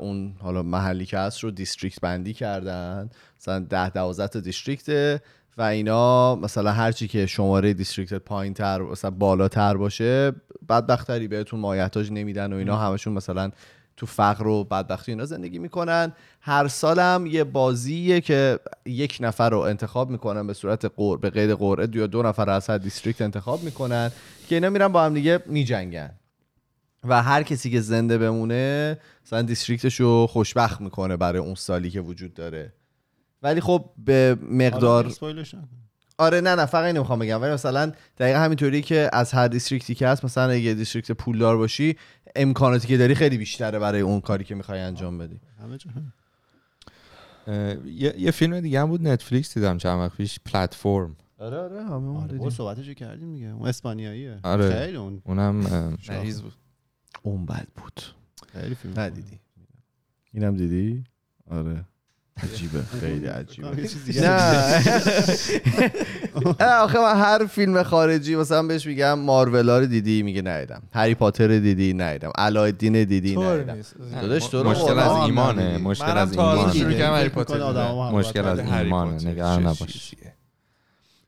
اون 0.00 0.34
حالا 0.40 0.62
محلی 0.62 1.06
که 1.06 1.18
هست 1.18 1.40
رو 1.40 1.50
district 1.50 2.00
بندی 2.00 2.34
کردن. 2.34 3.10
مثلا 3.40 3.58
ده 3.58 3.90
دوازده 3.90 4.28
تا 4.28 4.40
district 4.40 5.11
ه 5.11 5.20
و 5.58 5.62
اینا 5.62 6.34
مثلا 6.34 6.72
هرچی 6.72 7.08
که 7.08 7.26
شماره 7.26 7.74
district 7.74 8.14
پایین 8.14 8.54
تر 8.54 8.82
مثلا 8.82 9.10
بالاتر 9.10 9.76
باشه 9.76 10.32
بدبختری 10.68 11.28
بهتون 11.28 11.60
مایحتاج 11.60 12.12
نمیدن 12.12 12.52
و 12.52 12.56
اینا. 12.56 12.76
همشون 12.76 13.12
مثلا 13.12 13.50
تو 13.96 14.06
فقر 14.06 14.46
و 14.46 14.64
بدبختی 14.64 15.12
اینا 15.12 15.24
زندگی 15.24 15.58
می‌کنن. 15.58 16.12
هر 16.40 16.68
سالم 16.68 17.26
یه 17.26 17.44
بازیه 17.44 18.20
که 18.20 18.58
یک 18.86 19.18
نفر 19.20 19.50
رو 19.50 19.58
انتخاب 19.58 20.10
می‌کنن 20.10 20.46
به 20.46 20.54
صورت 20.54 20.92
قر 20.96 21.16
به 21.16 21.30
قید 21.30 21.50
قرعه 21.50 21.88
یا 21.92 22.06
دو 22.06 22.22
نفر 22.22 22.50
از 22.50 22.70
هر 22.70 22.78
دیستریکت 22.78 23.22
انتخاب 23.22 23.62
می‌کنن 23.62 24.10
که 24.48 24.54
اینا 24.54 24.70
میرن 24.70 24.88
با 24.88 25.04
هم 25.04 25.14
دیگه 25.14 25.42
میجنگن. 25.46 26.10
و 27.04 27.22
هر 27.22 27.42
کسی 27.42 27.70
که 27.70 27.80
زنده 27.80 28.18
بمونه 28.18 28.98
مثلا 29.24 29.42
دیستریکتش 29.42 30.00
رو 30.00 30.26
خوشبخت 30.26 30.80
می‌کنه 30.80 31.16
برای 31.16 31.38
اون 31.38 31.54
سالی 31.54 31.90
که 31.90 32.00
وجود 32.00 32.34
داره. 32.34 32.72
ولی 33.42 33.60
خب 33.60 33.90
به 33.98 34.36
مقدار 34.42 35.06
نکن. 35.06 35.68
آره 36.18 36.40
نه 36.40 36.54
نه 36.54 36.66
فقط 36.66 36.84
اینو 36.84 37.00
می‌خوام 37.00 37.18
بگم. 37.18 37.42
ولی 37.42 37.52
مثلا 37.52 37.92
دقیقا 38.18 38.38
همینطوری 38.38 38.82
که 38.82 39.10
از 39.12 39.32
هر 39.32 39.48
دیستریکتی 39.48 39.94
که 39.94 40.08
هست 40.08 40.24
مثلا 40.24 40.50
اگه 40.52 40.74
دیستریکت 40.74 41.12
پولدار 41.12 41.56
باشی 41.56 41.96
امکاناتی 42.36 42.88
که 42.88 42.96
داری 42.96 43.14
خیلی 43.14 43.38
بیشتره 43.38 43.78
برای 43.78 44.00
اون 44.00 44.20
کاری 44.20 44.44
که 44.44 44.54
می‌خوای 44.54 44.80
انجام 44.80 45.18
بدی. 45.18 45.40
یه, 47.86 48.14
یه 48.18 48.30
فیلم 48.30 48.60
دیگه 48.60 48.80
هم 48.80 48.86
بود 48.86 49.08
نتفلیکس 49.08 49.54
دیدم 49.54 49.78
چند 49.78 49.98
وقت 50.00 50.16
پیش 50.16 50.40
پلتفرم 50.44 51.16
آره 51.38 51.58
آره 51.58 51.84
آره 51.84 52.38
بابا 52.38 52.50
صحبتشو 52.50 52.94
کردیم 52.94 53.32
دیگه. 53.32 53.46
اون 53.46 53.68
اسپانیاییه. 53.68 54.38
آره. 54.42 54.70
خیلی 54.70 54.96
اون 54.96 55.22
اونم 55.24 55.56
مریض 56.08 56.42
بود. 56.42 56.52
اون 57.22 57.46
بد 57.46 57.66
بود. 57.76 58.02
خیلی 58.52 58.74
فیلم 58.74 59.00
ندیدی. 59.00 59.38
اینم 60.32 60.56
دیدی؟ 60.56 61.04
آره. 61.50 61.84
عجیبه. 62.36 62.82
خیلی 63.00 63.26
عجیبه. 63.26 63.68
یه 63.68 63.88
چیز 63.88 64.04
دیگه 64.04 64.20
نه. 66.60 66.66
آخه 66.66 66.98
من 66.98 67.20
هر 67.20 67.46
فیلم 67.46 67.82
خارجی 67.82 68.36
مثلا 68.36 68.62
بهش 68.62 68.86
میگم 68.86 69.18
مارولا 69.18 69.78
رو 69.78 69.86
دیدی 69.86 70.22
میگه 70.22 70.42
ندیدم. 70.42 70.82
هری 70.92 71.14
پاتر 71.14 71.46
رو 71.46 71.58
دیدی 71.60 71.94
ندیدم. 71.94 72.30
علایالدین 72.38 73.04
دیدی 73.04 73.36
ندیدم. 73.36 73.76
داداش 74.22 74.46
تو 74.46 74.62
رو 74.62 74.70
مشکل 74.70 74.98
از 74.98 75.16
ایمانه. 75.16 75.78
مشکل 75.78 76.18
از 76.18 76.32
ایمانه. 76.32 77.16
هری 77.16 77.28
پاتر 77.28 77.92
مشکل 78.12 78.44
از 78.44 78.58
ایمانه. 78.58 79.28
نگران 79.28 79.62
نباش؟ 79.62 80.14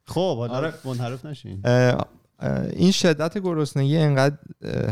خب 0.07 0.37
حالا 0.37 0.54
آره. 0.54 0.74
منحرف 0.85 1.24
نشین. 1.24 1.62
این 2.72 2.90
شدت 2.90 3.38
گرسنگی 3.38 3.96
انقدر 3.96 4.37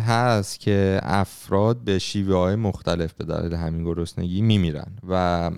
هست 0.06 0.60
که 0.60 1.00
افراد 1.02 1.84
به 1.84 1.98
شیوه 1.98 2.36
های 2.36 2.56
مختلف 2.56 3.12
به 3.12 3.24
دلیل 3.24 3.54
همین 3.54 3.84
گرسنگی 3.84 4.42
میمیرن 4.42 4.92
و 5.08 5.50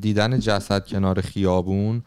دیدن 0.00 0.38
جسد 0.38 0.86
کنار 0.86 1.20
خیابون 1.20 2.02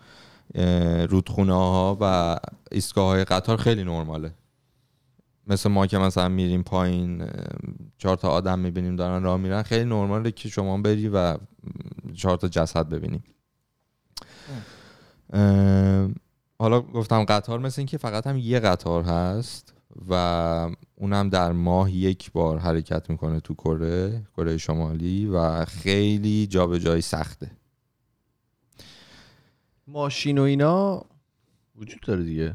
رودخونه 1.10 1.54
ها 1.54 1.98
و 2.02 2.38
ایستگاه 2.72 3.06
های 3.06 3.24
قطار 3.24 3.58
خیلی 3.58 3.84
نرماله. 3.84 4.34
مثل 5.48 5.70
ما 5.70 5.88
که 5.88 5.98
مثلا 5.98 6.30
میریم 6.30 6.64
پایین 6.64 7.28
چهار 7.98 8.18
تا 8.18 8.30
آدم 8.30 8.60
می‌بینیم 8.60 8.96
دارن 8.96 9.24
راه 9.24 9.38
میرن 9.38 9.64
خیلی 9.64 9.86
نرماله 9.86 10.32
که 10.32 10.50
شما 10.50 10.78
بری 10.78 11.10
و 11.10 11.38
چهار 12.14 12.38
تا 12.38 12.48
جسد 12.48 12.90
ببینیم. 12.90 13.24
حالا 16.62 16.82
گفتم 16.82 17.24
قطار 17.24 17.60
مثل 17.60 17.82
اینکه 17.82 17.98
فقط 17.98 18.28
هم 18.28 18.38
یه 18.38 18.60
قطار 18.60 19.04
هست 19.04 19.74
و 20.10 20.14
اونم 20.96 21.30
در 21.30 21.52
ماه 21.52 21.92
یک 21.92 22.32
بار 22.32 22.58
حرکت 22.58 23.10
می‌کنه 23.10 23.40
تو 23.40 23.54
کره 23.54 24.24
کره 24.38 24.58
شمالی 24.58 25.26
و 25.26 25.66
خیلی 25.66 26.48
جابجایی 26.48 27.02
سخته. 27.02 27.52
ماشین 29.88 30.38
و 30.38 30.42
اینا 30.42 31.06
وجود 31.76 32.02
داره 32.02 32.24
دیگه. 32.24 32.54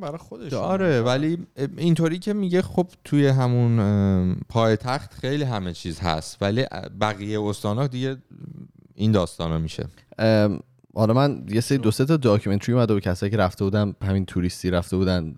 برای 0.00 0.18
خودش 0.18 0.52
آره 0.52 1.00
ولی 1.00 1.46
اینطوری 1.76 2.18
که 2.18 2.32
میگه 2.32 2.62
خب 2.62 2.86
توی 3.04 3.26
همون 3.26 4.34
پایتخت 4.48 5.14
خیلی 5.14 5.44
همه 5.44 5.72
چیز 5.72 6.00
هست 6.00 6.42
ولی 6.42 6.66
بقیه 7.00 7.42
استانا 7.42 7.86
دیگه 7.86 8.16
این 8.94 9.12
داستانا 9.12 9.58
میشه. 9.58 9.88
حالا 10.94 11.14
من 11.14 11.44
یه 11.48 11.60
سری 11.60 11.78
دو 11.78 11.90
سه 11.90 12.04
تا 12.04 12.16
داکیومنتری 12.16 12.74
اومده 12.74 12.94
به 12.94 13.00
کسایی 13.00 13.30
که 13.30 13.36
رفته 13.36 13.64
بودن 13.64 13.94
همین 14.02 14.24
توریستی 14.24 14.70
رفته 14.70 14.96
بودن 14.96 15.34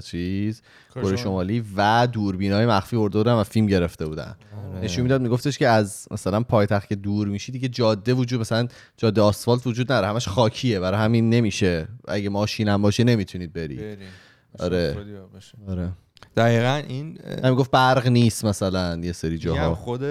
چیز 0.00 0.62
کره 0.94 1.16
شمالی 1.16 1.64
و 1.76 2.08
دوربینای 2.12 2.66
مخفی 2.66 2.96
ارده 2.96 3.18
بودن 3.18 3.32
و 3.32 3.44
فیلم 3.44 3.66
گرفته 3.66 4.06
بودن. 4.06 4.36
نشون 4.82 5.02
می‌داد 5.02 5.22
میگفتش 5.22 5.58
که 5.58 5.68
از 5.68 6.08
مثلا 6.10 6.40
پایتخت 6.40 6.88
که 6.88 6.94
دور 6.94 7.28
میشی 7.28 7.52
دیگه 7.52 7.68
جاده 7.68 8.14
وجود 8.14 8.40
مثلا 8.40 8.68
جاده 8.96 9.20
آسفالت 9.20 9.66
وجود 9.66 9.92
نداره 9.92 10.06
همش 10.06 10.28
خاکیه 10.28 10.80
برای 10.80 11.00
همین 11.00 11.30
نمیشه. 11.30 11.88
اگه 12.08 12.28
ماشین 12.28 12.68
هم 12.68 12.82
باشه 12.82 13.04
نمی‌تونید 13.04 13.52
بری 13.52 13.76
بریم. 13.76 13.98
آره. 14.58 14.96
آره. 15.68 15.92
دقیقا 16.36 16.82
این 16.88 17.18
همین 17.44 17.54
گفت 17.54 17.70
برق 17.70 18.06
نیست 18.06 18.44
مثلا 18.44 19.00
یه 19.02 19.12
سری 19.12 19.38
جاها. 19.38 19.74
خود 19.74 20.02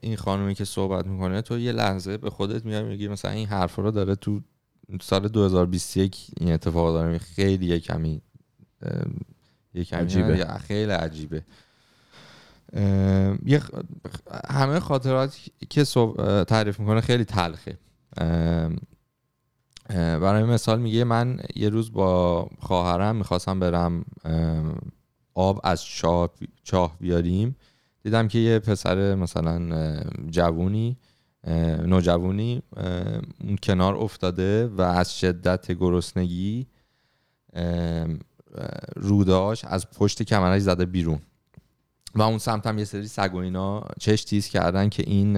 این 0.00 0.16
خانومی 0.16 0.54
که 0.54 0.64
صحبت 0.64 1.06
می‌کنه 1.06 1.42
تو 1.42 1.58
یه 1.58 1.72
لحظه 1.72 2.16
به 2.16 2.30
خودت 2.30 2.64
میگم 2.64 2.84
میگی 2.84 3.08
مثلا 3.08 3.30
این 3.30 3.46
حرف 3.46 3.74
رو 3.74 3.90
داره 3.90 4.14
تو 4.14 4.40
سال 5.00 5.28
2021 5.28 6.26
این 6.40 6.52
اتفاق 6.52 6.94
داره 6.94 7.18
خیلی 7.18 7.66
یه 7.66 7.80
کمی 7.80 8.22
یه 9.74 9.84
کمی 9.84 10.00
عجیبه. 10.00 10.58
خیلی 10.58 10.92
عجیبه. 10.92 11.42
یه 13.46 13.62
همه 14.48 14.80
خاطرات 14.80 15.38
که 15.70 15.84
تعریف 16.44 16.80
می‌کنه 16.80 17.00
خیلی 17.00 17.24
تلخه. 17.24 17.78
برای 19.94 20.44
مثال 20.44 20.80
میگه 20.80 21.04
من 21.04 21.40
یه 21.56 21.68
روز 21.68 21.92
با 21.92 22.48
خواهرم 22.58 23.16
می‌خواستم 23.16 23.60
برم 23.60 24.04
آب 25.38 25.60
از 25.64 25.84
چاه, 25.84 26.30
چاه 26.64 26.96
بیاریم. 27.00 27.56
دیدم 28.02 28.28
که 28.28 28.38
یه 28.38 28.58
پسر 28.58 29.14
مثلا 29.14 30.00
جوونی 30.30 30.96
نوجوونی 31.86 32.62
اون 33.40 33.58
کنار 33.62 33.96
افتاده 33.96 34.66
و 34.66 34.80
از 34.80 35.18
شدت 35.18 35.72
گرسنگی 35.72 36.66
روداش 38.96 39.64
از 39.64 39.90
پشت 39.90 40.22
کمرش 40.22 40.62
زده 40.62 40.86
بیرون. 40.86 41.18
و 42.14 42.22
اون 42.22 42.38
سمت 42.38 42.66
هم 42.66 42.78
یه 42.78 42.84
سری 42.84 43.06
سگ 43.06 43.34
و 43.34 43.36
اینا 43.36 43.84
چش 44.00 44.24
تیز 44.24 44.48
کردن 44.48 44.88
که 44.88 45.02
این 45.06 45.36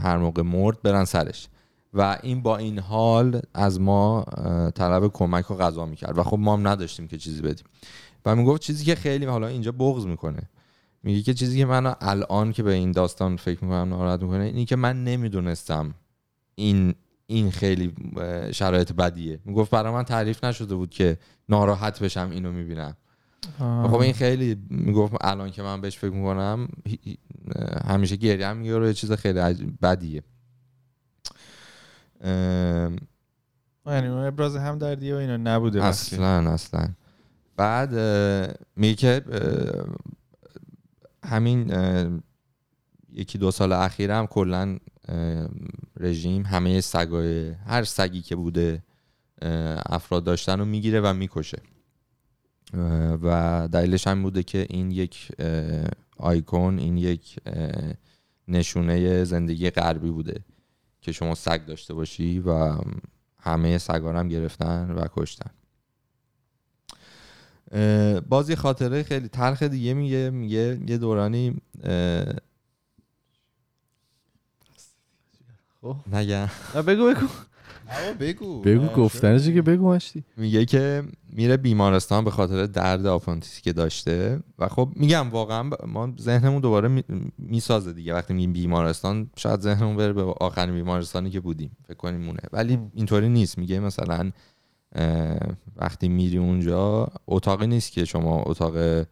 هر 0.00 0.16
موقع 0.16 0.42
مرد 0.42 0.82
برن 0.82 1.04
سرش. 1.04 1.48
و 1.94 2.18
این 2.22 2.42
با 2.42 2.56
این 2.56 2.78
حال 2.78 3.40
از 3.54 3.80
ما 3.80 4.24
طلب 4.74 5.08
کمک 5.08 5.50
و 5.50 5.54
غذا 5.54 5.86
می‌کرد. 5.86 6.18
و 6.18 6.22
خب 6.22 6.38
ما 6.38 6.52
هم 6.52 6.68
نداشتیم 6.68 7.08
که 7.08 7.18
چیزی 7.18 7.42
بدیم. 7.42 7.64
و 8.24 8.36
می‌گفت 8.36 8.62
چیزی 8.62 8.84
که 8.84 8.94
خیلی 8.94 9.24
حالا 9.24 9.46
اینجا 9.46 9.72
بغض 9.72 10.06
می‌کنه. 10.06 10.42
میگه 11.02 11.22
که 11.22 11.34
چیزی 11.34 11.58
که 11.58 11.66
من 11.66 11.94
الان 12.00 12.52
که 12.52 12.62
به 12.62 12.72
این 12.72 12.92
داستان 12.92 13.36
فکر 13.36 13.64
می‌کنم 13.64 13.88
ناراحت 13.88 14.22
می‌کنه 14.22 14.44
اینی 14.44 14.64
که 14.64 14.76
من 14.76 15.04
نمی‌دونستم 15.04 15.94
این 16.54 16.94
این 17.26 17.50
خیلی 17.50 17.94
شرایط 18.52 18.92
بدیه. 18.92 19.40
می‌گفت 19.44 19.70
برای 19.70 19.92
من 19.92 20.02
تعریف 20.02 20.44
نشده 20.44 20.74
بود 20.74 20.90
که 20.90 21.18
ناراحت 21.48 22.02
بشم 22.02 22.30
اینو 22.30 22.52
می‌بینم. 22.52 22.96
خب 23.58 23.94
این 23.94 24.12
خیلی 24.12 24.56
می‌گفت 24.70 25.14
الان 25.20 25.50
که 25.50 25.62
من 25.62 25.80
بهش 25.80 25.98
فکر 25.98 26.10
می‌کنم 26.12 26.68
همیشه 27.86 28.16
گریه 28.16 28.46
هم 28.46 28.56
میگه 28.56 28.86
یه 28.86 28.94
چیز 28.94 29.12
خیلی 29.12 29.40
بدیه. 29.82 30.22
یعنی 33.86 34.08
ابراز 34.08 34.56
هم 34.56 34.78
دردی 34.78 35.12
و 35.12 35.16
اینا 35.16 35.36
نبوده. 35.36 35.84
اصلا 35.84 36.50
اصلا. 36.50 36.88
بعد 37.62 37.94
میگه 38.76 39.24
همین 41.24 41.72
یکی 43.12 43.38
دو 43.38 43.50
سال 43.50 43.72
اخیرم 43.72 44.26
کلا 44.26 44.78
اه، 45.08 45.48
رژیم 45.96 46.42
همه 46.42 46.80
سگای 46.80 47.50
هر 47.50 47.84
سگی 47.84 48.22
که 48.22 48.36
بوده 48.36 48.82
افراد 49.86 50.24
داشتن 50.24 50.58
رو 50.58 50.64
می‌گیره 50.64 51.00
و 51.00 51.12
می‌کشه. 51.12 51.58
و 53.22 53.68
دلیلش 53.72 54.06
هم 54.06 54.22
بوده 54.22 54.42
که 54.42 54.66
این 54.70 54.90
یک 54.90 55.32
آیکون 56.16 56.78
این 56.78 56.96
یک 56.96 57.38
نشونه 58.48 59.24
زندگی 59.24 59.70
غربی 59.70 60.10
بوده 60.10 60.40
که 61.00 61.12
شما 61.12 61.34
سگ 61.34 61.66
داشته 61.66 61.94
باشی 61.94 62.40
و 62.40 62.76
همه 63.38 63.78
سگا 63.78 64.10
رو 64.10 64.18
هم 64.18 64.28
گرفتن 64.28 64.90
و 64.90 65.06
کشتن. 65.16 65.50
باز 68.28 68.50
یه 68.50 68.56
خاطره 68.56 69.02
خیلی 69.02 69.28
تلخ 69.28 69.62
دیگه 69.62 69.94
میگه 69.94 70.30
میگه 70.30 70.78
یه 70.88 70.98
دورانی 70.98 71.56
خب. 75.80 75.96
نگم 76.12 76.48
نه 76.74 76.82
بگو 76.82 77.06
بگو. 77.14 77.26
بگو. 78.20 78.62
بگو 78.62 78.84
آه، 78.86 78.94
گفتنشی 78.96 79.54
که 79.54 79.62
بگو 79.62 79.88
مشتی. 79.94 80.24
میگه 80.36 80.64
که 80.64 81.02
میره 81.30 81.56
بیمارستان 81.56 82.24
به 82.24 82.30
خاطر 82.30 82.66
درد 82.66 83.06
آپانتیسی 83.06 83.62
که 83.62 83.72
داشته 83.72 84.40
و 84.58 84.68
خب 84.68 84.88
میگم 84.96 85.30
واقعا 85.30 85.70
ما 85.86 86.12
ذهنمون 86.20 86.60
دوباره 86.60 86.88
می- 86.88 87.04
می‌سازه 87.38 87.92
دیگه. 87.92 88.14
وقتی 88.14 88.34
میگیم 88.34 88.52
بیمارستان 88.52 89.30
شاید 89.36 89.60
ذهنمون 89.60 89.96
بره 89.96 90.12
به 90.12 90.22
آخرین 90.22 90.74
بیمارستانی 90.74 91.30
که 91.30 91.40
بودیم. 91.40 91.76
فکر 91.88 91.96
کنیم 91.96 92.20
مونه 92.20 92.40
ولی. 92.52 92.78
اینطوری 92.94 93.28
نیست. 93.28 93.58
میگه 93.58 93.80
مثلا 93.80 94.30
وقتی 95.76 96.08
میری 96.08 96.38
اونجا 96.38 97.08
اتاقی 97.26 97.66
نیست 97.66 97.92
که 97.92 98.04
شما 98.04 98.42
اتاق 98.42 99.04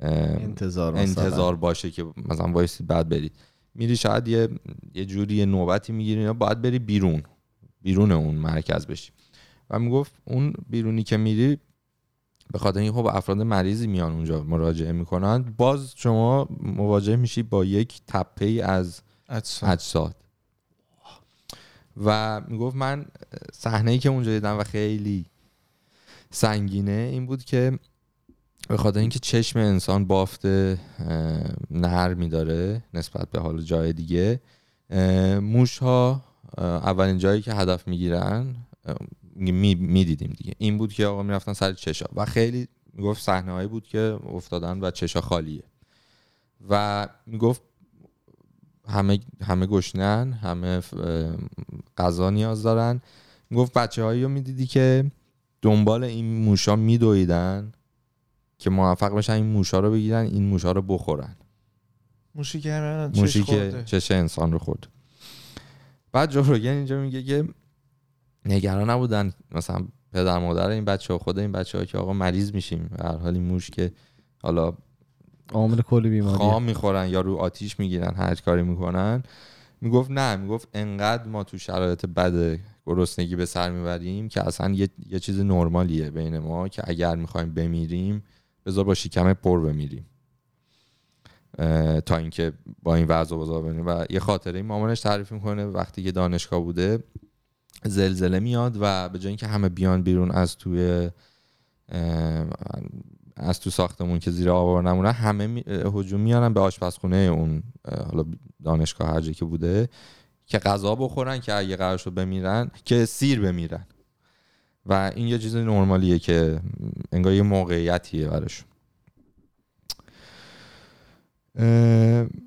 انتظار. 0.00 0.96
انتظار 0.96 1.56
باشه 1.56 1.90
که 1.90 2.04
مثلا 2.28 2.52
وایسی 2.52 2.84
بعد 2.84 3.08
برید 3.08 3.32
میری 3.74 3.96
شاید 3.96 4.28
یه 4.28 4.48
یه 4.94 5.04
جوری 5.04 5.34
یه 5.34 5.46
نوبتی 5.46 5.92
می‌گیری 5.92 6.20
اینا 6.20 6.32
باید 6.32 6.62
بری 6.62 6.78
بیرون 6.78 7.22
بیرون 7.82 8.12
اون 8.12 8.34
مرکز 8.34 8.86
بشی 8.86 9.12
و 9.70 9.78
می‌گفت 9.78 10.12
اون 10.24 10.52
بیرونی 10.70 11.02
که 11.02 11.16
میری 11.16 11.58
به 12.52 12.58
خاطر 12.58 12.80
اینکه 12.80 12.96
خب 12.96 13.06
افراد 13.06 13.42
مریضی 13.42 13.86
میان 13.86 14.12
اونجا 14.12 14.42
مراجعه 14.42 14.92
می‌کنن 14.92 15.54
باز 15.56 15.92
شما 15.96 16.48
مواجه 16.60 17.16
میشی 17.16 17.42
با 17.42 17.64
یک 17.64 18.00
تپه 18.06 18.44
ای 18.44 18.60
از. 18.60 19.02
اجساد 19.62 20.23
و 22.04 22.40
می‌گفت 22.48 22.76
من 22.76 23.06
صحنه 23.52 23.90
ای 23.90 23.98
که 23.98 24.08
اونجا 24.08 24.30
دیدم 24.30 24.58
و 24.58 24.64
خیلی 24.64 25.26
سنگینه 26.30 27.08
این 27.12 27.26
بود 27.26 27.44
که 27.44 27.78
به 28.68 28.76
خاطر 28.76 29.00
اینکه 29.00 29.18
چشم 29.18 29.58
انسان 29.58 30.04
بافت 30.04 30.46
نرمی 31.70 32.28
داره 32.28 32.84
نسبت 32.94 33.30
به 33.30 33.40
حال 33.40 33.62
جای 33.62 33.92
دیگه 33.92 34.40
موش 35.40 35.78
ها 35.78 36.24
اولین 36.58 37.18
جایی 37.18 37.42
که 37.42 37.54
هدف 37.54 37.88
می‌گیرن 37.88 38.56
می‌دیدیم 39.36 40.30
دیگه. 40.30 40.52
این 40.58 40.78
بود 40.78 40.92
که 40.92 41.06
آقا 41.06 41.22
می‌رفتن 41.22 41.52
سر 41.52 41.72
چشا 41.72 42.06
و 42.16 42.24
خیلی 42.24 42.68
می‌گفت 42.92 43.22
صحنه 43.22 43.66
بود 43.66 43.86
که 43.86 44.18
افتادن 44.32 44.80
و 44.80 44.90
چشا 44.90 45.20
خالیه. 45.20 45.62
و 46.68 47.08
می‌گفت 47.26 47.62
همه 48.88 49.20
همه 49.42 49.66
گشنن 49.66 50.32
همه 50.32 50.80
غذا 51.96 52.30
نیاز 52.30 52.62
دارن. 52.62 53.00
می‌گفت 53.50 53.72
بچه 53.72 54.04
هایی 54.04 54.22
رو 54.22 54.28
می‌دیدی 54.28 54.66
که 54.66 55.10
دنبال 55.62 56.04
این 56.04 56.44
موشا 56.44 56.76
میدویدن 56.76 57.72
که 58.58 58.70
موفق 58.70 59.14
بشن 59.14 59.32
این 59.32 59.46
موشا 59.46 59.80
رو 59.80 59.90
بگیرن 59.90 60.24
این 60.24 60.44
موشا 60.44 60.72
رو 60.72 60.82
بخورن. 60.82 61.36
موشی 62.34 62.60
که 62.60 62.72
همین 62.72 63.20
موشی 63.20 63.42
که. 63.42 63.82
چش 63.84 64.10
انسان 64.10 64.52
رو 64.52 64.58
خورد. 64.58 64.86
بعد 66.12 66.30
جوروگن 66.30 66.70
اینجا 66.70 67.00
میگه 67.00 67.22
که 67.22 67.48
نگران 68.46 68.90
نبودن 68.90 69.32
مثلا 69.50 69.86
پدر 70.12 70.38
مادر 70.38 70.68
این 70.68 70.84
بچه 70.84 71.12
ها 71.12 71.18
خود 71.18 71.38
این 71.38 71.52
بچه 71.52 71.78
ها 71.78 71.84
که 71.84 71.98
آقا 71.98 72.12
مریض 72.12 72.54
میشیم. 72.54 72.90
و 72.90 73.02
هر 73.08 73.16
حال 73.16 73.34
این 73.34 73.44
موش 73.44 73.70
که 73.70 73.92
حالا 74.42 74.74
عامل 75.52 75.80
کلی 75.80 76.10
بیماری. 76.10 76.36
خام 76.36 76.62
می‌خورن 76.62 77.08
یا 77.08 77.20
رو 77.20 77.36
آتیش 77.36 77.80
می‌گیرن 77.80 78.14
هر 78.14 78.34
کاری 78.34 78.62
می‌کنن. 78.62 79.22
می‌گفت 79.80 80.10
نه 80.10 80.36
می‌گفت 80.36 80.68
انقدر 80.74 81.28
ما 81.28 81.44
تو 81.44 81.58
شرایط 81.58 82.06
بد 82.06 82.60
گرسنگی 82.86 83.36
به 83.36 83.46
سر 83.46 83.70
می‌بریم 83.70 84.28
که 84.28 84.46
اصلا 84.46 84.74
یه, 84.74 84.88
یه 85.10 85.18
چیز 85.18 85.40
نرمالیه 85.40 86.10
بین 86.10 86.38
ما 86.38 86.68
که 86.68 86.82
اگر 86.86 87.16
می‌خوایم 87.16 87.54
بمیریم 87.54 88.22
بذار 88.66 88.84
با 88.84 88.94
شکم 88.94 89.32
پر 89.32 89.60
بمیریم. 89.60 90.06
تا 92.06 92.16
اینکه 92.16 92.52
با 92.82 92.94
این 92.94 93.06
وضع 93.06 93.36
بازار 93.36 93.62
بمیریم 93.62 93.86
و 93.86 94.04
یه 94.10 94.20
خاطره 94.20 94.56
این 94.56 94.66
مامانش 94.66 95.00
تعریف 95.00 95.32
می‌کنه 95.32 95.64
وقتی 95.64 96.02
که 96.02 96.12
دانشگاه 96.12 96.60
بوده 96.60 97.04
زلزله 97.84 98.40
میاد 98.40 98.76
و 98.80 99.08
به 99.08 99.18
جای 99.18 99.28
اینکه 99.28 99.46
همه 99.46 99.68
بیان 99.68 100.02
بیرون 100.02 100.30
از 100.30 100.56
توی 100.56 101.10
از 103.36 103.60
تو 103.60 103.70
ساختمون 103.70 104.18
که 104.18 104.30
زیر 104.30 104.50
آوار 104.50 104.82
نمونن 104.82 105.12
همه 105.12 105.62
هجوم 105.94 106.20
میارن 106.20 106.52
به 106.52 106.60
آشپزخونه 106.60 107.16
اون 107.16 107.62
حالا 108.10 108.24
دانشگاه 108.64 109.08
هر 109.08 109.20
که 109.20 109.44
بوده 109.44 109.88
که 110.46 110.58
غذا 110.58 110.94
بخورن 110.94 111.40
که 111.40 111.54
اگه 111.54 111.76
قرار 111.76 111.98
بمیرن 112.16 112.70
که 112.84 113.04
سیر 113.04 113.40
بمیرن. 113.40 113.86
و 114.86 115.12
این 115.14 115.28
یه 115.28 115.38
چیز 115.38 115.56
نرمالیه 115.56 116.18
که 116.18 116.60
انگار 117.12 117.32
یه 117.32 117.42
موقعیتیه 117.42 118.28
براشون. 118.28 118.68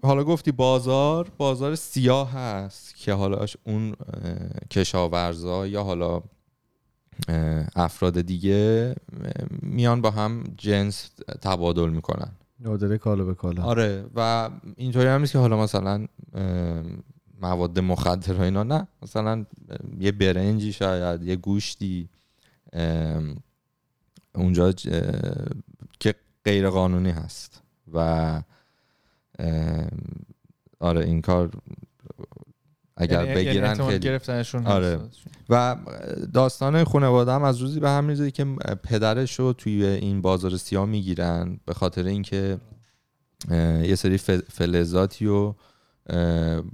حالا 0.04 0.23
گفتی 0.23 0.52
بازار. 0.52 1.32
بازار 1.38 1.76
سیاه 1.76 2.32
هست 2.32 2.95
که 2.95 3.13
حالا 3.13 3.45
اون 3.63 3.95
کشاورزا 4.71 5.67
یا 5.67 5.84
حالا 5.84 6.21
افراد 7.75 8.21
دیگه 8.21 8.95
میان 9.62 10.01
با 10.01 10.12
هم 10.12 10.43
جنس 10.58 11.10
تبادل 11.41 11.89
می‌کنن. 11.89 12.32
نادره 12.60 12.97
کالا 12.97 13.23
به 13.23 13.34
کالا 13.34 13.63
آره 13.63 14.06
و 14.15 14.49
اینطوری 14.75 15.08
هم 15.08 15.21
نیست 15.21 15.32
که 15.32 15.38
حالا 15.38 15.63
مثلا 15.63 16.08
مواد 17.41 17.80
مخدر 17.80 18.34
و 18.34 18.41
اینا 18.41 18.63
نه. 18.63 18.88
مثلا 19.01 19.45
یه 19.99 20.12
برنجی 20.12 20.73
شاید 20.73 21.23
یه 21.23 21.36
گوشتی 21.36 22.10
اونجا 24.36 24.71
که 25.99 26.15
غیر 26.45 26.69
قانونی 26.69 27.10
هست. 27.10 27.62
و 27.93 28.41
آره 30.80 31.06
این 31.06 31.21
کار 31.21 31.51
اگر 32.97 33.13
یعنی- 33.13 33.27
یعنی 33.27 33.45
بگیرن 33.45 33.69
احتمال 33.69 33.89
خیلی 33.89 33.99
گرفتنشون 33.99 34.67
آره. 34.67 34.99
و 35.49 35.75
داستان 36.33 36.83
خانواده 36.83 37.31
هم 37.31 37.43
از 37.43 37.57
روزی 37.57 37.79
به 37.79 37.89
هم 37.89 38.03
میزه 38.03 38.31
که 38.31 38.45
پدرش 38.83 39.39
رو 39.39 39.53
توی 39.53 39.86
این 39.86 40.21
بازار 40.21 40.57
سیاه 40.57 40.86
می‌گیرن 40.86 41.60
به 41.65 41.73
خاطر 41.73 42.03
اینکه 42.03 42.57
یه 43.83 43.95
سری 43.95 44.17
فلزاتی 44.49 45.25
رو 45.25 45.55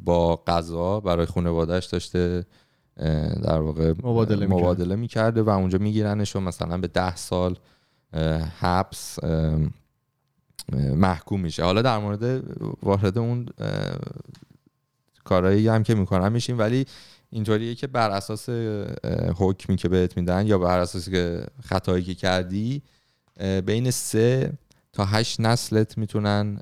با 0.04 0.44
غذا 0.48 1.00
برای 1.00 1.26
خانوادهش 1.26 1.86
داشته 1.86 2.46
در 3.44 3.60
واقع 3.60 3.94
مبادله. 4.04 4.48
مبادله 4.48 4.96
می‌کرده 4.96 5.42
و 5.42 5.50
اونجا 5.50 5.78
میگیرنش 5.78 6.36
و 6.36 6.40
مثلا 6.40 6.78
به 6.78 6.88
ده 6.88 7.16
سال 7.16 7.58
حبس 8.60 9.20
محکوم 10.96 11.42
میشه 11.42 11.64
حالا 11.64 11.82
در 11.82 11.98
مورد 11.98 12.44
وارد 12.84 13.18
اون 13.18 13.46
اه، 15.24 15.30
کارایی 15.30 15.68
هم 15.68 15.84
که 15.84 15.96
می‌کنن 15.96 16.32
میشیم 16.32 16.60
ولی 16.60 16.86
اینطوریه 17.30 17.76
که 17.76 17.88
بر 17.88 18.12
اساس 18.12 18.50
حکمی 19.38 19.76
که 19.76 19.90
بهت 19.90 20.18
میدن 20.18 20.48
یا 20.48 20.58
بر 20.58 20.80
اساس 20.80 21.10
که 21.10 21.46
خطایی 21.64 22.04
که 22.04 22.16
کردی 22.16 22.82
بین 23.66 23.92
سه 23.92 24.54
تا 24.94 25.06
هشت 25.06 25.40
نسلت 25.40 25.98
می‌تونن 25.98 26.60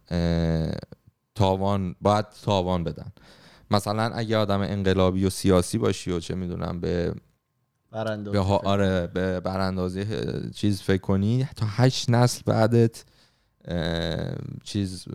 تاوان 1.35 1.95
باید 2.01 2.25
تاوان 2.43 2.83
بدن. 2.83 3.11
مثلا 3.71 4.03
اگه 4.13 4.37
آدم 4.37 4.61
انقلابی 4.61 5.25
و 5.25 5.29
سیاسی 5.29 5.77
باشی 5.77 6.11
و 6.11 6.19
چه 6.19 6.35
می‌دونم 6.35 6.79
به 6.79 7.13
به 8.31 8.39
ها- 8.39 8.57
آره 8.57 9.07
به 9.07 9.39
براندازی 9.39 10.05
چیز 10.55 10.81
فکر 10.81 11.01
کنی 11.01 11.47
تا 11.55 11.65
هشت 11.69 12.09
نسل 12.09 12.41
بعدت 12.45 13.03
چیز 14.63 15.05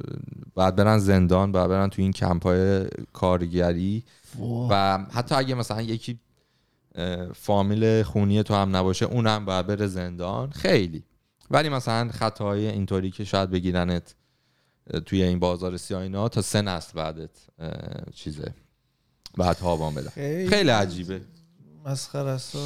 بعد 0.54 0.76
برن 0.76 0.98
زندان 0.98 1.52
بعد 1.52 1.68
برن 1.68 1.88
تو 1.88 2.02
این 2.02 2.12
کمپ 2.12 2.42
های 2.42 2.87
کارگری 3.12 4.04
و 4.70 4.98
حتی 5.12 5.35
اگه 5.35 5.54
مثلا 5.54 5.82
یکی 5.82 6.20
فامیل 7.35 8.02
خونی 8.02 8.42
تو 8.42 8.54
هم 8.54 8.76
نباشه 8.76 9.06
اونم 9.06 9.44
باید 9.44 9.66
بره 9.66 9.87
زندان. 9.87 10.50
خیلی. 10.50 11.04
ولی 11.50 11.68
مثلا 11.68 12.11
خطاهای 12.12 12.66
اینطوری 12.66 13.11
که 13.11 13.24
شاید 13.24 13.50
بگیرنت 13.50 14.14
توی 15.06 15.22
این 15.22 15.38
بازار 15.38 15.76
سیاه 15.76 16.02
اینا 16.02 16.28
تا 16.28 16.42
سه 16.42 16.62
نسل 16.62 16.92
بعدت 16.94 17.30
چیزه. 18.14 18.54
بعد 19.37 19.56
تاوان 19.56 19.94
بدن 19.94 20.09
خیلی, 20.09 20.48
خیلی 20.48 20.70
عجیبه. 20.70 21.20
مسخره 21.85 22.30
است. 22.30 22.56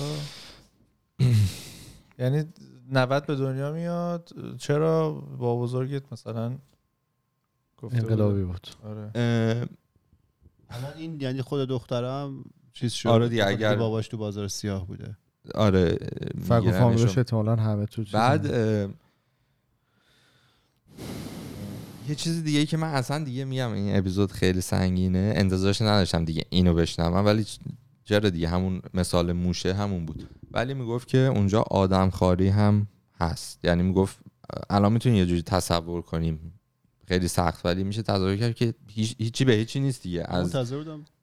یعنی 2.18 2.44
90 2.90 3.26
به 3.26 3.36
دنیا 3.36 3.72
میاد. 3.72 4.30
چرا 4.58 5.10
با 5.12 5.56
بزرگت 5.56 6.12
مثلا 6.12 6.58
گفته؟ 7.76 7.96
انقلابی 7.98 8.42
بود. 8.44 8.66
آره. 8.84 9.10
الان 10.70 10.92
این 10.96 11.20
یعنی 11.20 11.42
خود 11.42 11.68
دخترم 11.68 12.44
چیز 12.72 12.92
شد. 12.92 13.08
آره 13.08 13.28
دیگه، 13.28 13.46
اگر- 13.46 13.76
باباش 13.76 14.08
تو 14.08 14.16
بازار 14.16 14.48
سیاه 14.48 14.86
بوده. 14.86 15.16
آره 15.54 15.98
میگیرنش 16.34 16.74
فامیلش 16.74 17.18
احتمالا 17.18 17.56
همه 17.56 17.86
تو. 17.86 18.04
بعد 18.12 18.44
یه 22.08 22.14
چیز 22.16 22.44
دیگه 22.44 22.58
ای 22.58 22.66
که 22.66 22.76
من 22.76 22.88
اصلا 22.94 23.24
دیگه 23.24 23.44
میگم 23.44 23.72
این 23.72 23.96
اپیزود 23.96 24.32
خیلی 24.32 24.60
سنگینه. 24.60 25.32
انتظارش 25.36 25.82
نداشتم 25.82 26.24
دیگه 26.24 26.44
اینو 26.50 26.74
بشنوم. 26.74 27.24
ولی 27.26 27.46
چرا 28.10 28.30
دیگه 28.30 28.48
همون 28.48 28.82
مثال 28.94 29.32
موشه 29.32 29.74
همون 29.74 30.06
بود. 30.06 30.28
ولی 30.50 30.74
می‌گفت 30.74 31.08
که 31.08 31.18
اونجا 31.18 31.62
آدم 31.62 32.10
خاری 32.10 32.48
هم 32.48 32.86
هست. 33.20 33.64
یعنی 33.64 33.82
می‌گفت 33.82 34.18
الان 34.70 34.92
می‌تونی 34.92 35.18
یه 35.18 35.26
جوری 35.26 35.42
تصور 35.42 36.02
کنیم. 36.02 36.60
خیلی 37.08 37.28
سخت 37.28 37.66
ولی 37.66 37.84
میشه 37.84 38.02
تصور 38.02 38.36
کرد 38.36 38.54
که 38.54 38.74
هیچ- 38.88 39.14
هیچی 39.18 39.44
به 39.44 39.52
هیچی 39.52 39.80
نیست 39.80 40.02
دیگه. 40.02 40.24
از 40.28 40.56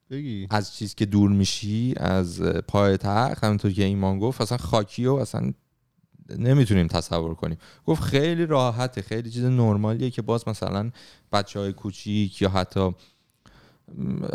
بگی. 0.09 0.47
از 0.49 0.73
چیز 0.75 0.95
که 0.95 1.05
دور 1.05 1.29
میشی 1.29 1.93
از 1.97 2.41
پای 2.41 2.97
تخت 2.97 3.43
همونطور 3.43 3.71
که 3.71 3.83
ایمان 3.83 4.19
گفت 4.19 4.41
اصلا 4.41 4.57
خاکی 4.57 5.05
و 5.05 5.13
اصلا 5.13 5.53
نمی‌تونیم 6.37 6.87
تصور 6.87 7.35
کنیم. 7.35 7.57
گفت 7.85 8.03
خیلی 8.03 8.45
راحته 8.45 9.01
خیلی 9.01 9.31
چیز 9.31 9.43
نرمالیه 9.43 10.09
که 10.09 10.21
باز 10.21 10.47
مثلا 10.47 10.91
بچه 11.31 11.59
های 11.59 11.73
کوچیک 11.73 12.41
یا 12.41 12.49
حتی 12.49 12.91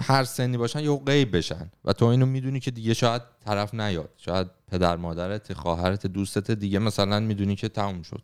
هر 0.03 0.25
سنی 0.25 0.57
باشن 0.57 0.81
یا 0.81 0.97
غیب 0.97 1.37
بشن. 1.37 1.71
و 1.85 1.93
تو 1.93 2.05
اینو 2.05 2.27
می‌دونی 2.27 2.61
که 2.61 2.71
دیگه 2.71 2.95
شاید 2.95 3.23
طرف 3.41 3.75
نیاد. 3.75 4.11
شاید 4.17 4.47
پدر 4.67 4.97
مادرت 4.97 5.53
خواهرت 5.53 6.07
دوستت 6.07 6.51
دیگه 6.51 6.79
مثلا 6.79 7.21
می‌دونی 7.21 7.57
که 7.57 7.69
تموم 7.69 8.03
شد. 8.03 8.23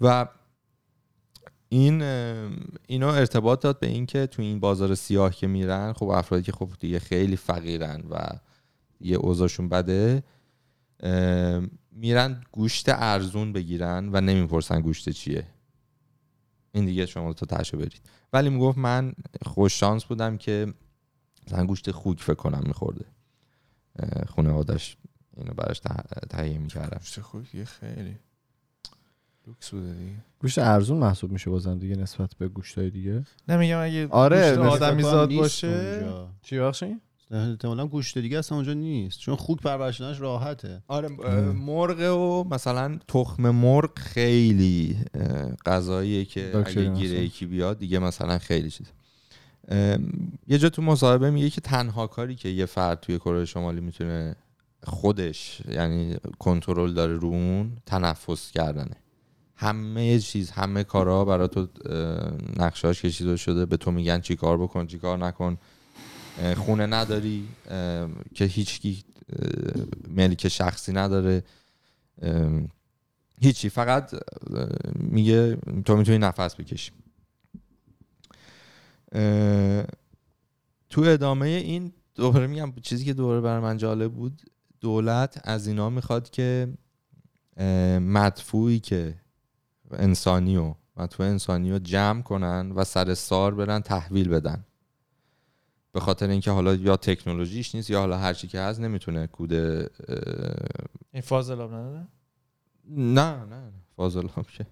و 0.00 0.28
این 1.68 2.02
اه، 2.02 2.50
اینو 2.86 3.06
ارتباط 3.06 3.60
داد 3.60 3.80
به 3.80 3.86
اینکه 3.86 4.26
تو 4.26 4.42
این 4.42 4.60
بازار 4.60 4.94
سیاه 4.94 5.34
که 5.34 5.46
میرن 5.46 5.92
خب 5.92 6.08
افرادی 6.08 6.42
که 6.42 6.52
خب 6.52 6.70
دیگه 6.80 6.98
خیلی 6.98 7.36
فقیرن 7.36 8.02
و 8.10 8.28
یه 9.00 9.16
اوضاعشون 9.16 9.68
بده 9.68 10.22
میرن 11.92 12.42
گوشت 12.52 12.88
ارزون 12.88 13.52
بگیرن 13.52 14.10
و 14.12 14.20
نمی‌پرسن 14.20 14.80
گوشت 14.80 15.08
چیه. 15.08 15.46
این 16.72 16.84
دیگه 16.84 17.06
شما 17.06 17.32
تا 17.32 17.46
تشو 17.46 17.76
برید. 17.76 18.00
ولی 18.32 18.48
می‌گفت 18.50 18.78
من 18.78 19.12
خوش 19.46 19.80
شانس 19.80 20.04
بودم 20.04 20.36
که 20.36 20.74
مثلا 21.46 21.66
گوشت 21.66 21.90
خوک 21.90 22.20
فکر 22.22 22.34
کنم 22.34 22.62
میخورده. 22.66 23.04
خانوادش 24.28 24.96
اینو 25.36 25.52
براش 25.54 25.80
ته- 25.80 26.26
تهیه 26.30 26.58
می‌کردم. 26.58 26.98
گوشت 26.98 27.20
خوک 27.20 27.50
دیگه 27.52 27.64
خیلی 27.64 28.18
لوکس 29.46 29.70
بوده 29.70 29.94
دیگه. 29.94 30.16
گوشت 30.38 30.58
ارزون 30.58 30.98
محسوب 30.98 31.32
میشه 31.32 31.50
بازم 31.50 31.78
دیگه 31.78 31.96
نسبت 31.96 32.34
به 32.34 32.48
گوشتای 32.48 32.90
دیگه. 32.90 33.24
نمیگم 33.48 33.78
اگه 33.78 34.08
آره، 34.08 34.56
گوشت 34.56 34.82
آدمی 34.82 35.02
زاد 35.02 35.34
باشه. 35.34 36.04
چی 36.42 36.58
بخشی؟ 36.58 37.00
احتمالا 37.30 37.86
گوشت 37.86 38.18
دیگه 38.18 38.38
اصلا 38.38 38.56
اونجا 38.58 38.72
نیست. 38.72 39.18
چون 39.18 39.36
خوک 39.36 39.60
پرورشدنش 39.60 40.20
راحته. 40.20 40.82
آره 40.88 41.08
مرغ 41.52 42.16
و 42.16 42.44
مثلا 42.54 42.98
تخم 43.08 43.50
مرغ 43.50 43.98
خیلی 43.98 44.96
غذاییه 45.66 46.24
که 46.24 46.52
اگه 46.66 46.94
گیره. 46.94 47.24
یکی 47.24 47.46
بیاد 47.46 47.78
دیگه 47.78 47.98
مثلا 47.98 48.38
خیلی 48.38 48.70
چیز 48.70 48.86
یه 50.48 50.58
جا 50.58 50.68
تو 50.68 50.82
مصاحبه 50.82 51.30
میگه 51.30 51.50
که 51.50 51.60
تنها 51.60 52.06
کاری 52.06 52.34
که 52.34 52.48
یه 52.48 52.66
فرد 52.66 53.00
توی 53.00 53.18
کره 53.18 53.44
شمالی 53.44 53.80
می‌تونه 53.80 54.36
خودش 54.82 55.62
یعنی 55.68 56.16
کنترل 56.38 56.94
داره 56.94 57.14
رو 57.14 57.28
اون 57.28 57.72
تنفس 57.86 58.50
کردنه. 58.50 58.96
همه 59.56 60.18
چیز 60.18 60.50
همه 60.50 60.84
کارها 60.84 61.24
برای 61.24 61.48
تو 61.48 61.60
اه، 61.60 62.32
نقشهاش 62.56 63.02
کشیده 63.02 63.36
شده 63.36 63.66
به 63.66 63.76
تو 63.76 63.90
میگن 63.90 64.20
چی 64.20 64.36
کار 64.36 64.58
بکن 64.58 64.86
چی 64.86 64.98
کار 64.98 65.18
نکن. 65.18 65.58
خونه 66.56 66.86
نداری 66.86 67.48
که 68.34 68.44
هیچکی 68.44 69.04
ملک 70.08 70.48
شخصی 70.48 70.92
نداره. 70.92 71.42
هیچی 73.40 73.68
فقط 73.68 74.14
میگه 74.94 75.56
تو 75.84 75.96
می‌تونی 75.96 76.18
نفس 76.18 76.56
بکشی. 76.56 76.92
تو 80.90 81.00
ادامه 81.00 81.46
این 81.46 81.92
دوباره 82.14 82.46
میگم 82.46 82.72
چیزی 82.82 83.04
که 83.04 83.14
دوباره 83.14 83.40
برای 83.40 83.60
من 83.62 83.76
جالب 83.76 84.12
بود 84.12 84.42
دولت 84.80 85.40
از 85.44 85.66
اینا 85.66 85.90
می‌خواد 85.90 86.30
که 86.30 86.68
مدفوعی 88.00 88.80
که 88.80 89.14
انسانی 89.90 90.56
و 90.56 90.74
مدفوع 90.96 91.26
انسانی 91.26 91.70
رو 91.70 91.78
جمع 91.78 92.22
کنن 92.22 92.72
و 92.72 92.84
سر 92.84 93.14
سار 93.14 93.54
برن 93.54 93.80
تحویل 93.80 94.28
بدن. 94.28 94.64
به 95.92 96.00
خاطر 96.00 96.28
اینکه 96.28 96.50
حالا 96.50 96.74
یا 96.74 96.96
تکنولوژیش 96.96 97.74
نیست 97.74 97.90
یا 97.90 98.00
حالا 98.00 98.18
هر 98.18 98.34
چی 98.34 98.48
که 98.48 98.60
هست 98.60 98.80
نمی‌تونه 98.80 99.26
کود 99.26 99.52
این 101.12 101.22
فاضل 101.22 101.60
آب 101.60 101.74
نداره؟ 101.74 102.06
نه 102.90 103.36
نه 103.36 103.44
نه. 103.44 103.72
فاضل 103.96 104.28
هم 104.36 104.44
که 104.56 104.66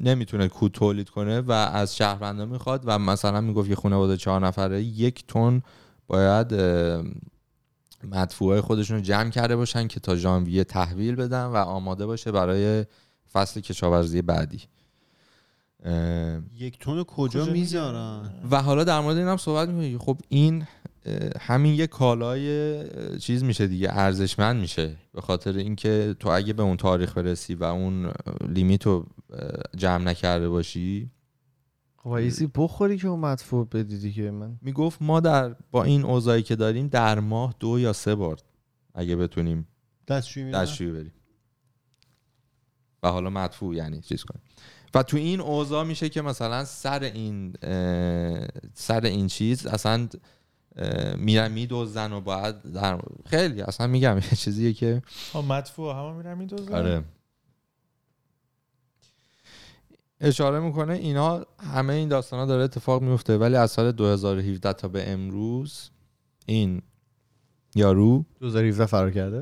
نمی‌تونه 0.00 0.48
کود 0.48 0.72
تولید 0.72 1.10
کنه 1.10 1.40
و 1.40 1.52
از 1.52 1.96
شهروندا 1.96 2.46
می‌خواد 2.46 2.82
و 2.84 2.98
مثلا 2.98 3.40
می‌گفت 3.40 3.70
یه 3.70 3.76
خانواده 3.76 4.16
چهار 4.16 4.46
نفره 4.46 4.82
یک 4.82 5.26
تن 5.26 5.62
باید 6.06 6.54
اه، 6.54 7.04
مدفوعای 8.04 8.60
خودشون 8.60 8.96
رو 8.96 9.02
جمع 9.02 9.30
کرده 9.30 9.56
باشن 9.56 9.88
که 9.88 10.00
تا 10.00 10.16
ژانویه 10.16 10.64
تحویل 10.64 11.14
بدن 11.14 11.44
و 11.44 11.56
آماده 11.56 12.06
باشه 12.06 12.32
برای 12.32 12.84
فصل 13.32 13.60
کشاورزی 13.60 14.22
بعدی. 14.22 14.62
یک 16.54 16.78
تن 16.78 17.02
کجا 17.02 17.04
کجا 17.04 17.52
می‌ذارن؟ 17.52 18.30
و 18.50 18.62
حالا 18.62 18.84
در 18.84 19.00
مورد 19.00 19.16
این 19.16 19.28
هم 19.28 19.36
صحبت 19.36 19.68
می‌کنی. 19.68 19.98
خب 19.98 20.20
این 20.28 20.66
همین 21.40 21.74
یه 21.74 21.86
کالای 21.86 23.18
چیز 23.18 23.44
میشه 23.44 23.66
دیگه 23.66 23.88
ارزشمند 23.90 24.60
میشه. 24.60 24.96
به 25.12 25.20
خاطر 25.20 25.56
اینکه 25.56 26.16
تو 26.20 26.28
اگه 26.28 26.52
به 26.52 26.62
اون 26.62 26.76
تاریخ 26.76 27.18
برسی 27.18 27.54
و 27.54 27.64
اون 27.64 28.12
لیمیت 28.48 28.86
رو 28.86 29.06
جمع 29.76 30.04
نکرده 30.04 30.48
باشی 30.48 31.10
خب 31.96 32.10
ایزی 32.10 32.50
بخوری 32.54 32.98
که 32.98 33.08
اون 33.08 33.20
مدفوع 33.20 33.68
بدی 33.68 33.98
دیگه. 33.98 34.30
من 34.30 34.58
می‌گفت 34.62 35.02
ما 35.02 35.20
در 35.20 35.56
با 35.70 35.84
این 35.84 36.04
اوضاعی 36.04 36.42
که 36.42 36.56
داریم 36.56 36.88
در 36.88 37.20
ماه 37.20 37.54
دو 37.60 37.78
یا 37.78 37.92
سه 37.92 38.14
بار 38.14 38.38
اگه 38.94 39.16
بتونیم 39.16 39.68
دستشویی 40.08 40.90
بریم. 40.90 41.12
و 43.02 43.08
حالا 43.08 43.30
مدفوع 43.30 43.74
یعنی 43.76 44.00
چیز 44.00 44.24
کنیم. 44.24 44.42
و 44.94 45.02
تو 45.02 45.16
این 45.16 45.40
اوضاع 45.40 45.84
میشه 45.84 46.08
که 46.08 46.22
مثلا 46.22 46.64
سر 46.64 47.02
این 47.02 47.52
سر 48.74 49.00
این 49.04 49.26
چیز 49.26 49.66
اصلا 49.66 50.08
میرن 51.16 51.52
میدوزن 51.52 52.12
و 52.12 52.20
باید 52.20 52.62
در 52.62 53.00
خیلی 53.26 53.62
اصلا 53.62 53.86
میگم 53.86 54.16
یه 54.16 54.36
چیزیه 54.36 54.72
که 54.72 55.02
ها 55.32 55.42
مدفوع 55.42 55.94
همه 55.94 56.12
میرن 56.12 56.38
میدوزن. 56.38 56.74
آره. 56.74 57.04
اشاره 60.20 60.60
می‌کنه 60.60 60.92
اینا 60.92 61.46
همه 61.58 61.92
این 61.92 62.08
داستان 62.08 62.38
ها 62.38 62.46
داره 62.46 62.64
اتفاق 62.64 63.02
میفته 63.02 63.38
ولی 63.38 63.56
از 63.56 63.70
سال 63.70 63.92
2017 63.92 64.72
تا 64.72 64.88
به 64.88 65.10
امروز 65.10 65.90
این 66.46 66.82
یارو 67.74 68.24
2017 68.40 68.86
فرار 68.86 69.10
کرده؟ 69.10 69.40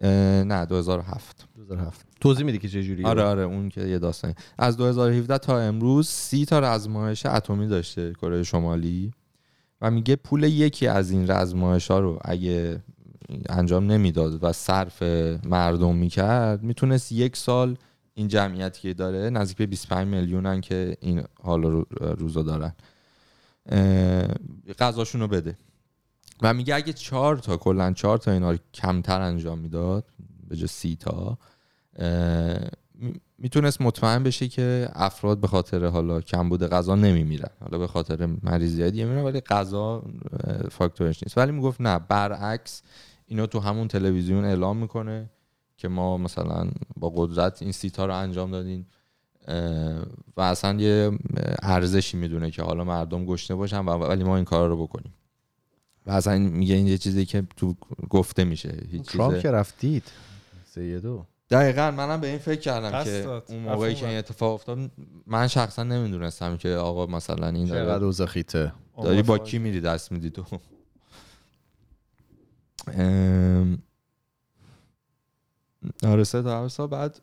نه 0.00 0.64
2007 0.64 1.48
2007 1.56 2.06
توضیح 2.20 2.46
میدی 2.46 2.58
که 2.58 2.68
چه 2.68 2.82
جوریه؟ 2.82 3.06
آره 3.06 3.22
آره 3.22 3.42
اون 3.42 3.68
که 3.68 3.80
یه 3.80 3.98
داستانی. 3.98 4.34
از 4.58 4.76
2017 4.76 5.38
تا 5.38 5.60
امروز 5.60 6.08
سی 6.08 6.44
تا 6.44 6.58
رزمایش 6.58 7.26
اتمی 7.26 7.66
داشته 7.66 8.12
کره 8.12 8.42
شمالی 8.42 9.12
و 9.80 9.90
میگه 9.90 10.16
پول 10.16 10.42
یکی 10.42 10.86
از 10.86 11.10
این 11.10 11.30
رزمایش 11.30 11.90
ها 11.90 12.00
رو 12.00 12.18
اگه 12.24 12.82
انجام 13.48 13.86
نمی‌داد 13.92 14.44
و 14.44 14.52
صرف 14.52 15.02
مردم 15.44 15.96
می‌کرد 15.96 16.62
می‌تونست 16.62 17.12
یک 17.12 17.36
سال 17.36 17.76
این 18.14 18.28
جمعیتی 18.28 18.80
که 18.80 18.94
داره 18.94 19.30
نزدیک 19.30 19.56
به 19.56 19.66
25 19.66 20.08
میلیونن 20.08 20.60
که 20.60 20.96
این 21.00 21.22
حال 21.42 21.62
رو 21.62 21.86
روزا 22.00 22.42
دارن 22.42 22.72
غذاشون 24.78 25.20
رو 25.20 25.28
بده. 25.28 25.58
و 26.42 26.54
میگه 26.54 26.74
اگه 26.74 26.92
چهار 26.92 27.36
تا 27.36 27.56
کلا 27.56 27.92
چهار 27.92 28.18
تا 28.18 28.32
اینا 28.32 28.50
رو 28.50 28.58
کمتر 28.74 29.20
انجام 29.20 29.58
می‌داد 29.58 30.04
به 30.48 30.56
جای 30.56 30.66
سی 30.66 30.96
تا 30.96 31.38
می‌تونست 33.38 33.80
مطمئن 33.80 34.22
بشه 34.22 34.48
که 34.48 34.88
افراد 34.92 35.40
به 35.40 35.46
خاطر 35.46 35.84
حالا 35.86 36.20
کمبود 36.20 36.62
غذا 36.68 36.94
نمیمیرن. 36.94 37.50
حالا 37.60 37.78
به 37.78 37.86
خاطر 37.86 38.28
مریضی 38.42 38.90
دیگه 38.90 39.04
میمیرن 39.04 39.24
ولی 39.24 39.40
غذا 39.40 40.02
فاکتورش 40.70 41.22
نیست. 41.22 41.38
ولی 41.38 41.52
می‌گفت 41.52 41.80
نه 41.80 41.98
برعکس 41.98 42.82
اینو 43.26 43.46
تو 43.46 43.60
همون 43.60 43.88
تلویزیون 43.88 44.44
اعلام 44.44 44.76
می‌کنه 44.76 45.30
که 45.76 45.88
ما 45.88 46.16
مثلا 46.16 46.70
با 46.96 47.12
قدرت 47.16 47.62
این 47.62 47.72
سیتا 47.72 48.06
رو 48.06 48.16
انجام 48.16 48.50
دادیم 48.50 48.86
اه، 49.48 50.02
و 50.36 50.40
اصلا 50.40 50.80
یه 50.80 51.10
ارزشی 51.62 52.16
می‌دونه 52.16 52.50
که 52.50 52.62
حالا 52.62 52.84
مردم 52.84 53.24
گشنه 53.24 53.56
باشن 53.56 53.78
ولی 53.86 54.24
ما 54.24 54.36
این 54.36 54.44
کار 54.44 54.68
رو 54.68 54.82
بکنیم. 54.86 55.14
و 56.08 56.10
اصلا 56.10 56.32
این- 56.32 56.48
میگه 56.48 56.74
این 56.74 56.86
یه 56.86 56.98
چیزی 56.98 57.26
که 57.26 57.42
تو 57.56 57.74
گفته 58.10 58.44
میشه. 58.44 58.78
هیچ 58.90 59.02
ترامپ 59.02 59.40
که 59.40 59.50
رفتید 59.50 60.04
سه 60.74 61.00
دو. 61.00 61.24
دقیقا 61.50 61.90
منم 61.90 62.20
به 62.20 62.26
این 62.26 62.38
فکر 62.38 62.60
کردم 62.60 63.04
که 63.04 63.22
داد. 63.22 63.44
اون 63.48 63.58
موقعی 63.58 63.94
که 63.94 64.08
این 64.08 64.18
اتفاق 64.18 64.52
افتاد 64.54 64.90
من 65.26 65.46
شخصا 65.48 65.82
نمی‌دونستم 65.82 66.56
که 66.56 66.68
آقا 66.68 67.06
مثلا 67.06 67.48
این 67.48 67.66
چقدر 67.66 67.84
داره 67.84 68.04
اوضاع 68.04 68.26
خیته. 68.26 68.72
داری 69.02 69.22
با 69.22 69.38
کی 69.38 69.58
میری؟ 69.58 69.80
دست 69.80 70.12
میدی 70.12 70.30
تو. 70.30 70.44
ام، 72.92 73.78
آره 76.02 76.24
سه 76.24 76.42
تا 76.68 76.86
بعد 76.86 77.20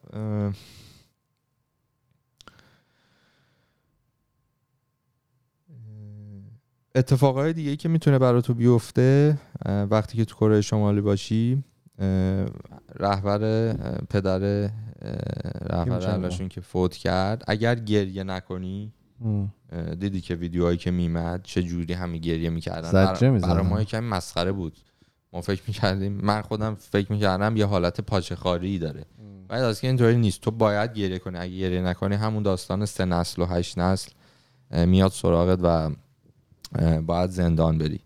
اتفاقای 6.95 7.53
دیگه 7.53 7.75
که 7.75 7.89
می‌تونه 7.89 8.19
برای 8.19 8.41
تو 8.41 8.53
بیفته 8.53 9.37
وقتی 9.65 10.17
که 10.17 10.25
تو 10.25 10.35
کره 10.35 10.61
شمالی 10.61 11.01
باشی 11.01 11.63
رهبر 12.95 13.73
پدر 14.09 14.69
رهبر. 15.61 16.07
علاشون 16.07 16.49
که 16.49 16.61
فوت 16.61 16.95
کرد 16.95 17.43
اگر 17.47 17.75
گریه 17.75 18.23
نکنی 18.23 18.93
دیدی 19.99 20.21
که 20.21 20.35
ویدیوهایی 20.35 20.77
که 20.77 20.91
میمد 20.91 21.41
چه 21.43 21.63
جوری 21.63 21.93
همه 21.93 22.17
گریه 22.17 22.49
می‌کردن. 22.49 22.91
برای 22.91 23.67
ما 23.67 23.81
یکم 23.81 24.03
مسخره 24.03 24.51
بود. 24.51 24.77
ما 25.33 25.41
فکر 25.41 25.61
می‌کردیم 25.67 26.13
من 26.13 26.41
خودم 26.41 26.75
فکر 26.75 27.11
می‌کردم 27.11 27.57
یه 27.57 27.65
حالت 27.65 28.01
پاچه 28.01 28.35
خاری 28.35 28.79
داره. 28.79 29.05
بعد 29.47 29.63
از 29.63 29.81
که 29.81 29.87
اینطوری 29.87 30.17
نیست. 30.17 30.41
تو 30.41 30.51
باید 30.51 30.93
گریه 30.93 31.19
کنی. 31.19 31.37
اگه 31.37 31.57
گریه 31.57 31.81
نکنی 31.81 32.15
همون 32.15 32.43
داستان 32.43 32.85
سه 32.85 33.05
نسل 33.05 33.41
و 33.41 33.45
هشت 33.45 33.77
نسل 33.77 34.11
میاد 34.71 35.11
سراغت 35.11 35.59
و 35.63 35.89
باید 37.05 37.29
زندان 37.29 37.77
بری. 37.77 37.99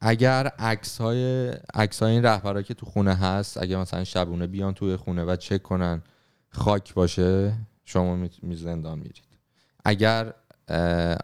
اگر 0.00 0.46
عکس 0.46 1.00
های 1.00 1.48
عکس 1.74 2.02
های 2.02 2.12
این 2.12 2.22
رهبرا 2.22 2.62
که 2.62 2.74
تو 2.74 2.86
خونه 2.86 3.14
هست 3.14 3.62
اگه 3.62 3.76
مثلا 3.76 4.04
شبونه 4.04 4.46
بیان 4.46 4.74
توی 4.74 4.96
خونه 4.96 5.24
و 5.24 5.36
چک 5.36 5.62
کنن 5.62 6.02
خاک 6.50 6.94
باشه 6.94 7.52
شما 7.84 8.16
می- 8.42 8.56
زندان 8.56 8.98
میرید. 8.98 9.22
اگر 9.84 10.34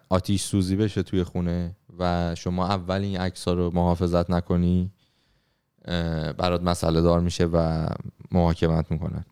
آتیش 0.09 0.43
سوزی 0.43 0.77
بشه 0.77 1.03
توی 1.03 1.25
خونه 1.25 1.77
و 1.99 2.35
شما 2.35 2.67
اول 2.67 3.01
این 3.01 3.17
عکس 3.21 3.49
رو 3.49 3.71
محافظت 3.75 4.31
نکنی 4.31 4.91
برات 6.39 6.63
مسئله 6.63 7.01
دار 7.01 7.21
میشه 7.21 7.45
و 7.45 7.87
محاکمت 8.31 8.91
می‌کنن. 8.91 9.25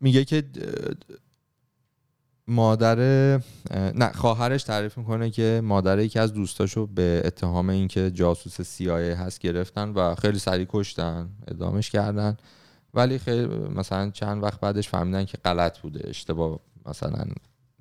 میگه 0.00 0.24
که 0.24 0.44
مادر 2.48 2.98
نه 3.94 4.12
خواهرش 4.14 4.62
تعریف 4.62 4.98
می‌کنه 4.98 5.30
که 5.30 5.60
مادر 5.64 5.98
یکی 5.98 6.18
از 6.18 6.32
دوستاشو 6.32 6.86
به 6.86 7.22
اتهام 7.24 7.70
اینکه 7.70 8.10
جاسوس 8.10 8.60
CIA 8.60 8.90
هست 8.90 9.38
گرفتن 9.38 9.88
و 9.88 10.14
خیلی 10.14 10.38
سریع 10.38 10.66
کشتن 10.68 11.28
ادامش 11.48 11.90
کردن. 11.90 12.36
ولی 12.94 13.18
خیلی 13.18 13.46
مثلا 13.46 14.10
چند 14.10 14.42
وقت 14.42 14.60
بعدش 14.60 14.88
فهمیدن 14.88 15.24
که 15.24 15.38
غلط 15.44 15.78
بوده 15.78 16.08
اشتباه 16.08 16.58
مثلا 16.86 17.24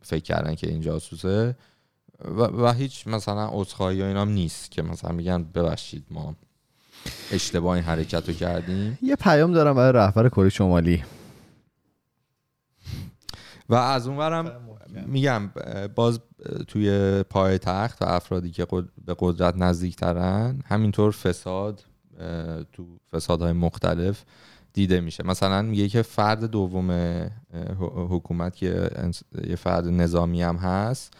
فکر 0.01 0.24
کردن 0.24 0.55
که 0.55 0.70
این 0.70 0.82
جاسوسه. 0.82 1.55
و, 2.26 2.41
و 2.41 2.74
هیچ 2.74 3.07
مثلا 3.07 3.49
عذرخواهی 3.51 3.97
یا 3.97 4.07
اینام 4.07 4.30
نیست 4.30 4.72
که 4.72 4.82
مثلا 4.82 5.11
میگن 5.11 5.43
ببخشید 5.43 6.05
ما 6.11 6.36
اشتباه 7.32 7.76
این 7.76 7.84
حرکت 7.84 8.30
رو 8.30 8.36
کردیم. 8.36 8.97
یه 9.01 9.15
پیام 9.15 9.53
دارم 9.53 9.76
برای 9.76 9.91
رهبر 9.91 10.30
کره 10.30 10.49
شمالی. 10.49 11.03
و 13.70 13.76
از 13.76 14.07
اونورم 14.07 14.51
میگم 15.05 15.51
باز 15.95 16.20
توی 16.68 17.24
پای 17.30 17.57
تخت 17.57 18.01
و 18.01 18.05
افرادی 18.05 18.51
که 18.51 18.65
به 19.05 19.15
قدرت 19.20 19.55
نزدیکترن 19.57 20.61
همینطور 20.65 21.11
فساد 21.11 21.84
تو 22.74 22.86
فسادهای 23.11 23.53
مختلف 23.53 24.24
دیده 24.74 25.01
میشه. 25.01 25.24
مثلا 25.24 25.61
میگه 25.61 25.89
که 25.89 26.01
فرد 26.01 26.43
دوم 26.43 26.91
حکومت 28.09 28.55
که 28.55 28.89
یه 29.47 29.55
فرد 29.55 29.88
نظامی 29.88 30.41
هم 30.41 30.55
هست 30.55 31.13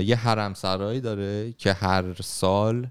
یه 0.00 0.16
حرم 0.16 0.54
سرایی 0.54 1.00
داره 1.00 1.52
که 1.52 1.72
هر 1.72 2.14
سال 2.14 2.90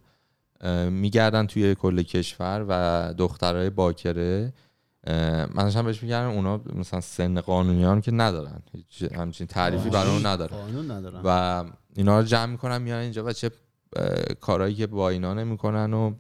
میگردن 0.90 1.48
توی 1.48 1.76
کل 1.76 2.02
کشور 2.02 2.66
و 2.70 3.14
دخترای 3.18 3.70
باکره 3.70 4.54
من 5.08 5.64
داشتم 5.64 5.86
بهش 5.86 6.04
میگم 6.04 6.30
اونا 6.30 6.62
مثلا 6.76 7.02
سن 7.02 7.42
قانونیان 7.42 8.02
که 8.02 8.12
ندارن. 8.12 8.62
هیچ 8.72 9.12
همچین 9.12 9.48
تعریفی 9.48 9.90
برای 9.90 10.12
اون 10.12 10.26
ندارن 10.26 10.58
قانون 10.58 10.92
ندارن. 10.92 11.22
و 11.24 11.64
اینا 11.96 12.20
رو 12.20 12.26
جمع 12.26 12.52
می‌کنن 12.52 12.82
میان 12.82 13.00
اینجا 13.00 13.26
و 13.26 13.34
چه 13.34 13.52
کارهایی 14.42 14.76
که 14.76 14.88
با 14.88 15.10
اینا 15.10 15.34
نمی‌کنن 15.34 15.94
و 15.94 16.14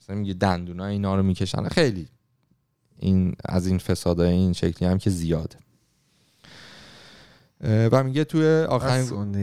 مثلا 0.00 0.16
میگه 0.16 0.34
دندونا 0.34 0.86
اینا 0.86 1.16
رو 1.16 1.22
می‌کشن. 1.22 1.68
خیلی 1.68 2.08
این 2.98 3.34
از 3.44 3.66
این 3.66 3.78
فسادهای 3.78 4.32
این 4.32 4.52
شکلی 4.52 4.88
هم 4.88 4.98
که 4.98 5.10
زیاده. 5.10 5.56
و 7.92 8.04
میگه 8.04 8.24
توی 8.24 8.66
آخرین 8.68 9.34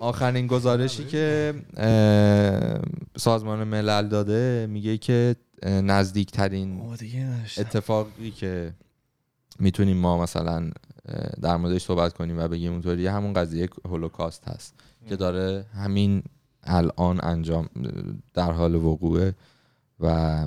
آخرین 0.00 0.46
گزارشی 0.46 1.04
که 1.04 1.54
سازمان 3.16 3.64
ملل 3.64 4.08
داده 4.08 4.66
میگه 4.70 4.98
که 4.98 5.36
نزدیکترین 5.66 6.80
اتفاقی 7.58 8.30
که 8.30 8.74
می‌تونیم 9.58 9.96
ما 9.96 10.22
مثلا 10.22 10.70
در 11.42 11.56
موردش 11.56 11.84
صحبت 11.84 12.12
کنیم 12.12 12.38
و 12.38 12.48
بگیم 12.48 12.72
اونطوری 12.72 13.06
همون 13.06 13.32
قضیه 13.32 13.68
هولوکاست 13.84 14.48
هست 14.48 14.74
که 15.08 15.16
داره 15.16 15.66
همین 15.74 16.22
الان 16.62 17.24
انجام 17.24 17.68
در 18.34 18.52
حال 18.52 18.74
وقوعه 18.74 19.34
و 20.00 20.46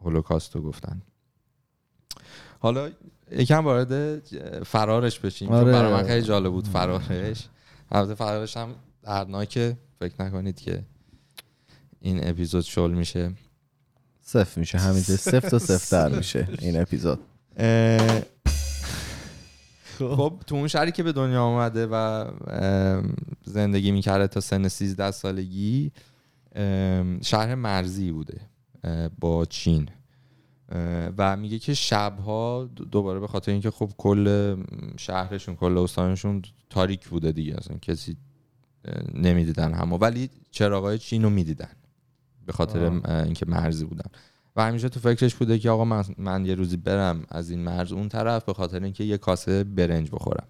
هولوکاست 0.00 0.56
رو 0.56 0.62
گفتن. 0.62 1.02
حالا 2.60 2.90
یکم 3.30 3.64
وارد 3.64 4.18
فرارش 4.64 5.18
بشیم 5.18 5.48
چون 5.48 5.56
آره. 5.56 5.72
برای 5.72 5.92
من 5.92 6.02
خیلی 6.02 6.22
جالب 6.22 6.52
بود 6.52 6.66
فرارش. 6.66 7.48
البته 7.90 8.14
فرارش 8.14 8.56
هم 8.56 8.74
دردناکه 9.02 9.76
فکر 9.98 10.22
نکنید 10.22 10.60
که 10.60 10.84
این 12.00 12.28
اپیزود 12.28 12.64
شل 12.64 12.90
میشه. 12.90 13.32
صفر 14.28 14.60
میشه. 14.60 14.78
همینجا 14.78 15.16
صفر 15.16 15.48
تا 15.48 15.58
صفر 15.58 16.08
در 16.08 16.16
میشه 16.16 16.48
این 16.58 16.80
اپیزود. 16.80 17.18
اه، 17.56 18.22
خب 19.98 20.42
تو 20.46 20.54
اون 20.54 20.68
شهری 20.68 20.92
که 20.92 21.02
به 21.02 21.12
دنیا 21.12 21.42
آمده 21.42 21.86
و 21.86 22.24
زندگی 23.44 23.90
می‌کرده 23.90 24.26
تا 24.26 24.40
سن 24.40 24.68
13 24.68 25.10
سالگی 25.10 25.92
شهر 27.22 27.54
مرزی 27.54 28.12
بوده 28.12 28.40
با 29.20 29.44
چین. 29.44 29.88
و 31.18 31.36
میگه 31.36 31.58
که 31.58 31.74
شبها 31.74 32.70
دو- 32.76 32.84
دوباره 32.84 33.20
به 33.20 33.26
خاطر 33.26 33.52
اینکه 33.52 33.70
خب 33.70 33.90
کل 33.98 34.56
شهرشون 34.96 35.56
کل 35.56 35.78
استانشون 35.78 36.42
تاریک 36.70 37.08
بوده 37.08 37.32
دیگه 37.32 37.54
اصلا 37.58 37.78
کسی 37.78 38.16
نمی‌دیدن 39.14 39.74
همه 39.74 39.96
ولی 39.96 40.30
چراغای 40.50 40.98
چین 40.98 41.22
رو 41.22 41.30
می‌دیدن. 41.30 41.68
به 42.48 42.54
خاطر 42.54 43.00
اینکه 43.24 43.46
مرزی 43.46 43.84
بودن 43.84 44.10
و 44.56 44.62
همیشه 44.62 44.88
تو 44.88 45.00
فکرش 45.00 45.34
بوده 45.34 45.58
که 45.58 45.70
آقا 45.70 45.84
من, 45.84 46.04
من 46.18 46.46
یه 46.46 46.54
روزی 46.54 46.76
برم 46.76 47.24
از 47.28 47.50
این 47.50 47.60
مرز 47.60 47.92
اون 47.92 48.08
طرف 48.08 48.44
به 48.44 48.54
خاطر 48.54 48.84
اینکه 48.84 49.04
یه 49.04 49.18
کاسه 49.18 49.64
برنج 49.64 50.08
بخورم. 50.12 50.46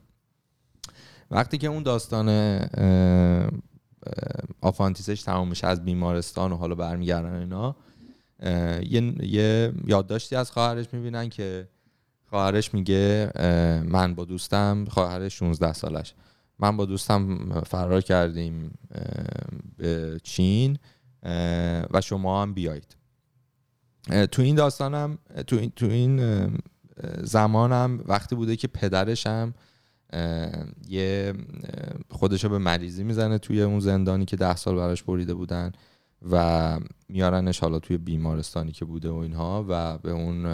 وقتی 1.31 1.59
که 1.59 1.67
اون 1.67 1.83
داستان 1.83 2.59
آفانتیسش 4.61 5.23
تمام 5.23 5.49
میشه 5.49 5.67
از 5.67 5.85
بیمارستان 5.85 6.53
و 6.53 6.57
حالا 6.57 6.75
برمیگردن 6.75 7.33
اینا 7.33 7.77
یه, 8.83 9.15
یه 9.23 9.73
یادداشتی 9.87 10.37
از 10.37 10.51
خواهرش 10.51 10.87
می‌بینن 10.93 11.29
که 11.29 11.69
خواهرش 12.31 12.75
میگه 12.75 13.31
من 13.89 14.15
با 14.15 14.25
دوستم 14.25 14.85
خواهرش 14.91 15.39
16 15.39 15.73
سالش. 15.73 16.15
من 16.59 16.77
با 16.77 16.85
دوستم 16.85 17.51
فرار 17.67 18.01
کردیم 18.01 18.79
به 19.77 20.21
چین. 20.23 20.79
و 21.91 22.01
شما 22.03 22.43
هم 22.43 22.55
بیایید. 22.55 22.97
تو 24.31 24.43
این 24.43 24.55
داستانم 24.55 25.19
تو 25.47 25.57
این 25.57 25.73
تو 25.77 25.87
این 25.87 26.21
زمانم 27.23 28.05
وقتی 28.07 28.35
بوده 28.35 28.57
که 28.57 28.69
پدرش 28.69 29.27
هم 29.27 29.55
یه 30.89 31.35
اه، 31.35 31.91
خودشو 32.11 32.49
به 32.49 32.59
مریضی 32.59 33.05
می‌زنه 33.05 33.39
توی 33.39 33.62
اون 33.62 33.81
زندانی 33.81 34.25
که 34.25 34.37
ده 34.37 34.57
سال 34.57 34.77
براش 34.77 35.03
بریده 35.03 35.35
بودن 35.35 35.73
و 36.31 36.79
میارنش 37.09 37.61
حالا 37.61 37.79
توی 37.79 37.99
بیمارستانی 37.99 38.73
که 38.73 38.85
بوده 38.85 39.11
و 39.11 39.16
اینها 39.16 39.66
و 39.69 39.99
به 39.99 40.11
اون 40.11 40.47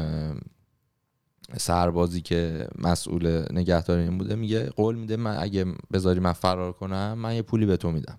سربازی 1.56 2.20
که 2.20 2.68
مسئول 2.78 3.44
نگهداری 3.52 4.10
بوده 4.10 4.34
میگه 4.34 4.70
قول 4.70 4.96
میده 4.96 5.16
من 5.16 5.36
اگه 5.38 5.64
بذاری 5.92 6.20
من 6.20 6.32
فرار 6.32 6.72
کنم 6.72 7.18
من 7.18 7.34
یه 7.34 7.42
پولی 7.42 7.66
به 7.66 7.76
تو 7.76 7.90
میدم. 7.90 8.18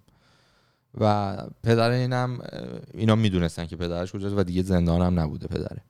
و 1.00 1.38
پدر 1.64 1.90
اینم 1.90 2.40
اینا 2.94 3.16
می‌دونستن 3.16 3.66
که 3.66 3.76
پدرش 3.76 4.12
کجاست 4.12 4.38
و 4.38 4.44
دیگه 4.44 4.64
زندان 4.64 5.02
هم 5.02 5.20
نبوده 5.20 5.48
پدره. 5.48 5.82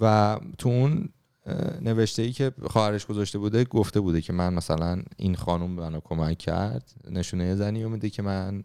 و 0.00 0.38
تو 0.58 0.68
اون 0.68 1.08
نوشته 1.82 2.22
ای 2.22 2.32
که 2.32 2.52
خواهرش 2.66 3.06
گذاشته 3.06 3.38
بوده 3.38 3.64
گفته 3.64 4.00
بوده 4.00 4.20
که 4.20 4.32
من 4.32 4.54
مثلا 4.54 5.02
این 5.16 5.34
خانم 5.34 5.76
به 5.76 5.90
من 5.90 6.00
کمک 6.00 6.38
کرد 6.38 6.90
نشونه 7.10 7.54
زنی 7.54 7.84
میده 7.84 8.10
که 8.10 8.22
من 8.22 8.62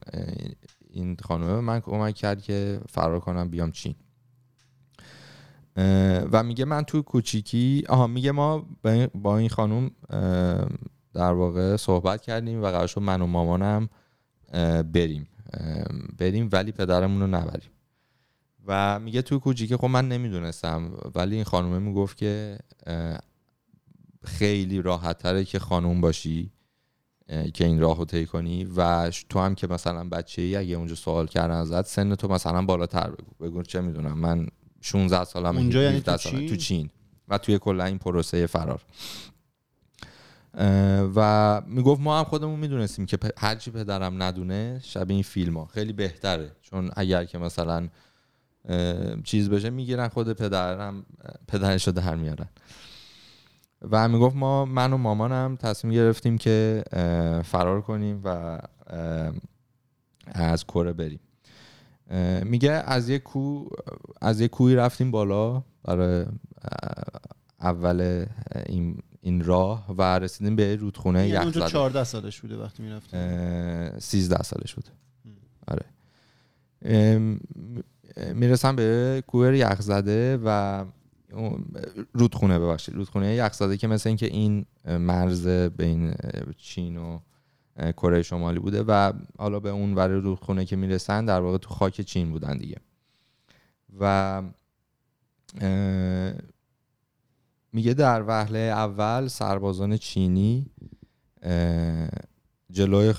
این 0.89 1.17
خانومه 1.23 1.53
به 1.53 1.61
من 1.61 1.80
کمک 1.80 2.15
کرد 2.15 2.41
که 2.41 2.80
فرار 2.89 3.19
کنم 3.19 3.49
بیام 3.49 3.71
چین. 3.71 3.95
و 6.32 6.43
میگه 6.43 6.65
من 6.65 6.84
تو 6.84 7.01
کوچیکی 7.01 7.84
آها 7.89 8.07
میگه 8.07 8.32
ما 8.32 8.65
با 9.15 9.38
این- 9.38 9.91
اه، 10.09 10.65
در 11.13 11.34
واقع 11.34 11.76
صحبت 11.76 12.21
کردیم 12.21 12.61
و 12.61 12.65
قرار 12.65 12.88
شد 12.88 13.01
من 13.01 13.21
و 13.21 13.26
مامانم 13.26 13.89
بریم. 14.93 15.28
بریم 16.18 16.49
ولی 16.51 16.72
پدرمون 16.72 17.22
رو 17.22 17.28
نبریم. 17.28 17.70
و 18.68 18.99
میگه 18.99 19.22
تو 19.22 19.39
کوچیکی 19.39 19.78
خب 19.78 19.86
من 19.86 20.08
نمی‌دونستم. 20.08 20.97
ولی 21.16 21.36
این 21.36 21.43
خانومه 21.43 21.80
می‌گفت 21.80 22.18
که 22.18 22.60
خیلی 24.24 24.82
راحت 24.82 25.18
تره 25.18 25.45
که 25.45 25.60
خانوم 25.60 26.01
باشی 26.01 26.51
که 27.53 27.66
این 27.66 27.80
راه 27.80 27.97
رو 27.97 28.06
طی 28.06 28.26
کنی. 28.26 28.68
و 28.78 29.12
تو 29.30 29.39
هم 29.39 29.56
که 29.56 29.68
مثلا 29.68 30.10
بچه 30.10 30.41
ای 30.41 30.56
اگه 30.56 30.76
اونجا 30.76 30.95
سوال 30.95 31.28
کردن 31.28 31.56
ازت 31.56 31.86
سن 31.88 32.16
تو 32.16 32.28
مثلا 32.28 32.62
بالاتر 32.62 33.10
بگو. 33.10 33.45
بگو 33.45 33.64
چه 33.64 33.82
می‌دونم 33.82 34.20
من 34.20 34.47
16 34.82 35.24
سالم 35.24 35.58
اونجا 35.58 35.84
یعنی 35.84 36.01
تو 36.01 36.18
چین؟ 36.18 36.49
تو 36.49 36.56
چین. 36.56 36.89
و 37.28 37.38
توی 37.38 37.60
کلا 37.60 37.86
این 37.86 37.97
پروسه 37.97 38.47
فرار. 38.47 38.82
و 41.16 41.62
می‌گفت 41.68 42.01
ما 42.01 42.20
هم 42.20 42.24
خودمون 42.24 42.60
می‌دونستیم 42.60 43.06
که 43.06 43.18
هرچی 43.38 43.72
پدرم 43.72 44.24
ندونه 44.24 44.80
شبیه 44.84 45.14
این 45.14 45.24
فیلم 45.24 45.58
ها 45.58 45.66
خیلی 45.66 45.93
بهتره. 45.93 46.51
چون 46.62 46.91
اگر 46.95 47.26
که 47.26 47.38
مثلا 47.38 47.89
چیز 49.24 49.49
بشه 49.49 49.70
می‌گیرن 49.70 50.08
خود 50.08 50.34
پدرم 50.34 51.06
پدرش 51.47 51.88
رو 51.88 51.93
در 51.93 52.16
میارن. 52.16 52.49
و 53.91 54.08
می‌گفت 54.08 54.36
ما 54.36 54.66
من 54.66 54.93
و 54.93 54.97
مامانم 54.97 55.56
تصمیم 55.56 55.93
گرفتیم 55.93 56.38
که 56.38 56.84
فرار 57.45 57.82
کنیم 57.82 58.22
و 58.24 58.60
از 60.26 60.66
کره 60.66 60.93
بریم. 60.93 61.20
میگه 62.43 62.72
از 62.72 63.10
یه 63.10 63.20
کو 63.20 63.66
از 64.22 64.41
یه 64.41 64.47
کوی 64.47 64.76
رفتیم 64.76 65.12
بالا 65.12 65.64
برای 65.84 66.26
اول 67.62 68.26
این 68.66 68.97
این 69.26 69.43
راه 69.43 69.86
و 69.97 70.19
رسیدیم 70.19 70.55
به 70.55 70.76
رودخونه 70.76 71.19
یعنی 71.19 71.32
یخ 71.32 71.41
اونجا 71.41 71.61
زده 71.61 71.69
14 71.69 72.03
سالش 72.03 72.41
بوده 72.41 72.57
وقتی 72.57 72.84
می‌رفت 72.84 73.13
اه، 73.13 73.99
13 73.99 74.43
سالش 74.43 74.76
بود 74.76 74.86
آره. 75.67 75.86
می‌رسم 78.34 78.76
به 78.76 79.23
کوه 79.28 79.57
یخ 79.57 79.82
زده 79.82 80.39
و 80.45 80.86
رودخونه 82.13 82.59
ببخشید. 82.59 82.95
رودخونه 82.95 83.36
یخ 83.36 83.53
زده 83.53 83.78
که 83.78 83.88
مثل 83.88 84.09
اینکه 84.09 84.26
این 84.26 84.65
مرز 84.86 85.47
بین 85.47 86.13
چین 86.57 86.97
و 86.97 87.19
کره 87.78 88.21
شمالی 88.21 88.59
بوده 88.59 88.84
و 88.84 89.13
حالا 89.38 89.59
به 89.59 89.69
اون 89.69 89.95
ور 89.95 90.07
رودخونه 90.07 90.65
که 90.65 90.76
می‌رسن 90.76 91.26
در 91.26 91.41
واقع 91.41 91.57
تو 91.57 91.69
خاک 91.69 92.01
چین 92.01 92.32
بودن 92.32 92.57
دیگه. 92.57 92.78
و 93.99 94.41
میگه 97.76 97.93
در 97.93 98.23
وهله 98.28 98.59
اول 98.59 99.28
سربازان 99.28 99.97
چینی 99.97 100.65
جلوی 102.71 103.13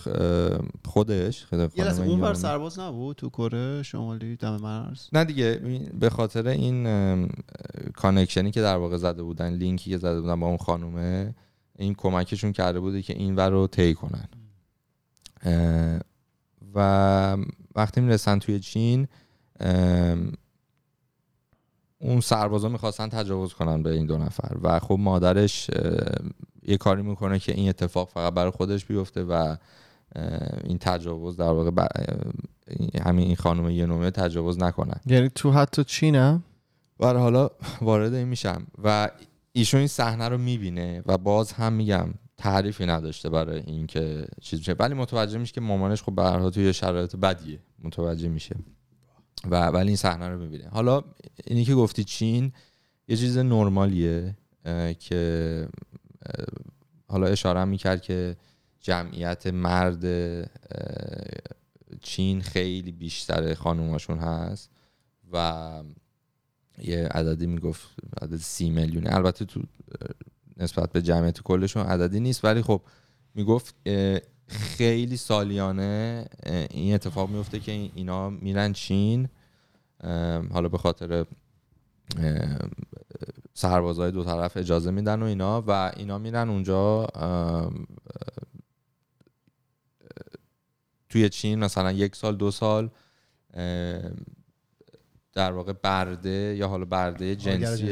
خودش 0.84 1.44
خود 1.44 1.58
یه 1.76 1.84
لحظه 1.84 2.02
اون 2.02 2.20
بر 2.20 2.34
سرباز 2.34 2.78
نبود 2.78 3.16
تو 3.16 3.28
کره 3.28 3.82
شمالی؟ 3.82 4.36
دم 4.36 4.56
مرز. 4.56 5.08
نه 5.12 5.24
دیگه 5.24 5.54
به 6.00 6.10
خاطر 6.10 6.48
این 6.48 7.28
connection 7.94 8.45
ی 8.45 8.50
که 8.50 8.60
در 8.60 8.76
واقع 8.76 8.96
زده 8.96 9.22
بودن 9.22 9.54
لینکی 9.54 9.90
که 9.90 9.98
زده 9.98 10.20
بودن 10.20 10.40
با 10.40 10.46
اون 10.46 10.56
خانومه 10.56 11.34
این 11.78 11.94
کمکشون 11.94 12.52
کرده 12.52 12.80
بوده 12.80 13.02
که 13.02 13.12
این 13.12 13.36
ور 13.36 13.50
رو 13.50 13.66
طی 13.66 13.94
کنن. 13.94 14.28
و 16.74 17.36
وقتی 17.74 18.00
می‌رسن 18.00 18.38
توی 18.38 18.60
چین 18.60 19.08
اون 22.06 22.20
سربازا 22.20 22.68
می‌خواستن 22.68 23.08
تجاوز 23.08 23.54
کنن 23.54 23.82
به 23.82 23.90
این 23.90 24.06
دو 24.06 24.18
نفر. 24.18 24.56
و 24.62 24.78
خب 24.78 24.96
مادرش 25.00 25.70
یه 26.62 26.76
کاری 26.76 27.02
می‌کنه 27.02 27.38
که 27.38 27.52
این 27.52 27.68
اتفاق 27.68 28.08
فقط 28.08 28.34
برای 28.34 28.50
خودش 28.50 28.84
بیفته 28.84 29.24
و 29.24 29.56
این 30.64 30.78
تجاوز 30.78 31.36
در 31.36 31.50
واقع 31.50 31.86
همین 33.00 33.26
این 33.26 33.36
خانم 33.36 33.70
یه 33.70 34.10
تجاوز 34.10 34.58
نکنن. 34.58 35.00
یعنی 35.06 35.28
تو 35.28 35.50
حتی 35.50 35.84
چینم 35.84 36.44
و 37.00 37.06
حالا 37.06 37.50
وارد 37.80 38.14
این 38.14 38.28
میشم. 38.28 38.66
و 38.84 39.10
ایشون 39.52 39.78
این 39.78 39.88
صحنه 39.88 40.28
رو 40.28 40.38
می‌بینه 40.38 41.02
و 41.06 41.18
باز 41.18 41.52
هم 41.52 41.72
میگم 41.72 42.08
تعریفی 42.36 42.86
نداشته 42.86 43.30
برای 43.30 43.60
اینکه 43.66 44.26
چیز 44.40 44.58
میشه 44.58 44.74
ولی 44.78 44.94
متوجه 44.94 45.38
میشه 45.38 45.52
که 45.52 45.60
مامانش 45.60 46.02
خب 46.02 46.14
به 46.14 46.22
هر 46.22 46.38
حال 46.38 46.50
توی 46.50 46.72
شرایط 46.72 47.16
بدیه. 47.16 47.58
متوجه 47.84 48.28
میشه. 48.28 48.56
و 49.44 49.66
ولی 49.66 49.88
این 49.88 49.96
صحنه 49.96 50.28
رو 50.28 50.38
می‌بینه. 50.38 50.68
حالا 50.68 51.04
اینی 51.44 51.64
که 51.64 51.74
گفتی 51.74 52.04
چین 52.04 52.52
یه 53.08 53.16
چیز 53.16 53.38
نرمالیه 53.38 54.36
که 54.98 55.68
حالا 57.08 57.26
اشاره 57.26 57.60
هم 57.60 57.68
می‌کرد 57.68 58.02
که 58.02 58.36
جمعیت 58.80 59.46
مرد 59.46 60.04
چین 62.02 62.40
خیلی 62.42 62.92
بیشتر 62.92 63.54
خانوماشون 63.54 64.18
هست 64.18 64.70
و 65.32 65.82
یه 66.78 67.08
عددی 67.08 67.46
می‌گفت 67.46 67.88
عدد 68.22 68.36
سی 68.36 68.70
میلیونه. 68.70 69.14
البته 69.14 69.44
تو 69.44 69.62
نسبت 70.56 70.92
به 70.92 71.02
جمعیت 71.02 71.40
کلشون 71.40 71.86
عددی 71.86 72.20
نیست 72.20 72.44
ولی 72.44 72.62
خب 72.62 72.82
می‌گفت 73.34 73.74
خیلی 74.48 75.16
سالیانه 75.16 76.26
این 76.70 76.94
اتفاق 76.94 77.30
میفته 77.30 77.60
که 77.60 77.72
این- 77.72 77.92
اینا 77.94 78.30
میرن 78.30 78.72
چین 78.72 79.28
حالا 80.52 80.68
به 80.68 80.78
خاطر 80.78 81.26
سربازهای 83.54 84.10
دو 84.12 84.24
طرف 84.24 84.56
اجازه 84.56 84.90
میدن 84.90 85.22
و 85.22 85.24
اینا 85.26 85.62
و 85.66 85.92
اینا 85.96 86.18
میرن 86.18 86.48
اونجا 86.48 87.06
توی 91.08 91.28
چین 91.28 91.58
مثلا 91.58 91.92
یک 91.92 92.16
سال 92.16 92.36
دو 92.36 92.50
سال 92.50 92.90
در 95.32 95.52
واقع 95.52 95.72
برده 95.72 96.56
یا 96.58 96.68
حالا 96.68 96.84
برده 96.84 97.36
جنسی. 97.36 97.86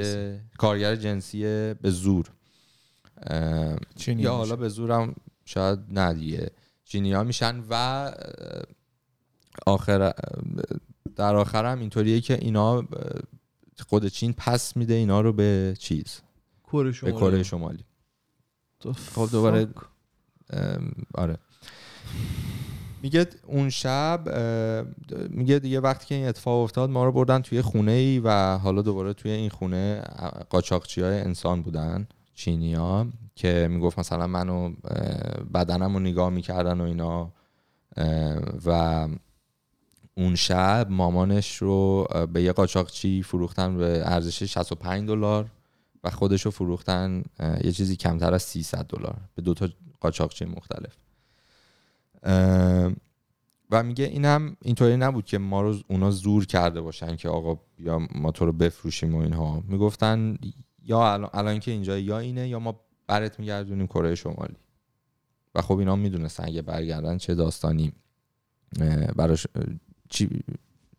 کارگر 0.58 0.96
جنسی 0.96 1.42
به 1.74 1.90
زور 1.90 2.30
یا. 4.22 4.32
حالا 4.36 4.56
به 4.56 4.68
زورم 4.68 5.14
شاید 5.44 5.78
ندیه 5.90 6.50
چینی 6.84 7.12
ها 7.12 7.22
میشن 7.22 7.62
و 7.70 8.12
آخر 9.66 10.12
در 11.16 11.36
آخر 11.36 11.72
هم 11.72 11.80
اینطوریه 11.80 12.20
که 12.20 12.34
اینا 12.34 12.84
خود 13.88 14.06
چین 14.06 14.32
پس 14.32 14.76
میده 14.76 14.94
اینا 14.94 15.20
رو 15.20 15.32
به 15.32 15.74
چیز 15.78 16.20
کره 16.66 16.84
به 16.84 16.92
شمالی. 16.92 17.16
کره 17.16 17.42
شمالی. 17.42 17.84
خب 19.14 19.28
دوباره 19.32 19.68
آره. 21.14 21.38
میگه 23.02 23.26
اون 23.46 23.70
شب 23.70 24.28
میگه 25.28 25.58
دیگه 25.58 25.80
وقتی 25.80 26.06
که 26.06 26.14
این 26.14 26.28
اتفاق 26.28 26.62
افتاد 26.62 26.90
ما 26.90 27.04
رو 27.04 27.12
بردن 27.12 27.42
توی 27.42 27.62
خونه 27.62 27.92
ای 27.92 28.18
و 28.18 28.58
حالا 28.58 28.82
دوباره 28.82 29.12
توی 29.12 29.30
این 29.30 29.50
خونه 29.50 30.00
قاچاقچی 30.50 31.00
های 31.00 31.20
انسان 31.20 31.62
بودن. 31.62 32.08
چینی 32.34 32.74
ها 32.74 33.06
که 33.34 33.68
می‌گفت 33.70 33.98
مثلا 33.98 34.26
منو 34.26 34.72
بدنم 35.54 35.94
رو 35.94 36.00
نگاه 36.00 36.30
می‌کردن 36.30 36.80
و 36.80 36.84
اینا 36.84 37.32
و 38.66 39.08
اون 40.16 40.34
شب 40.34 40.86
مامانش 40.90 41.56
رو 41.56 42.08
به 42.32 42.42
یه 42.42 42.52
قاچاقچی 42.52 43.22
فروختن 43.22 43.76
به 43.76 44.02
ارزش 44.04 44.42
65 44.42 45.08
دلار 45.08 45.50
و 46.04 46.10
خودش 46.10 46.42
رو 46.42 46.50
فروختن 46.50 47.22
یه 47.64 47.72
چیزی 47.72 47.96
کمتر 47.96 48.34
از 48.34 48.42
300 48.42 48.86
دلار 48.86 49.16
به 49.34 49.42
دو 49.42 49.54
تا 49.54 49.68
قاچاقچی 50.00 50.44
مختلف. 50.44 50.96
و 53.70 53.82
میگه 53.82 54.04
اینم 54.04 54.56
اینطوری 54.62 54.96
نبود 54.96 55.24
که 55.24 55.38
ما 55.38 55.62
رو 55.62 55.76
اونا 55.88 56.10
زور 56.10 56.46
کرده 56.46 56.80
باشن 56.80 57.16
که 57.16 57.28
آقا 57.28 57.60
بیا 57.76 58.08
ما 58.14 58.30
تو 58.30 58.46
رو 58.46 58.52
بفروشیم 58.52 59.14
و 59.14 59.18
اینها. 59.18 59.62
می‌گفتن 59.68 60.38
یا 60.84 61.12
الان, 61.12 61.30
الان 61.32 61.60
که 61.60 61.70
اینجا 61.70 61.98
یا 61.98 62.18
اینه 62.18 62.48
یا 62.48 62.58
ما 62.58 62.80
برت 63.06 63.40
میگردونیم 63.40 63.86
کره 63.86 64.14
شمالی. 64.14 64.56
و 65.54 65.62
خب 65.62 65.78
اینا 65.78 65.96
می‌دونستن 65.96 66.44
اگه 66.44 66.62
برگردن 66.62 67.18
چه 67.18 67.34
داستانی 67.34 67.92
براش 69.16 69.46
چی 70.08 70.30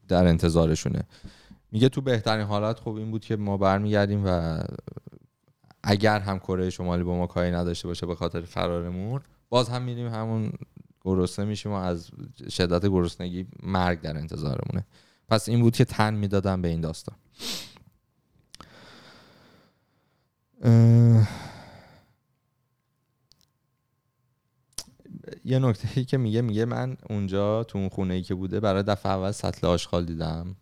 در 0.07 0.27
انتظارشونه. 0.27 1.03
میگه 1.71 1.89
تو 1.89 2.01
بهترین 2.01 2.45
حالت 2.45 2.79
خب 2.79 2.93
این 2.93 3.11
بود 3.11 3.21
که 3.21 3.36
ما 3.36 3.57
برمیگردیم 3.57 4.23
و 4.25 4.59
اگر 5.83 6.19
هم 6.19 6.39
کره 6.39 6.69
شمالی 6.69 7.03
با 7.03 7.17
ما 7.17 7.27
کاری 7.27 7.51
نداشته 7.51 7.88
باشه 7.88 8.05
به 8.05 8.15
خاطر 8.15 8.41
فرارمون 8.41 9.21
باز 9.49 9.69
هم 9.69 9.81
میریم 9.81 10.07
همون 10.07 10.51
گرسنه 11.01 11.45
میشیم 11.45 11.71
و 11.71 11.75
از 11.75 12.09
شدت 12.49 12.86
گرسنگی 12.86 13.47
مرگ 13.63 14.01
در 14.01 14.17
انتظارمونه. 14.17 14.86
پس 15.29 15.49
این 15.49 15.61
بود 15.61 15.75
که 15.75 15.86
تن 15.86 16.13
می‌دادم 16.13 16.61
به 16.61 16.67
این 16.67 16.81
داستان. 16.81 17.15
یه 25.45 25.60
نکته 25.60 25.88
ای 25.95 26.06
که 26.06 26.18
میگه 26.18 26.41
میگه 26.41 26.66
من 26.66 26.97
اونجا 27.10 27.64
تو 27.64 27.78
اون 27.78 27.89
خونه 27.89 28.14
ای 28.14 28.22
که 28.22 28.36
بوده 28.36 28.60
برای 28.60 28.84
دفعه 28.84 29.12
اول 29.12 29.32
سطل 29.32 29.68
آشغال 29.68 30.06
دیدم 30.06 30.56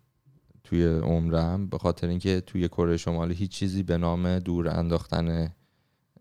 توی 0.63 0.87
عمرم 0.87 1.67
به 1.67 1.77
خاطر 1.77 2.07
اینکه 2.07 2.41
توی 2.41 2.67
کره 2.67 2.97
شمالی 2.97 3.33
هیچ 3.33 3.51
چیزی 3.51 3.83
به 3.83 3.97
نام 3.97 4.39
دور 4.39 4.69
انداختن 4.69 5.53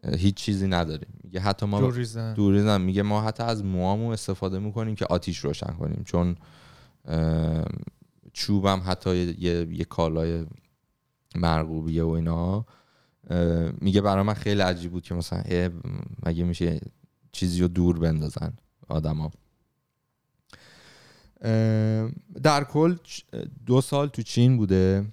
هیچ 0.04 0.34
چیزی 0.34 0.66
نداریم. 0.66 1.08
میگه 1.24 1.40
حتی 1.40 1.66
ما 1.66 1.80
دوریزن 1.80 2.34
دوریزم 2.34 2.80
میگه 2.80 3.02
ما 3.02 3.22
حتی 3.22 3.42
از 3.42 3.64
موامو 3.64 4.08
استفاده 4.08 4.58
می‌کنیم 4.58 4.94
که 4.94 5.06
آتیش 5.06 5.38
روشن 5.38 5.72
کنیم 5.72 6.02
چون 6.04 6.36
چوبم 8.32 8.82
حتی 8.86 9.16
یه, 9.16 9.66
یه, 9.72 9.84
کالای 9.84 10.46
مرغوبیه 11.34 12.04
و 12.04 12.08
اینا. 12.08 12.66
میگه 13.80 14.00
برای 14.00 14.22
من 14.22 14.34
خیلی 14.34 14.60
عجیب 14.60 14.92
بود 14.92 15.02
که 15.02 15.14
مثلا 15.14 15.70
مگه 16.26 16.44
میشه 16.44 16.80
چیزی 17.32 17.60
رو 17.60 17.68
دور 17.68 17.98
بندازن 17.98 18.52
آدما. 18.88 19.32
در 22.42 22.64
کل 22.64 22.96
دو 23.66 23.80
سال 23.80 24.08
تو 24.08 24.22
چین 24.22 24.56
بوده. 24.56 25.06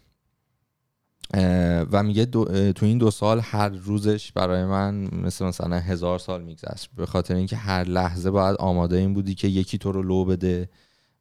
و 1.92 2.04
میگه 2.04 2.26
تو 2.26 2.86
این 2.86 2.98
دو 2.98 3.12
سال 3.12 3.40
هر 3.44 3.70
روزش 3.70 4.32
برای 4.32 4.66
من 4.66 5.10
مثل 5.12 5.46
مثلا 5.46 5.80
هزار 5.80 6.20
سال 6.20 6.44
میگذشت. 6.44 6.90
به 6.96 7.06
خاطر 7.06 7.36
اینکه 7.36 7.56
هر 7.56 7.84
لحظه 7.84 8.32
باید 8.32 8.56
آماده 8.56 8.98
این 8.98 9.14
بودی 9.14 9.36
که 9.36 9.48
یکی 9.48 9.78
تو 9.78 9.92
رو 9.92 10.04
لو 10.04 10.26
بده. 10.26 10.70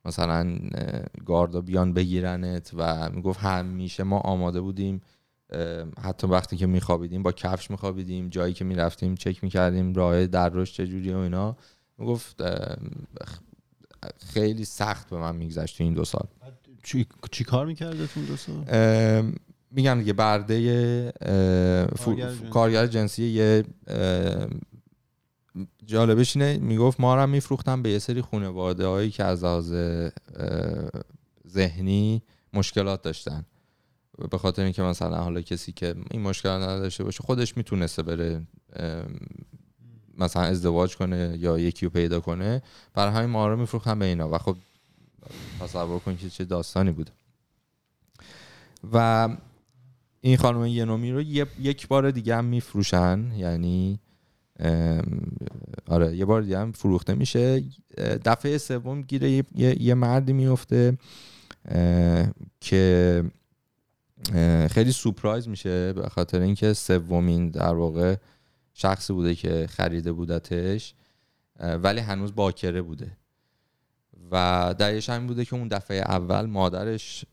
مثلا 0.05 0.59
گاردا 1.27 1.61
بیان 1.61 1.93
بگیرنت 1.93 2.71
و 2.75 3.11
می‌گفت 3.11 3.41
همیشه 3.41 4.03
ما 4.03 4.19
آماده 4.19 4.61
بودیم 4.61 5.01
حتی 6.03 6.27
وقتی 6.27 6.57
که 6.57 6.67
میخوابیدیم 6.67 7.23
با 7.23 7.33
کفش 7.33 7.71
میخوابیدیم 7.71 8.29
جایی 8.29 8.55
که 8.55 8.65
می‌رفتیم 8.65 9.15
چک 9.15 9.45
می‌کردیم 9.45 9.95
راه 9.95 10.27
در 10.27 10.49
روش 10.49 10.73
چجوری 10.73 11.13
و 11.13 11.17
اینا. 11.17 11.57
می‌گفت 11.99 12.43
خیلی 14.33 14.65
سخت 14.65 15.11
به 15.11 15.17
من 15.17 15.37
میگذشت 15.37 15.79
تو 15.79 15.85
این 15.85 15.95
دو 15.95 16.05
سال. 16.05 16.27
چی, 16.83 17.07
چی 17.31 17.45
کار 17.45 17.67
می‌کرده 17.67 18.07
تو 18.07 18.21
اون 18.21 18.27
دو 18.27 18.37
سال؟ 18.37 19.33
میگم 19.71 19.99
دیگه 19.99 20.13
برده 20.13 21.13
کارگر 22.51 22.87
جنسی. 22.87 23.25
یه 23.25 23.65
جالبش 25.87 26.37
اینه 26.37 26.59
می‌گفت 26.59 27.01
ما 27.01 27.15
رو 27.15 27.21
هم 27.21 27.31
میفروختن 27.31 27.83
به 27.83 27.91
یه 27.91 27.99
سری 27.99 28.23
خانواده 28.23 28.87
هایی 28.87 29.11
که 29.11 29.25
از 29.25 29.45
لحاظ 29.45 29.75
ذهنی 31.49 32.23
مشکلات 32.53 33.03
داشتن. 33.03 33.45
به 34.31 34.39
خاطر 34.39 34.63
اینکه 34.63 34.83
مثلا 34.83 35.17
حالا 35.17 35.41
کسی 35.41 35.73
که 35.73 35.95
این 36.11 36.23
مشکلات 36.23 36.63
نداشته 36.63 37.05
باشه 37.05 37.23
خودش 37.23 37.57
می‌تونسته 37.57 38.03
بره 38.03 38.43
مثلا 40.19 40.43
ازدواج 40.43 40.97
کنه 40.97 41.37
یا 41.39 41.59
یکی 41.59 41.87
رو 41.87 41.91
پیدا 41.91 42.21
کنه. 42.21 42.63
برای 42.95 43.13
همین 43.13 43.31
ما 43.31 43.49
رو 43.49 43.57
میفروختن 43.57 43.99
به 43.99 44.05
اینا. 44.05 44.29
و 44.35 44.39
خب 44.39 44.57
تصور 45.61 45.99
کن 45.99 46.17
که 46.17 46.31
چه 46.31 46.45
داستانی 46.45 46.91
بوده. 46.91 47.13
و 48.93 49.29
این 50.21 50.37
خانم 50.37 50.67
ینومی 50.67 51.13
رو 51.13 51.23
یک 51.23 51.89
بار 51.89 52.11
دیگه 52.11 52.37
هم 52.37 52.45
میفروشن. 52.45 53.33
یعنی 53.37 54.01
آره 55.87 56.17
یه 56.17 56.25
بار 56.25 56.43
دیگه 56.43 56.59
هم 56.59 56.73
فروخته 56.73 57.15
میشه. 57.15 57.65
دفعه 58.25 58.59
سوم 58.59 59.03
گیره 59.03 59.31
یه, 59.31 59.45
یه- 59.83 59.95
مردی 59.95 60.33
میفته 60.33 60.99
که 62.61 63.25
خیلی 64.71 64.93
سورپرایز 64.93 65.49
میشه 65.49 65.93
به 65.93 66.09
خاطر 66.09 66.41
اینکه 66.41 66.73
سومین 66.73 67.51
در 67.51 67.75
واقع 67.75 68.17
شخصی 68.75 69.13
بوده 69.13 69.35
که 69.35 69.67
خریده 69.71 70.13
بودتش 70.13 70.95
ولی 71.61 72.01
هنوز 72.01 72.35
باکره 72.35 72.83
بوده. 72.83 73.17
و 74.31 74.75
دلیلش 74.79 75.11
همین 75.11 75.27
بوده 75.27 75.45
که 75.45 75.57
اون 75.57 75.69
دفعه 75.69 75.97
اول 75.97 76.47
مادرش 76.47 77.25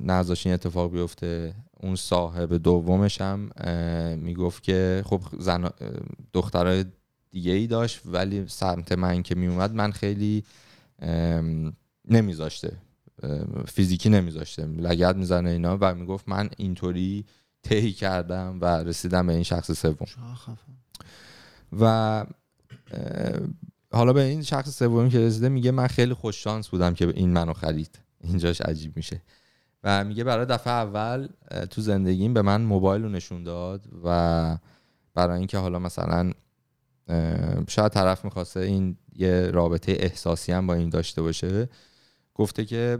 نذاشت 0.00 0.46
این 0.46 0.54
اتفاق 0.54 0.92
بیفته. 0.92 1.54
اون 1.80 1.96
صاحب 1.96 2.54
دومش 2.54 3.20
هم 3.20 3.50
می‌گفت 4.18 4.62
که 4.62 5.02
خب 5.06 5.20
زن 5.38 5.70
دخترای 6.32 6.84
دیگه 7.30 7.52
ای 7.52 7.66
داشت 7.66 8.00
ولی 8.04 8.48
سمت 8.48 8.92
من 8.92 9.22
که 9.22 9.34
میومد 9.34 9.72
من 9.72 9.90
خیلی 9.92 10.44
نمیذاشته. 12.08 12.72
فیزیکی 13.68 14.08
نمیذاشته 14.08 14.66
لگد 14.66 15.16
می‌زنه 15.16 15.50
اینا 15.50 15.78
و 15.80 15.94
می‌گفت 15.94 16.28
من 16.28 16.50
اینطوری 16.56 17.24
طی 17.62 17.92
کردم 17.92 18.58
و 18.60 18.64
رسیدم 18.64 19.26
به 19.26 19.32
این 19.32 19.42
شخص 19.42 19.72
سوم. 19.72 20.06
و 21.80 22.26
حالا 23.92 24.12
به 24.12 24.22
این 24.22 24.42
شخص 24.42 24.78
سومی 24.78 25.10
که 25.10 25.18
رسیده 25.18 25.48
میگه 25.48 25.70
من 25.70 25.86
خیلی 25.86 26.14
خوش 26.14 26.44
شانس 26.44 26.68
بودم 26.68 26.94
که 26.94 27.08
این 27.08 27.30
منو 27.30 27.52
خرید. 27.52 27.98
اینجاش 28.20 28.60
عجیب 28.60 28.96
میشه. 28.96 29.22
و 29.84 30.04
میگه 30.04 30.24
برای 30.24 30.46
دفعه 30.46 30.72
اول 30.72 31.28
تو 31.70 31.80
زندگیم 31.80 32.34
به 32.34 32.42
من 32.42 32.62
موبایل 32.62 33.02
رو 33.02 33.08
نشون 33.08 33.42
داد 33.42 33.88
و 34.04 34.58
برای 35.14 35.38
اینکه 35.38 35.58
حالا 35.58 35.78
مثلا 35.78 36.32
شاید 37.68 37.92
طرف 37.92 38.24
می‌خواسته 38.24 38.60
این 38.60 38.96
یه 39.16 39.50
رابطه 39.50 39.92
احساسی 39.98 40.52
هم 40.52 40.66
با 40.66 40.74
این 40.74 40.88
داشته 40.88 41.22
باشه. 41.22 41.68
گفته 42.34 42.64
که 42.64 42.98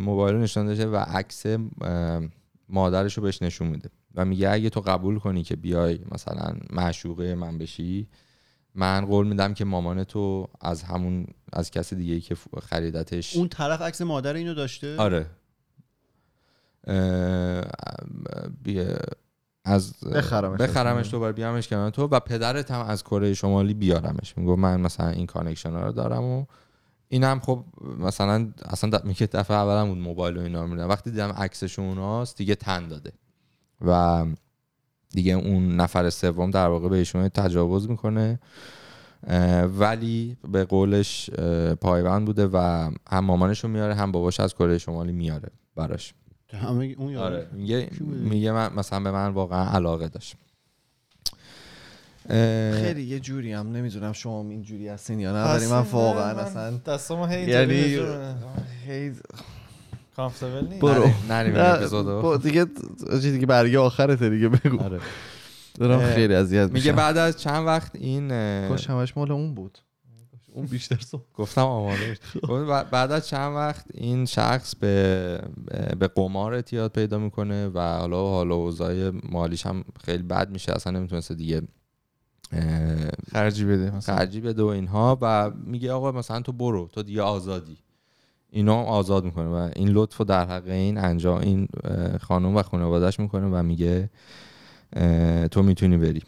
موبایل 0.00 0.34
رو 0.34 0.40
نشون 0.40 0.66
داده 0.66 0.86
و 0.86 0.96
عکس 0.96 1.44
مادرش 2.68 3.16
رو 3.16 3.22
بهش 3.22 3.42
نشون 3.42 3.66
میده 3.68 3.90
و 4.14 4.24
میگه 4.24 4.50
اگه 4.50 4.70
تو 4.70 4.80
قبول 4.80 5.18
کنی 5.18 5.42
که 5.42 5.56
بیای 5.56 5.98
مثلا 6.12 6.56
معشوقه 6.70 7.34
من 7.34 7.58
بشی 7.58 8.08
من 8.74 9.06
قول 9.06 9.26
میدم 9.26 9.54
که 9.54 9.64
مامان 9.64 10.04
تو 10.04 10.48
از 10.60 10.82
همون 10.82 11.26
از 11.52 11.70
کسی 11.70 11.96
دیگه 11.96 12.14
ای 12.14 12.20
که 12.20 12.36
خریدتش 12.62 13.36
اون 13.36 13.48
طرف 13.48 13.82
عکس 13.82 14.00
مادر 14.00 14.34
اینو 14.34 14.54
داشته 14.54 14.96
آره 14.96 15.26
از 19.64 20.00
بخرمش. 20.00 20.60
بخرمش 20.60 21.10
دوباره 21.10 21.32
بیارمش 21.32 21.68
کنار 21.68 21.90
تو 21.90 22.02
و 22.06 22.20
پدرت 22.20 22.70
هم 22.70 22.86
از 22.86 23.04
کره 23.04 23.34
شمالی 23.34 23.74
بیارمش 23.74 24.38
میگو 24.38 24.56
من 24.56 24.80
مثلا 24.80 25.08
این 25.08 25.26
connection 25.26 25.70
ها 25.72 25.86
رو 25.86 25.92
دارم 25.92 26.22
و 26.22 26.46
اینم 27.08 27.40
خب 27.40 27.64
مثلا 27.98 28.52
اصلا 28.64 28.98
د- 28.98 29.04
میگه 29.04 29.26
دفعه 29.26 29.56
اولم 29.56 29.88
بود 29.88 29.98
موبایل 29.98 30.36
و 30.36 30.40
اینا 30.40 30.66
میدن 30.66 30.84
وقتی 30.84 31.10
دیدم 31.10 31.30
عکسش 31.30 31.78
اوناست 31.78 32.36
دیگه 32.38 32.54
تن 32.54 32.88
داده. 32.88 33.12
و 33.86 34.24
دیگه 35.10 35.32
اون 35.32 35.76
نفر 35.76 36.10
سوم 36.10 36.50
در 36.50 36.68
واقع 36.68 36.88
بهشون 36.88 37.28
تجاوز 37.28 37.90
می‌کنه. 37.90 38.38
ولی 39.78 40.36
به 40.48 40.64
قولش 40.64 41.30
پایبند 41.80 42.26
بوده 42.26 42.46
و 42.46 42.90
هم 43.10 43.24
مامانش 43.24 43.64
رو 43.64 43.70
میاره 43.70 43.94
هم 43.94 44.12
باباش 44.12 44.40
از 44.40 44.54
کره 44.54 44.78
شمالی 44.78 45.12
میاره 45.12 45.48
براش. 45.76 46.14
همه 46.52 46.94
اون 46.98 47.16
آره 47.16 47.48
میگه؟ 47.52 47.90
میگه 48.00 48.52
من 48.52 48.72
مثلا 48.74 49.00
به 49.00 49.10
من 49.10 49.28
واقعا 49.28 49.70
علاقه 49.70 50.08
داشت. 50.08 50.36
خیلی 52.82 53.02
یه 53.02 53.20
جوری 53.20 53.52
هم 53.52 53.72
نمی‌دونم 53.72 54.12
شما 54.12 54.50
این 54.50 54.62
جوری 54.62 54.88
هستین 54.88 55.20
یا 55.20 55.32
نه 55.32 55.52
ولی 55.54 55.66
من 55.66 55.80
واقعا 55.92 56.40
اصلا 56.40 56.76
دستامو 56.76 57.26
هی 57.26 57.50
یعنی 57.50 57.74
هی 58.86 59.12
کامفتبل 60.16 60.66
نیست 60.68 60.80
برو. 60.82 61.02
نریم- 61.02 61.32
نریم 61.32 61.54
اپیزودو. 61.56 62.36
دیگه 62.36 62.66
چیزی 63.10 63.32
دیگه 63.32 63.46
برگه 63.46 63.78
آخرته 63.78 64.30
دیگه 64.30 64.48
بگو 64.48 64.82
آره. 64.82 65.00
دارم 65.78 66.14
خیلی 66.14 66.34
اذیت 66.34 66.70
میگه 66.70 66.92
بعد 66.92 67.16
از 67.16 67.40
چند 67.40 67.66
وقت 67.66 67.96
این 67.96 68.28
کاش 68.68 68.90
همش 68.90 69.16
مال 69.16 69.32
اون 69.32 69.54
بود 69.54 69.78
اون 70.52 70.66
بیشتر 70.66 70.98
سو 70.98 71.22
گفتم 71.34 71.60
آماده 71.60 72.08
باش. 72.08 72.18
گفت 72.50 72.70
ب- 72.70 72.90
بعد 72.90 73.12
از 73.12 73.28
چند 73.28 73.54
وقت 73.56 73.84
این 73.94 74.24
شخص 74.26 74.74
به 74.76 75.38
به 75.98 76.08
قمار 76.08 76.54
اعتیاد 76.54 76.92
پیدا 76.92 77.18
می‌کنه 77.18 77.68
و 77.68 77.78
حالا 77.98 78.28
حالا 78.28 78.54
اوضاع 78.54 79.10
مالیش 79.30 79.66
هم 79.66 79.84
خیلی 80.04 80.22
بد 80.22 80.50
میشه 80.50 80.72
اصلا 80.72 80.92
نمی‌تونسته 80.98 81.34
دیگه 81.34 81.62
خرجی 83.32 83.64
بده 83.64 83.96
مثلا. 83.96 84.16
خرجی 84.16 84.40
بده 84.40 84.62
و 84.62 84.66
اینها 84.66 85.18
و 85.20 85.50
میگه 85.50 85.92
آقا 85.92 86.12
مثلا 86.12 86.40
تو 86.40 86.52
برو 86.52 86.88
تو 86.92 87.02
دیگه 87.02 87.22
آزادی. 87.22 87.78
اینا 88.50 88.80
هم 88.80 88.86
آزاد 88.86 89.24
می‌کنه 89.24 89.48
و 89.48 89.70
این 89.76 89.88
لطف 89.88 90.20
در 90.20 90.46
حق 90.46 90.68
این 90.68 90.98
انجام 90.98 91.40
این 91.40 91.68
خانم 92.20 92.56
و 92.56 92.62
خانوادهش 92.62 93.20
می‌کنه 93.20 93.46
و 93.46 93.62
میگه 93.62 94.10
تو 95.50 95.62
می‌تونی 95.62 95.96
بری. 95.96 96.22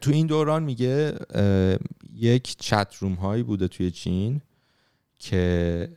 تو 0.00 0.10
این 0.10 0.26
دوران 0.26 0.62
میگه 0.62 1.14
یک 2.14 2.56
chat 2.58 2.94
room 2.98 3.14
هایی 3.14 3.42
بوده 3.42 3.68
توی 3.68 3.90
چین 3.90 4.40
که 5.18 5.88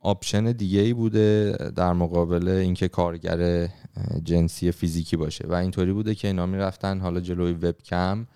option 0.00 0.52
دیگه 0.52 0.80
ای 0.80 0.92
بوده 0.92 1.56
در 1.76 1.92
مقابل 1.92 2.48
اینکه 2.48 2.88
کارگر 2.88 3.68
جنسی 4.24 4.72
فیزیکی 4.72 5.16
باشه. 5.16 5.46
و 5.46 5.54
اینطوری 5.54 5.92
بوده 5.92 6.14
که 6.14 6.28
اینا 6.28 6.46
می‌رفتن 6.46 7.00
حالا 7.00 7.20
جلوی 7.20 7.52
وبکم 7.52 8.26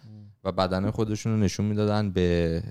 و 0.45 0.53
بدن 0.53 0.91
خودشون 0.91 1.33
رو 1.33 1.39
نشون 1.39 1.67
می‌دادن 1.67 2.11
به 2.11 2.63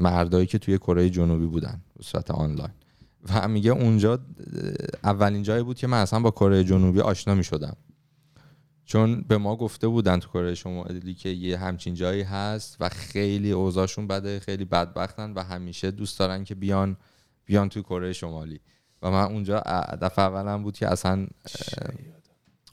مردایی 0.00 0.46
که 0.46 0.58
توی 0.58 0.78
کره 0.78 1.10
جنوبی 1.10 1.46
بودن 1.46 1.80
به 1.96 2.02
صورت 2.02 2.30
آنلاین. 2.30 2.72
و 3.28 3.48
میگه 3.48 3.70
اونجا 3.70 4.18
اولین 5.04 5.42
جایی 5.42 5.62
بود 5.62 5.76
که 5.76 5.86
من 5.86 6.02
اصلا 6.02 6.20
با 6.20 6.30
کره 6.30 6.64
جنوبی 6.64 7.00
آشنا 7.00 7.34
می‌شدم. 7.34 7.76
چون 8.84 9.24
به 9.28 9.38
ما 9.38 9.56
گفته 9.56 9.88
بودن 9.88 10.18
تو 10.18 10.28
کره 10.28 10.54
شمالی 10.54 11.14
که 11.14 11.28
یه 11.28 11.58
همچین 11.58 11.94
جایی 11.94 12.22
هست 12.22 12.76
و 12.80 12.88
خیلی 12.88 13.52
اوضاعشون 13.52 14.06
بده 14.06 14.40
خیلی 14.40 14.64
بدبختن 14.64 15.32
و 15.32 15.42
همیشه 15.42 15.90
دوست 15.90 16.18
دارن 16.18 16.44
که 16.44 16.54
بیان 16.54 16.96
بیان 17.46 17.68
توی 17.68 17.82
کره 17.82 18.12
شمالی. 18.12 18.60
و 19.02 19.10
من 19.10 19.22
اونجا 19.24 19.60
دفعه 20.02 20.24
اولم 20.24 20.62
بود 20.62 20.76
که 20.76 20.88
اصلا 20.92 21.26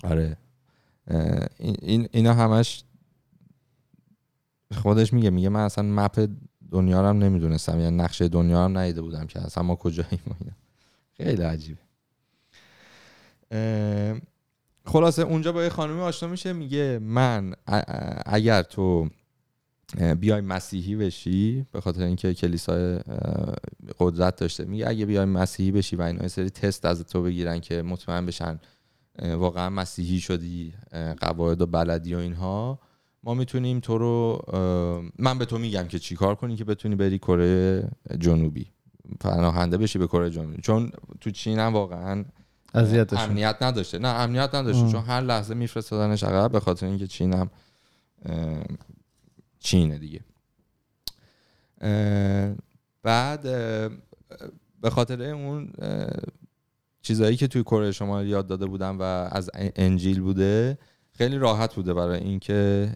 آره 0.03 0.37
این 1.59 1.75
این- 1.81 2.07
اینا 2.11 2.33
همش 2.33 2.83
خودش 4.81 5.13
میگه 5.13 5.29
میگه 5.29 5.49
من 5.49 5.59
اصلا 5.59 5.83
مپ 5.83 6.29
دنیا 6.71 7.01
رو 7.01 7.07
هم 7.07 7.17
نمی‌دونستم 7.17 7.79
یعنی 7.79 7.97
نقشه 7.97 8.27
دنیا 8.27 8.65
هم 8.65 8.77
ندیده 8.77 9.01
بودم 9.01 9.27
که 9.27 9.39
اصلا 9.41 9.63
ما 9.63 9.75
کجاییم 9.75 10.21
اینا. 10.39 10.53
خیلی 11.17 11.43
عجیبه. 11.43 11.79
خلاصه 14.85 15.21
اونجا 15.21 15.51
با 15.51 15.63
یه 15.63 15.69
خانمی 15.69 16.01
آشنا 16.01 16.29
میشه 16.29 16.53
میگه 16.53 16.99
من 17.01 17.53
اگر 18.25 18.61
تو 18.63 19.09
بیای 20.19 20.41
مسیحی 20.41 20.95
بشی 20.95 21.65
به 21.71 21.81
خاطر 21.81 22.03
اینکه 22.03 22.33
کلیسای 22.33 22.93
اه، 22.93 23.01
قدرت 23.99 24.35
داشته. 24.35 24.65
میگه 24.65 24.89
اگه 24.89 25.05
بیای 25.05 25.25
مسیحی 25.25 25.71
بشی 25.71 25.95
و 25.95 26.01
اینا 26.01 26.21
یه 26.21 26.27
سری 26.27 26.49
تست 26.49 26.85
از 26.85 27.03
تو 27.03 27.23
بگیرن 27.23 27.59
که 27.59 27.81
مطمئن 27.81 28.25
بشن 28.25 28.59
واقعا 29.21 29.69
مسیحی 29.69 30.19
شدی 30.19 30.73
قواعد 31.21 31.61
و 31.61 31.65
بلدی 31.65 32.15
و 32.15 32.17
اینها. 32.17 32.79
ما 33.23 33.33
می‌تونیم 33.33 33.79
تو 33.79 33.97
رو 33.97 34.41
من 35.19 35.37
به 35.37 35.45
تو 35.45 35.57
میگم 35.57 35.87
که 35.87 35.99
چی 35.99 36.15
کار 36.15 36.35
کنی 36.35 36.55
که 36.55 36.63
بتونی 36.63 36.95
بری 36.95 37.17
کره 37.17 37.87
جنوبی. 38.19 38.65
پناهنده 39.19 39.77
بشی 39.77 39.99
به 39.99 40.07
کره 40.07 40.29
جنوبی. 40.29 40.61
چون 40.61 40.91
تو 41.21 41.31
چین 41.31 41.59
هم 41.59 41.73
واقعا 41.73 42.25
امنیت 42.73 43.61
نداشته. 43.61 43.99
نه 43.99 44.07
امنیت 44.07 44.55
نداشته. 44.55 44.83
ام. 44.83 44.91
چون 44.91 45.01
هر 45.01 45.21
لحظه 45.21 45.53
میفرستادنش 45.53 46.23
عقب 46.23 46.51
به 46.51 46.59
خاطر 46.59 46.85
اینکه 46.85 47.07
چین 47.07 47.33
هم 47.33 47.49
اه، 48.25 48.63
چینه 49.63 49.97
دیگه. 49.97 50.19
بعد 53.03 53.41
به 54.81 54.89
خاطر 54.89 55.21
اون 55.21 55.71
چیزایی 57.01 57.37
که 57.37 57.47
توی 57.47 57.63
کره 57.63 57.91
شمالی 57.91 58.29
یاد 58.29 58.47
داده 58.47 58.65
بودم 58.65 58.99
و 58.99 59.01
از 59.31 59.49
انجیل 59.55 60.21
بوده 60.21 60.77
خیلی 61.11 61.37
راحت 61.37 61.75
بوده 61.75 61.93
برای 61.93 62.19
اینکه 62.19 62.89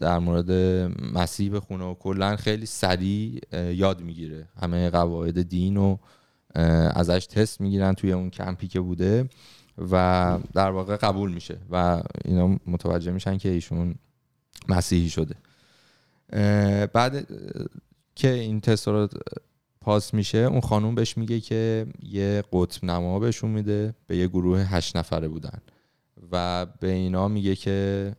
در 0.00 0.18
مورد 0.18 0.50
مسیح 1.14 1.52
بخونه 1.56 1.84
و 1.84 1.94
کلا 1.94 2.36
خیلی 2.36 2.66
سریع 2.66 3.40
یاد 3.72 4.00
می‌گیره. 4.00 4.48
همه 4.60 4.90
قواعد 4.90 5.42
دین 5.42 5.76
و 5.76 5.96
ازش 6.94 7.26
تست 7.26 7.60
می‌گیرن 7.60 7.92
توی 7.92 8.12
اون 8.12 8.30
کمپی 8.30 8.68
که 8.68 8.80
بوده 8.80 9.28
و 9.90 10.38
در 10.54 10.70
واقع 10.70 10.96
قبول 10.96 11.32
میشه 11.32 11.58
و 11.70 12.02
اینا 12.24 12.58
متوجه 12.66 13.12
میشن 13.12 13.38
که 13.38 13.48
ایشون 13.48 13.94
مسیحی 14.68 15.08
شده. 15.08 15.34
بعد 16.86 17.28
که 18.14 18.30
این 18.30 18.60
تست 18.60 18.88
رو 18.88 19.08
پاس 19.80 20.14
میشه 20.14 20.38
اون 20.38 20.60
خانوم 20.60 20.94
بهش 20.94 21.18
میگه 21.18 21.40
که 21.40 21.86
یه 22.02 22.44
قطب 22.52 22.84
نما 22.84 23.18
بهشون 23.18 23.50
میده 23.50 23.94
به 24.06 24.16
یه 24.16 24.26
گروه 24.26 24.60
هشت 24.60 24.96
نفره 24.96 25.28
بودن. 25.28 25.58
و 26.32 26.66
به 26.80 26.90
اینا 26.90 27.28
میگه 27.28 27.56
که 27.56 28.12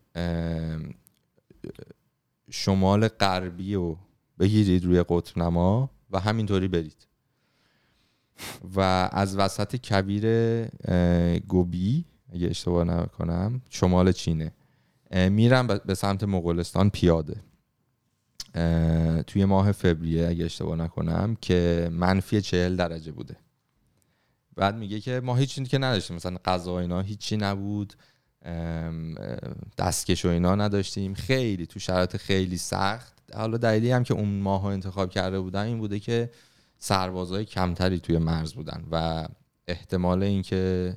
شمال 2.50 3.08
غربی 3.08 3.76
رو 3.76 3.98
بگیرید 4.40 4.86
روی 4.86 5.04
قطب 5.10 5.40
نما 5.40 5.90
و 6.12 6.20
همینطوری 6.20 6.68
برید. 6.68 7.08
و 8.76 9.10
از 9.12 9.38
وسط 9.38 9.76
کبیر 9.76 10.66
گوبی 11.40 12.06
اگه 12.34 12.48
اشتباه 12.48 12.84
نکنم 12.84 13.62
شمال 13.70 14.12
چینه. 14.12 14.52
اه، 15.12 15.30
میرن 15.30 15.68
به- 15.68 15.96
سمت 15.96 16.24
مغولستان 16.24 16.90
پیاده. 16.90 17.36
توی 19.28 19.46
ماه 19.46 19.72
فوریه 19.72 20.28
اگه 20.28 20.46
اشتباه 20.46 20.76
نکنم 20.76 21.38
که 21.42 21.90
منفی 21.92 22.42
چهل 22.42 22.76
درجه 22.76 23.12
بوده. 23.12 23.36
بعد 24.56 24.76
میگه 24.76 25.00
که 25.00 25.20
ما 25.24 25.36
هیچ 25.36 25.50
چیزی 25.50 25.68
که 25.68 25.78
نداشتیم 25.78 26.16
مثلا 26.16 26.38
غذا 26.46 26.80
اینا 26.80 27.02
هیچی 27.02 27.38
نبود. 27.38 27.94
دستکش 29.78 30.26
و 30.26 30.28
اینا 30.28 30.56
نداشتیم. 30.56 31.14
خیلی 31.14 31.66
تو 31.66 31.80
شرایط 31.80 32.18
خیلی 32.18 32.58
سخت. 32.58 33.14
حالا 33.36 33.58
دلیلی 33.58 33.92
هم 33.92 34.04
که 34.04 34.14
اون 34.14 34.40
ماه 34.40 34.62
رو 34.62 34.68
انتخاب 34.68 35.10
کرده 35.10 35.40
بودن 35.40 35.64
این 35.64 35.78
بوده 35.78 36.00
که 36.00 36.30
سربازای 36.78 37.46
کمتری 37.46 38.00
توی 38.00 38.18
مرز 38.18 38.54
بودن 38.54 38.84
و 38.92 39.28
احتمال 39.68 40.24
اینکه 40.24 40.96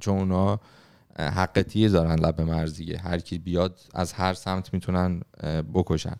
چون 0.00 0.18
اونا 0.18 0.60
حق 1.18 1.62
تیر 1.62 1.90
دارن 1.90 2.14
لب 2.14 2.40
مرز 2.40 2.76
دیگه. 2.76 2.98
هر 2.98 3.18
کی 3.18 3.38
بیاد 3.38 3.78
از 3.94 4.12
هر 4.12 4.34
سمت 4.34 4.74
می‌تونن 4.74 5.20
بکشن. 5.74 6.16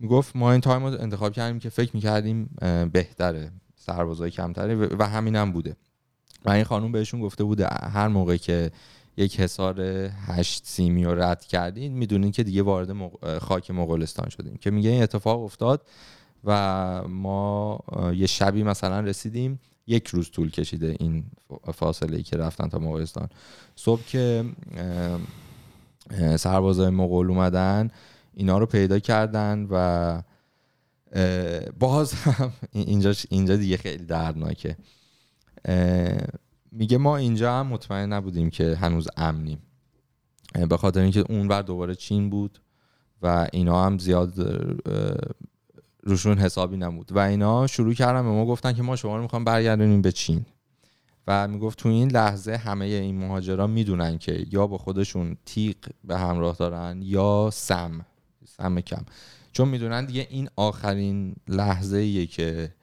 می‌گفت 0.00 0.36
ما 0.36 0.52
این 0.52 0.60
تایم 0.60 0.86
رو 0.86 1.00
انتخاب 1.00 1.32
کردیم 1.32 1.58
که 1.58 1.68
فکر 1.68 1.90
می‌کردیم 1.94 2.56
بهتره. 2.92 3.52
سربازای 3.76 4.30
کمتری 4.30 4.74
و 4.74 4.86
و 4.98 5.02
همین 5.02 5.36
هم 5.36 5.52
بوده. 5.52 5.76
و 6.44 6.50
این 6.50 6.64
خانوم 6.64 6.92
بهشون 6.92 7.20
گفته 7.20 7.44
بوده 7.44 7.66
هر 7.68 8.08
موقع 8.08 8.36
که 8.36 8.70
یک 9.16 9.40
حصار 9.40 9.80
هشت 10.26 10.66
سیمی 10.66 11.04
رو 11.04 11.22
رد 11.22 11.44
کردین 11.44 11.92
می‌دونین 11.92 12.30
که 12.30 12.42
دیگه 12.42 12.62
وارد 12.62 13.10
خاک 13.38 13.70
مغولستان 13.70 14.28
شدیم 14.28 14.56
که 14.56 14.70
میگه 14.70 14.90
این 14.90 15.02
اتفاق 15.02 15.42
افتاد 15.42 15.86
و 16.44 17.08
ما 17.08 17.80
یه 18.14 18.26
شبی 18.26 18.62
مثلا 18.62 19.00
رسیدیم 19.00 19.60
یک 19.86 20.06
روز 20.06 20.30
طول 20.30 20.50
کشیده 20.50 20.96
این 21.00 21.24
فاصله 21.74 22.16
ای 22.16 22.22
که 22.22 22.36
رفتن 22.36 22.68
تا 22.68 22.78
مغولستان. 22.78 23.28
صبح 23.76 24.04
که 24.06 24.44
سربازای 26.36 26.90
مغول 26.90 27.30
اومدن 27.30 27.90
اینا 28.34 28.58
رو 28.58 28.66
پیدا 28.66 28.98
کردن 28.98 29.66
و 29.70 30.22
باز 31.78 32.12
هم 32.12 32.52
اینجا 32.72 33.14
اینجا 33.28 33.56
دیگه 33.56 33.76
خیلی 33.76 34.04
دردناکه. 34.04 34.76
میگه 36.72 36.98
ما 36.98 37.16
اینجا 37.16 37.52
هم 37.52 37.66
مطمئن 37.66 38.12
نبودیم 38.12 38.50
که 38.50 38.76
هنوز 38.76 39.08
امنیم. 39.16 39.62
به 40.68 40.76
خاطر 40.76 41.00
اینکه 41.00 41.20
اونور 41.20 41.62
دوباره 41.62 41.94
چین 41.94 42.30
بود 42.30 42.60
و 43.22 43.48
اینا 43.52 43.86
هم 43.86 43.98
زیاد 43.98 44.34
روشون 46.02 46.38
حسابی 46.38 46.76
نبود. 46.76 47.12
و 47.12 47.18
اینا 47.18 47.66
شروع 47.66 47.94
کردن 47.94 48.22
به 48.22 48.28
ما 48.28 48.46
گفتن 48.46 48.72
که 48.72 48.82
ما 48.82 48.96
شما 48.96 49.16
رو 49.16 49.22
می‌خوام 49.22 49.44
برگردونیم 49.44 50.02
به 50.02 50.12
چین. 50.12 50.46
و 51.26 51.48
می‌گفت 51.48 51.78
تو 51.78 51.88
این 51.88 52.10
لحظه 52.10 52.56
همه 52.56 52.84
این 52.84 53.18
مهاجران 53.18 53.70
می‌دونن 53.70 54.18
که 54.18 54.46
یا 54.50 54.66
با 54.66 54.78
خودشون 54.78 55.36
تیغ 55.46 55.76
به 56.04 56.18
همراه 56.18 56.56
دارن 56.56 57.00
یا 57.02 57.50
سم 57.52 58.06
سم 58.44 58.80
کم. 58.80 59.04
چون 59.52 59.68
می‌دونن 59.68 60.04
دیگه 60.04 60.26
این 60.30 60.48
آخرین 60.56 61.34
لحظه 61.48 61.96
ایه 61.96 62.26
که 62.26 62.74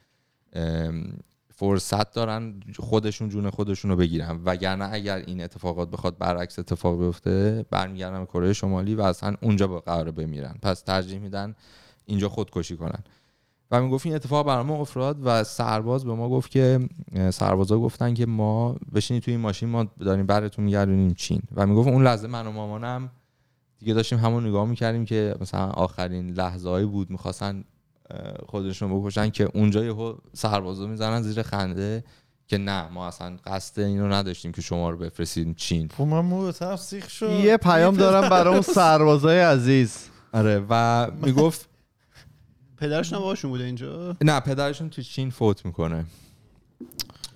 فرصت 1.55 2.13
دارن 2.13 2.59
خودشون 2.80 3.30
جون 3.30 3.49
خودشون 3.49 3.91
رو 3.91 3.97
بگیرن. 3.97 4.41
وگرنه 4.45 4.89
اگر 4.91 5.18
این 5.18 5.41
اتفاقات 5.41 5.91
بخواد 5.91 6.18
برعکس 6.18 6.59
اتفاق 6.59 6.99
بیفته 6.99 7.65
برمیگردن 7.72 8.20
به 8.20 8.26
کره 8.26 8.53
شمالی 8.53 8.95
و 8.95 9.01
اصلا 9.01 9.36
اونجا 9.41 9.68
با 9.68 9.80
قرار 9.80 10.11
بمیرن. 10.11 10.55
پس 10.61 10.82
ترجیح 10.82 11.20
میدن 11.20 11.55
اینجا 12.08 12.30
خودکشی 12.30 12.78
کنن. 12.78 13.03
و 13.72 13.82
می‌گفت 13.82 14.05
این 14.05 14.16
اتفاق 14.16 14.45
برای 14.45 14.64
ما 14.64 14.76
افتاد 14.76 15.18
و 15.24 15.43
سرباز 15.43 16.05
به 16.05 16.14
ما 16.14 16.30
گفت 16.30 16.51
که 16.51 16.80
سربازا 17.32 17.80
گفتن 17.80 18.14
که 18.14 18.26
ما 18.26 18.76
بشینید 18.95 19.24
توی 19.24 19.34
این 19.34 19.41
ماشین 19.41 19.70
ما 19.70 19.84
داریم 19.99 20.26
براتون 20.26 20.66
میگردونیم 20.66 21.14
چین. 21.14 21.41
و 21.55 21.66
می‌گفت 21.66 21.88
اون 21.88 22.03
لحظه 22.03 22.28
من 22.28 22.47
و 22.47 22.51
مامانم 22.51 23.12
دیگه 23.80 23.93
داشتیم 23.93 24.20
همون 24.20 24.47
نگاه 24.47 24.66
می‌کردیم 24.68 25.05
که 25.05 25.36
مثلا 25.41 25.66
آخرین 25.68 26.30
لحظه 26.30 26.70
هایی 26.70 26.86
بود 26.86 27.10
می‌خواستن 27.12 27.64
خودشون 28.45 29.01
بکشن 29.01 29.30
که 29.30 29.49
اونجا 29.53 29.86
یهو 29.86 30.14
سربازا 30.34 30.88
می‌زنن 30.88 31.22
زیر 31.22 31.41
خنده 31.41 32.03
که 32.47 32.58
نه 32.58 32.89
ما 32.89 33.08
اصلا 33.08 33.38
قصد 33.45 33.80
اینو 33.80 34.08
نداشتیم 34.08 34.51
که 34.51 34.62
شما 34.62 34.89
رو 34.89 34.97
بفرستیم 34.97 35.53
چین. 35.53 35.89
خب 35.97 36.03
من 36.03 36.20
مو 36.20 36.51
سیخ 36.78 37.10
شد. 37.10 37.32
یه 37.32 37.58
پیام 37.58 37.95
دارم 37.95 38.30
برای 38.30 38.53
اون 38.53 38.62
سربازای 38.76 39.39
عزیز. 39.39 40.10
آره 40.34 40.66
و 40.70 41.08
می‌گفت 41.12 41.66
پدرشون 42.78 43.17
هم 43.19 43.23
باشون 43.23 43.51
بوده 43.51 43.63
اینجا؟ 43.63 44.17
نه 44.21 44.39
پدرشون 44.39 44.89
تو 44.89 45.01
چین 45.01 45.30
فوت 45.30 45.65
می‌کنه. 45.65 46.05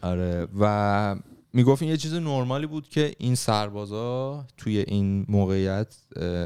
آره 0.02 0.48
و 0.60 1.16
می‌گفت 1.54 1.82
این 1.82 1.92
یه 1.92 1.98
چیز 1.98 2.14
نرمالی 2.14 2.68
بود 2.68 2.90
که 2.90 3.16
این 3.18 3.36
سربازا 3.36 4.46
توی 4.58 4.78
این 4.78 5.26
موقعیت 5.30 5.98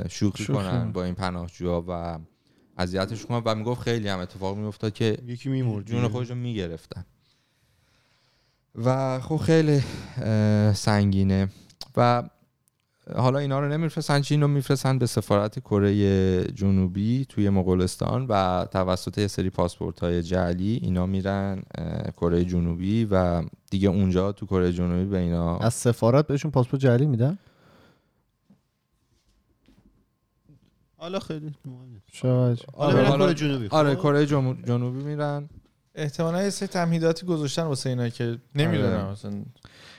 شوخی 0.10 0.44
شوخی. 0.44 0.54
کنن 0.54 0.92
با 0.92 1.04
این 1.04 1.16
پناهجوها 1.16 1.86
و 1.88 2.20
اذیتش 2.78 3.26
کنن. 3.26 3.42
و 3.46 3.56
می‌گفت 3.56 3.82
خیلی 3.82 4.08
هم 4.08 4.20
اتفاق 4.20 4.58
میافتاد 4.58 4.94
که 4.94 5.18
یکی 5.28 5.50
میمرد 5.50 5.86
جون 5.86 6.08
خودشون 6.08 6.38
می‌گرفتن. 6.38 7.06
و 8.76 9.20
خب 9.20 9.38
خیلی 9.38 9.84
سنگینه. 10.74 11.50
و 11.98 12.24
حالا 13.14 13.40
اینا 13.40 13.60
رو 13.60 13.68
نمیفرستن 13.68 14.22
چین 14.22 14.42
رو 14.42 14.48
میفرستن 14.48 15.00
به 15.00 15.06
سفارت 15.06 15.60
کره 15.60 16.44
جنوبی 16.44 17.26
توی 17.30 17.50
مغولستان 17.50 18.26
و 18.30 18.66
توسط 18.72 19.18
یه 19.18 19.28
سری 19.28 19.50
پاسپورت 19.50 20.00
های 20.00 20.24
جعلی 20.24 20.80
اینا 20.84 21.06
میرن 21.06 21.64
کره 22.18 22.46
جنوبی 22.46 23.08
و 23.12 23.44
دیگه 23.72 23.90
اونجا 23.90 24.32
تو 24.32 24.46
کره 24.46 24.74
جنوبی 24.74 25.06
به 25.06 25.18
اینا 25.18 25.58
از 25.58 25.74
سفارت 25.74 26.28
بهشون 26.28 26.52
پاسپورت 26.52 26.82
جعلی 26.82 27.06
میدن 27.06 27.38
حالا 30.98 31.20
خیلی. 31.20 31.56
شاید 32.12 32.60
حالا 32.74 33.10
آره، 33.10 33.18
کره 33.18 33.34
جنوبی 33.34 33.68
آره 33.72 33.96
خب؟ 33.96 34.02
کره 34.02 34.26
جنوبی 34.66 35.04
میرن 35.04 35.50
احتمالا 35.96 36.44
یه 36.44 36.50
سری 36.50 36.68
تمهیداتی 36.68 37.26
گذاشتن 37.26 37.64
واسه 37.64 37.90
اینا 37.90 38.10
که 38.10 38.38
نمی‌دونم 38.56 38.94
آره. 38.94 39.12
مثلا 39.12 39.44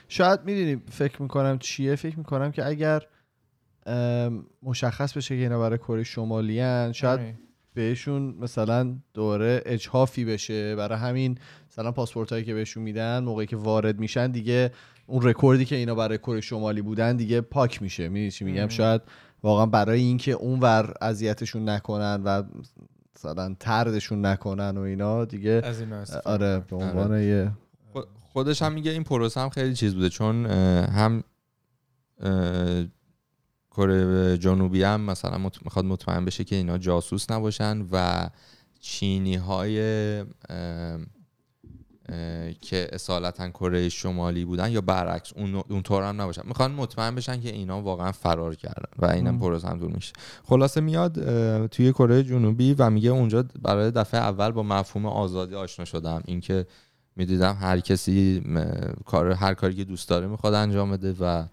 شاید 0.07 0.39
می‌دونی 0.45 0.81
فکر 0.91 1.21
می‌کنم 1.21 1.57
چیه. 1.59 1.95
فکر 1.95 2.17
می‌کنم 2.17 2.51
که 2.51 2.67
اگر 2.67 3.01
مشخص 4.63 5.17
بشه 5.17 5.37
که 5.37 5.41
اینا 5.41 5.59
برای 5.59 5.77
کره 5.77 6.03
شمالی 6.03 6.59
هن 6.59 6.91
شاید 6.91 7.19
همین. 7.19 7.35
بهشون 7.73 8.35
مثلا 8.39 8.95
دوره 9.13 9.61
اجهافی 9.65 10.25
بشه. 10.25 10.75
برای 10.75 10.99
همین 10.99 11.37
مثلا 11.71 11.91
پاسپورت 11.91 12.31
هایی 12.31 12.43
که 12.43 12.53
بهشون 12.53 12.83
میدن 12.83 13.23
موقعی 13.23 13.45
که 13.45 13.55
وارد 13.55 13.99
میشن 13.99 14.31
دیگه 14.31 14.71
اون 15.07 15.27
رکوردی 15.27 15.65
که 15.65 15.75
اینا 15.75 15.95
برای 15.95 16.17
کره 16.17 16.41
شمالی 16.41 16.81
بودن 16.81 17.15
دیگه 17.15 17.41
پاک 17.41 17.81
میشه. 17.81 18.09
می‌دونی 18.09 18.31
چی 18.31 18.45
میگم. 18.45 18.67
شاید 18.67 19.01
واقعا 19.43 19.65
برای 19.65 19.99
اینکه 19.99 20.31
اونور 20.31 20.93
اذیتشون 21.01 21.69
نکنن 21.69 22.21
و 22.23 22.43
مثلا 23.15 23.55
تردشون 23.59 24.25
نکنن 24.25 24.77
و 24.77 24.81
اینا 24.81 25.25
دیگه 25.25 25.61
از 25.63 25.79
این 25.81 25.93
آره 26.25 26.59
به 26.59 26.75
عنوان 26.75 27.21
یه 27.21 27.51
خودش 28.37 28.61
هم 28.61 28.73
میگه 28.73 28.91
این 28.91 29.03
پروسه 29.03 29.41
هم 29.41 29.49
خیلی 29.49 29.75
چیز 29.75 29.95
بوده 29.95 30.09
چون 30.09 30.45
هم 30.85 31.23
کره 33.71 34.37
جنوبی 34.37 34.83
هم 34.83 35.01
مثلا 35.01 35.37
می‌خواد 35.37 35.85
مطمئن 35.85 36.25
بشه 36.25 36.43
که 36.43 36.55
اینا 36.55 36.77
جاسوس 36.77 37.31
نباشن 37.31 37.85
و 37.91 38.29
چینی 38.79 39.35
های 39.35 39.77
که 42.61 42.87
اصالتا 42.91 43.49
کره 43.49 43.89
شمالی 43.89 44.45
بودن 44.45 44.71
یا 44.71 44.81
برعکس 44.81 45.33
اون 45.69 45.81
طور 45.83 46.03
هم 46.03 46.21
نباشن. 46.21 46.41
می‌خوان 46.45 46.71
مطمئن 46.71 47.15
بشن 47.15 47.41
که 47.41 47.49
اینا 47.49 47.81
واقعا 47.81 48.11
فرار 48.11 48.55
کردن 48.55 48.91
و 48.97 49.05
اینم. 49.05 49.39
پروسه 49.39 49.67
هم 49.67 49.79
طول 49.79 49.91
میشه. 49.91 50.13
خلاصه 50.43 50.81
میاد 50.81 51.15
توی 51.67 51.93
کره 51.93 52.23
جنوبی 52.23 52.73
و 52.73 52.89
میگه 52.89 53.09
اونجا 53.09 53.45
برای 53.61 53.91
دفعه 53.91 54.19
اول 54.19 54.51
با 54.51 54.63
مفهوم 54.63 55.05
آزادی 55.05 55.55
آشنا 55.55 55.85
شدم. 55.85 56.21
اینکه 56.25 56.65
می‌دیدم 57.17 57.57
هر 57.61 57.79
کسی 57.79 58.41
م، 58.45 58.61
کار 59.05 59.31
هر 59.31 59.53
کاری 59.53 59.75
که 59.75 59.83
دوست 59.83 60.09
داره 60.09 60.27
می‌خواد 60.27 60.53
انجام 60.53 60.91
بده 60.91 61.15
و 61.19 61.45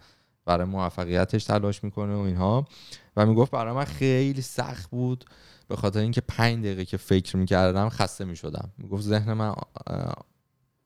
برای 0.44 0.66
موفقیتش 0.66 1.44
تلاش 1.44 1.84
می‌کنه 1.84 2.14
و 2.14 2.18
اینها. 2.18 2.66
و 3.16 3.26
می‌گفت 3.26 3.50
برای 3.50 3.74
من 3.74 3.84
خیلی 3.84 4.42
سخت 4.42 4.90
بود. 4.90 5.24
به 5.68 5.76
خاطر 5.76 6.00
اینکه 6.00 6.20
پنج 6.20 6.58
دقیقه 6.58 6.84
که 6.84 6.96
فکر 6.96 7.36
می‌کردم 7.36 7.88
خسته 7.88 8.24
می‌شدم. 8.24 8.70
می‌گفت 8.78 9.02
ذهن 9.02 9.32
من 9.32 9.54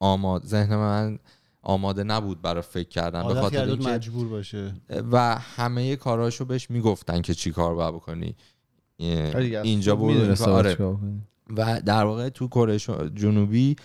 آماد 0.00 0.46
ذهن 0.46 0.76
من 0.76 1.18
آماده 1.62 2.04
نبود 2.04 2.42
برای 2.42 2.62
فکر 2.62 2.88
کردن. 2.88 3.28
به 3.28 3.34
خاطر 3.34 3.64
اینکه 3.64 3.88
مجبور 3.88 4.28
باشه. 4.28 4.74
و 5.12 5.34
همه 5.34 5.96
کاراشو 5.96 6.44
بهش 6.44 6.70
می‌گفتن 6.70 7.22
که 7.22 7.34
چی 7.34 7.50
کار 7.50 7.74
باید 7.74 7.94
بکنی. 7.94 8.36
آره 9.00 9.60
اینجا 9.62 9.96
بود 9.96 10.16
باید 10.16 10.42
آره. 10.42 10.76
و 11.56 11.80
در 11.80 12.04
واقع 12.04 12.28
تو 12.28 12.48
کره 12.48 12.78
جنوبی 13.14 13.76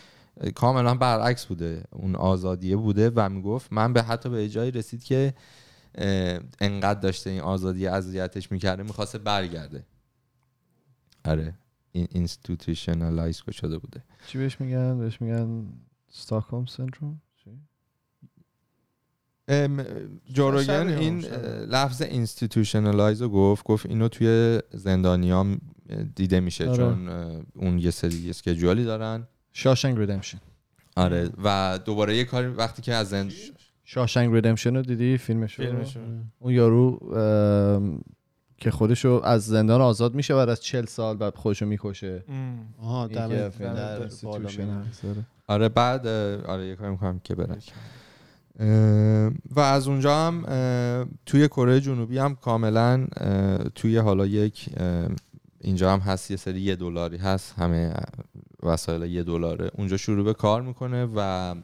کاملا 0.55 0.95
برعکس 0.95 1.45
بوده 1.45 1.83
اون 1.91 2.15
آزادیه 2.15 2.77
بوده 2.77 3.09
و 3.15 3.29
می‌گفت 3.29 3.73
من 3.73 3.93
به 3.93 4.03
حتی 4.03 4.29
به 4.29 4.49
جایی 4.49 4.71
رسید 4.71 5.03
که 5.03 5.33
انقدر 6.61 6.99
داشته 6.99 7.29
این 7.29 7.41
آزادی 7.41 7.87
اذیتش 7.87 8.51
می‌کرده 8.51 8.83
می‌خواسته 8.83 9.17
برگرده. 9.17 9.85
آره 11.25 11.53
این 11.91 12.07
institutionalized 12.11 13.41
شده 13.51 13.77
بوده. 13.77 14.03
چی 14.27 14.37
بهش 14.37 14.61
میگن؟ 14.61 14.99
بهش 14.99 15.21
میگن 15.21 15.65
Stockholm 16.13 16.65
syndrome 16.65 17.21
ام، 19.47 19.85
Joe 20.25 20.49
Rogan 20.49 20.87
این 20.87 21.19
لفظ 21.65 22.01
institutionalized 22.01 23.21
رو 23.21 23.29
گفت 23.29 23.65
گفت 23.65 23.85
اینو 23.85 24.07
توی 24.07 24.59
زندانیام 24.71 25.61
دیده 26.15 26.39
میشه 26.39 26.67
آره. 26.67 26.77
چون 26.77 27.09
اون 27.53 27.79
یه 27.79 27.91
سری 27.91 28.29
اسکیجوالی 28.29 28.83
دارن. 28.83 29.27
شاشنگ 29.53 29.97
ریدمشن. 29.97 30.37
آره 30.95 31.29
و 31.43 31.79
دوباره 31.85 32.17
یه 32.17 32.23
کاری 32.23 32.47
وقتی 32.47 32.81
که 32.81 32.93
از 32.93 33.09
زند... 33.09 33.31
شاشنگ 33.83 34.33
ریدمشن 34.33 34.75
رو 34.75 34.81
دیدی 34.81 35.17
فیلمش 35.17 35.59
رو؟ 35.59 35.65
فیلمشون 35.65 36.31
اون 36.39 36.53
یارو 36.53 36.99
ام، 37.15 38.01
که 38.57 38.71
خودشو 38.71 39.21
از 39.23 39.45
زندان 39.45 39.81
آزاد 39.81 40.15
میشه 40.15 40.35
بعد 40.35 40.49
از 40.49 40.61
40 40.61 40.85
سال 40.85 41.17
بعد 41.17 41.35
خودشو 41.35 41.65
می‌کشه. 41.65 42.23
آها 42.77 43.01
آره. 43.01 43.51
آره 45.47 45.69
بعد 45.69 46.07
آره 46.07 46.67
یه 46.67 46.75
کاری 46.75 46.91
می‌کنم 46.91 47.19
که 47.23 47.35
برم. 47.35 47.57
اه، 48.59 49.31
و 49.51 49.59
از 49.59 49.87
اونجا 49.87 50.27
هم 50.27 50.43
توی 51.25 51.47
کره 51.47 51.79
جنوبی 51.81 52.17
هم 52.17 52.35
کاملا 52.35 53.07
توی 53.75 53.97
حالا 53.97 54.25
یک 54.25 54.69
اینجا 55.61 55.93
هم 55.93 55.99
هست 55.99 56.31
یه 56.31 56.37
سری 56.37 56.61
یه 56.61 56.75
دلاری 56.75 57.17
هست 57.17 57.53
همه 57.57 57.93
وسایل 58.63 59.11
یه 59.11 59.23
دلاره. 59.23 59.71
اونجا 59.77 59.97
شروع 59.97 60.25
به 60.25 60.33
کار 60.33 60.61
می‌کنه 60.61 61.07
و 61.15 61.55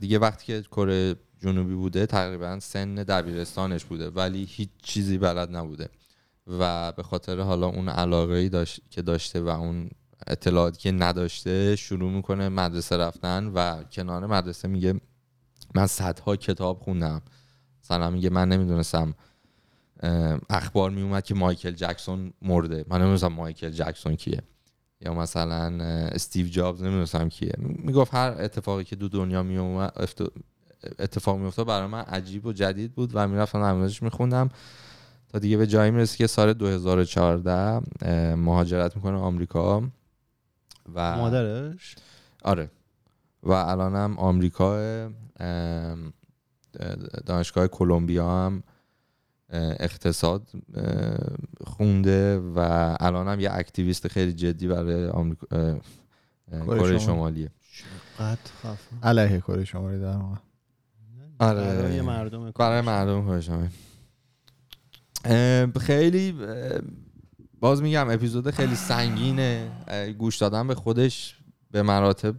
دیگه 0.00 0.18
وقتی 0.18 0.46
که 0.46 0.62
کره 0.62 1.16
جنوبی 1.40 1.74
بوده 1.74 2.06
تقریبا 2.06 2.60
سن 2.60 2.94
دبیرستانش 2.94 3.84
بوده 3.84 4.10
ولی 4.10 4.44
هیچ 4.44 4.68
چیزی 4.82 5.18
بلد 5.18 5.56
نبوده. 5.56 5.88
و 6.46 6.92
به 6.92 7.02
خاطر 7.02 7.40
حالا 7.40 7.66
اون 7.66 7.88
علاقه 7.88 8.34
ای 8.34 8.48
داشت 8.48 8.80
که 8.90 9.02
داشته 9.02 9.40
و 9.40 9.48
اون 9.48 9.90
اطلاعاتی 10.26 10.78
که 10.78 10.92
نداشته 10.92 11.76
شروع 11.76 12.10
می‌کنه 12.10 12.48
مدرسه 12.48 12.96
رفتن 12.96 13.46
و 13.46 13.84
کنار 13.84 14.26
مدرسه 14.26 14.68
میگه 14.68 15.00
من 15.74 15.86
صدها 15.86 16.36
کتاب 16.36 16.78
خوندم. 16.78 17.22
مثلا 17.84 18.10
میگه 18.10 18.30
من 18.30 18.48
نمی‌دونستم 18.48 19.14
اخبار 20.50 20.90
میومد 20.90 21.24
که 21.24 21.34
مایکل 21.34 21.70
جکسون 21.70 22.32
مرده. 22.42 22.84
من 22.88 22.96
نمی‌دونستم 22.96 23.26
مایکل 23.26 23.70
جکسون 23.70 24.16
کیه. 24.16 24.42
یا 25.00 25.14
مثلا 25.14 25.84
استیو 25.84 26.46
جابز 26.46 26.82
نمی‌دونستم 26.82 27.28
کیه. 27.28 27.52
می‌گفت 27.58 28.14
هر 28.14 28.34
اتفاقی 28.38 28.84
که 28.84 28.96
دو 28.96 29.08
دنیا 29.08 29.42
میومد 29.42 30.08
اتفاق 30.98 31.38
میافتاد 31.38 31.66
برای 31.66 31.86
من 31.86 32.00
عجیب 32.00 32.46
و 32.46 32.52
جدید 32.52 32.94
بود 32.94 33.10
و 33.14 33.28
می‌رفتم 33.28 33.58
نمازش 33.58 34.02
میخوندم. 34.02 34.48
تا 35.28 35.38
دیگه 35.38 35.56
به 35.56 35.66
جایی 35.66 35.90
می‌رسه 35.90 36.16
که 36.16 36.26
سال 36.26 36.52
2014 36.52 37.52
اه، 38.02 38.34
مهاجرت 38.34 38.96
می‌کنه 38.96 39.16
آمریکا 39.18 39.82
و 40.94 41.16
مادرش؟ 41.16 41.96
آره. 42.44 42.70
و 43.42 43.52
الانم 43.52 44.18
آمریکا 44.18 44.80
دانشگاه 47.26 47.68
کلمبیا 47.68 48.30
هم 48.30 48.62
اقتصاد 49.52 50.50
خونده 51.66 52.38
و 52.38 52.58
الانم 53.00 53.40
یه 53.40 53.52
اکتیویست 53.52 54.08
خیلی 54.08 54.32
جدی 54.32 54.68
برای 54.68 55.06
آمریکا 55.06 55.46
کره 56.50 56.78
کره 56.78 56.98
شمالی. 56.98 56.98
شمالیه. 56.98 57.50
علیه 59.02 59.40
کره 59.40 59.64
شمالی 59.64 60.00
در 60.00 60.16
واقع. 60.16 60.36
آره. 61.38 61.60
برای 61.60 62.00
مردم 62.00 62.50
برای 62.50 62.80
مردم 62.80 63.26
کره 63.26 63.40
شمالی. 63.40 63.68
خیلی 65.80 66.34
باز 67.60 67.82
میگم 67.82 68.10
اپیزود 68.10 68.50
خیلی 68.50 68.74
سنگینه. 68.74 69.70
گوش 70.18 70.36
دادن 70.36 70.66
به 70.66 70.74
خودش 70.74 71.38
به 71.70 71.82
مراتب 71.82 72.34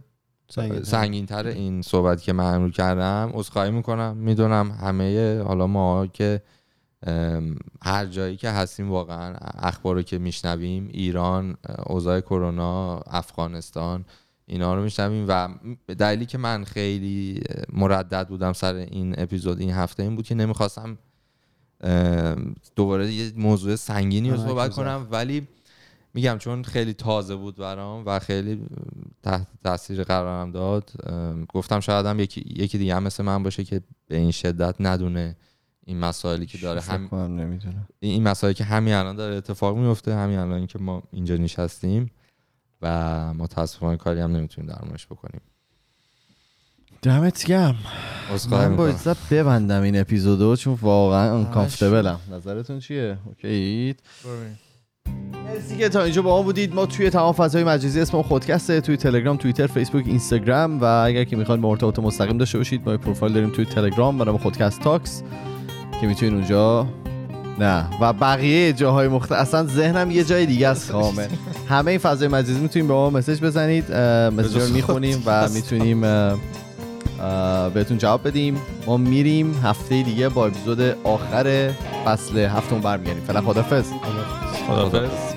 سنگین 0.82 1.26
تر 1.26 1.46
این 1.46 1.82
صحبت 1.82 2.22
که 2.22 2.32
من 2.32 2.62
رو 2.62 2.70
کردم. 2.70 3.30
عذرخواهی 3.34 3.70
می‌کنم. 3.70 4.16
می‌دونم 4.16 4.70
همه 4.70 5.38
حالا 5.42 5.66
ما 5.66 6.06
که 6.06 6.42
هر 7.82 8.06
جایی 8.06 8.36
که 8.36 8.50
هستیم 8.50 8.90
واقعا 8.90 9.34
اخبار 9.54 9.94
رو 9.94 10.02
که 10.02 10.18
میشنویم 10.18 10.88
ایران 10.92 11.56
اوضاع 11.86 12.20
کرونا 12.20 12.98
افغانستان 12.98 14.04
اینا 14.46 14.74
رو 14.74 14.82
میشنویم 14.82 15.24
و 15.28 15.48
به 15.86 15.94
دلیلی 15.94 16.26
که 16.26 16.38
من 16.38 16.64
خیلی 16.64 17.42
مردد 17.72 18.28
بودم 18.28 18.52
سر 18.52 18.74
این 18.74 19.14
اپیزود 19.18 19.60
این 19.60 19.70
هفته 19.70 20.02
این 20.02 20.16
بود 20.16 20.24
که 20.24 20.34
نمی‌خواستم 20.34 20.98
دوباره 22.76 23.12
یه 23.12 23.32
موضوع 23.36 23.76
سنگینی 23.76 24.30
رو 24.30 24.36
صحبت 24.36 24.70
کنم. 24.70 25.08
ولی 25.10 25.48
میگم 26.14 26.38
چون 26.38 26.62
خیلی 26.62 26.94
تازه 26.94 27.36
بود 27.36 27.56
برام 27.56 28.02
و 28.06 28.18
خیلی 28.18 28.66
تحت 29.22 29.46
تاثیر 29.64 30.04
قرارم 30.04 30.50
داد 30.50 30.90
گفتم 31.48 31.80
شاید 31.80 32.06
هم 32.06 32.20
یکی, 32.20 32.44
یکی 32.46 32.78
دیگه 32.78 32.96
هم 32.96 33.02
مثل 33.02 33.24
من 33.24 33.42
باشه 33.42 33.64
که 33.64 33.80
به 34.08 34.16
این 34.16 34.30
شدت 34.30 34.74
ندونه 34.80 35.36
این 35.86 35.98
مسائلی 35.98 36.46
که 36.46 36.58
داره 36.58 36.80
هم 36.80 37.08
نمی‌دونم. 37.14 37.88
این 38.00 38.22
مسائلی 38.22 38.54
که 38.54 38.64
همین 38.64 38.94
الان 38.94 39.16
داره 39.16 39.36
اتفاق 39.36 39.76
میفته 39.76 40.14
همین 40.14 40.38
الان 40.38 40.66
که 40.66 40.78
ما 40.78 41.02
اینجا 41.12 41.36
نشستیم 41.36 42.10
و 42.82 43.34
متاسفانه 43.34 43.96
کاری 43.96 44.20
هم 44.20 44.36
نمی‌تونیم 44.36 44.70
در 44.70 44.84
موردش 44.84 45.06
بکنیم. 45.06 45.40
دمت 47.02 47.44
گرم. 47.44 47.76
عذرخواهی 48.34 48.68
من 48.68 48.76
با 48.76 48.92
ببندم 49.30 49.82
این 49.82 50.00
اپیزودو 50.00 50.56
چون 50.56 50.78
واقعا 50.82 51.34
انکامفتبلم 51.38 52.20
نظرتون 52.32 52.78
چیه؟ 52.78 53.18
اوکیید 53.26 54.02
مرسی 55.44 55.76
که 55.78 55.88
تا 55.88 56.02
اینجا 56.02 56.22
با 56.22 56.36
ما 56.36 56.42
بودید. 56.42 56.74
ما 56.74 56.86
توی 56.86 57.10
تمام 57.10 57.32
فضای 57.32 57.64
مجازی 57.64 58.00
اسم 58.00 58.16
ما 58.16 58.22
خودکسته 58.22 58.80
توی 58.80 58.96
تلگرام 58.96 59.36
توییتر 59.36 59.66
فیسبوک 59.66 60.06
اینستاگرام 60.06 60.80
و 60.80 60.84
اگر 60.84 61.24
که 61.24 61.36
می‌خواید 61.36 61.60
ما 61.60 61.70
ارتباط 61.70 61.98
مستقیم 61.98 62.38
داشته 62.38 62.58
باشید 62.58 62.88
ما 62.88 62.96
پروفایل 62.96 63.32
داریم 63.32 63.50
توی 63.50 63.64
تلگرام. 63.64 64.22
نام 64.22 64.38
خودکست 64.38 64.80
تاکس. 64.80 65.22
که 66.02 66.08
می‌تونید 66.08 66.34
اونجا 66.34 66.86
نه. 67.58 67.86
و 68.00 68.12
بقیه 68.12 68.72
جاهای 68.72 69.08
مختلف 69.08 69.38
اصلا 69.38 69.66
ذهنم 69.66 70.10
یه 70.10 70.24
جای 70.24 70.46
دیگه 70.46 70.68
است 70.68 70.90
کامل 70.90 71.26
همه 71.68 71.90
این 71.90 71.98
فضای 71.98 72.28
مجازی 72.28 72.60
می‌تونید 72.60 72.88
به 72.88 72.94
ما 72.94 73.10
مسیج 73.10 73.40
بزنید 73.40 73.92
اه، 73.92 74.30
مسیج 74.30 74.56
رو 74.56 74.68
می‌خونیم 74.68 75.22
و 75.26 75.48
می‌تونیم 75.48 76.00
بهتون 77.74 77.98
جواب 77.98 78.28
بدیم. 78.28 78.56
ما 78.86 78.96
میریم 78.96 79.60
هفته 79.64 80.02
دیگه 80.02 80.28
با 80.28 80.46
اپیزود 80.46 80.80
آخر 81.04 81.70
فصل 82.04 82.38
هفتم 82.38 82.80
برمیگردیم. 82.80 83.24
فعلا 83.24 83.40
خدافظ 83.40 83.84
خدافظ 84.68 85.31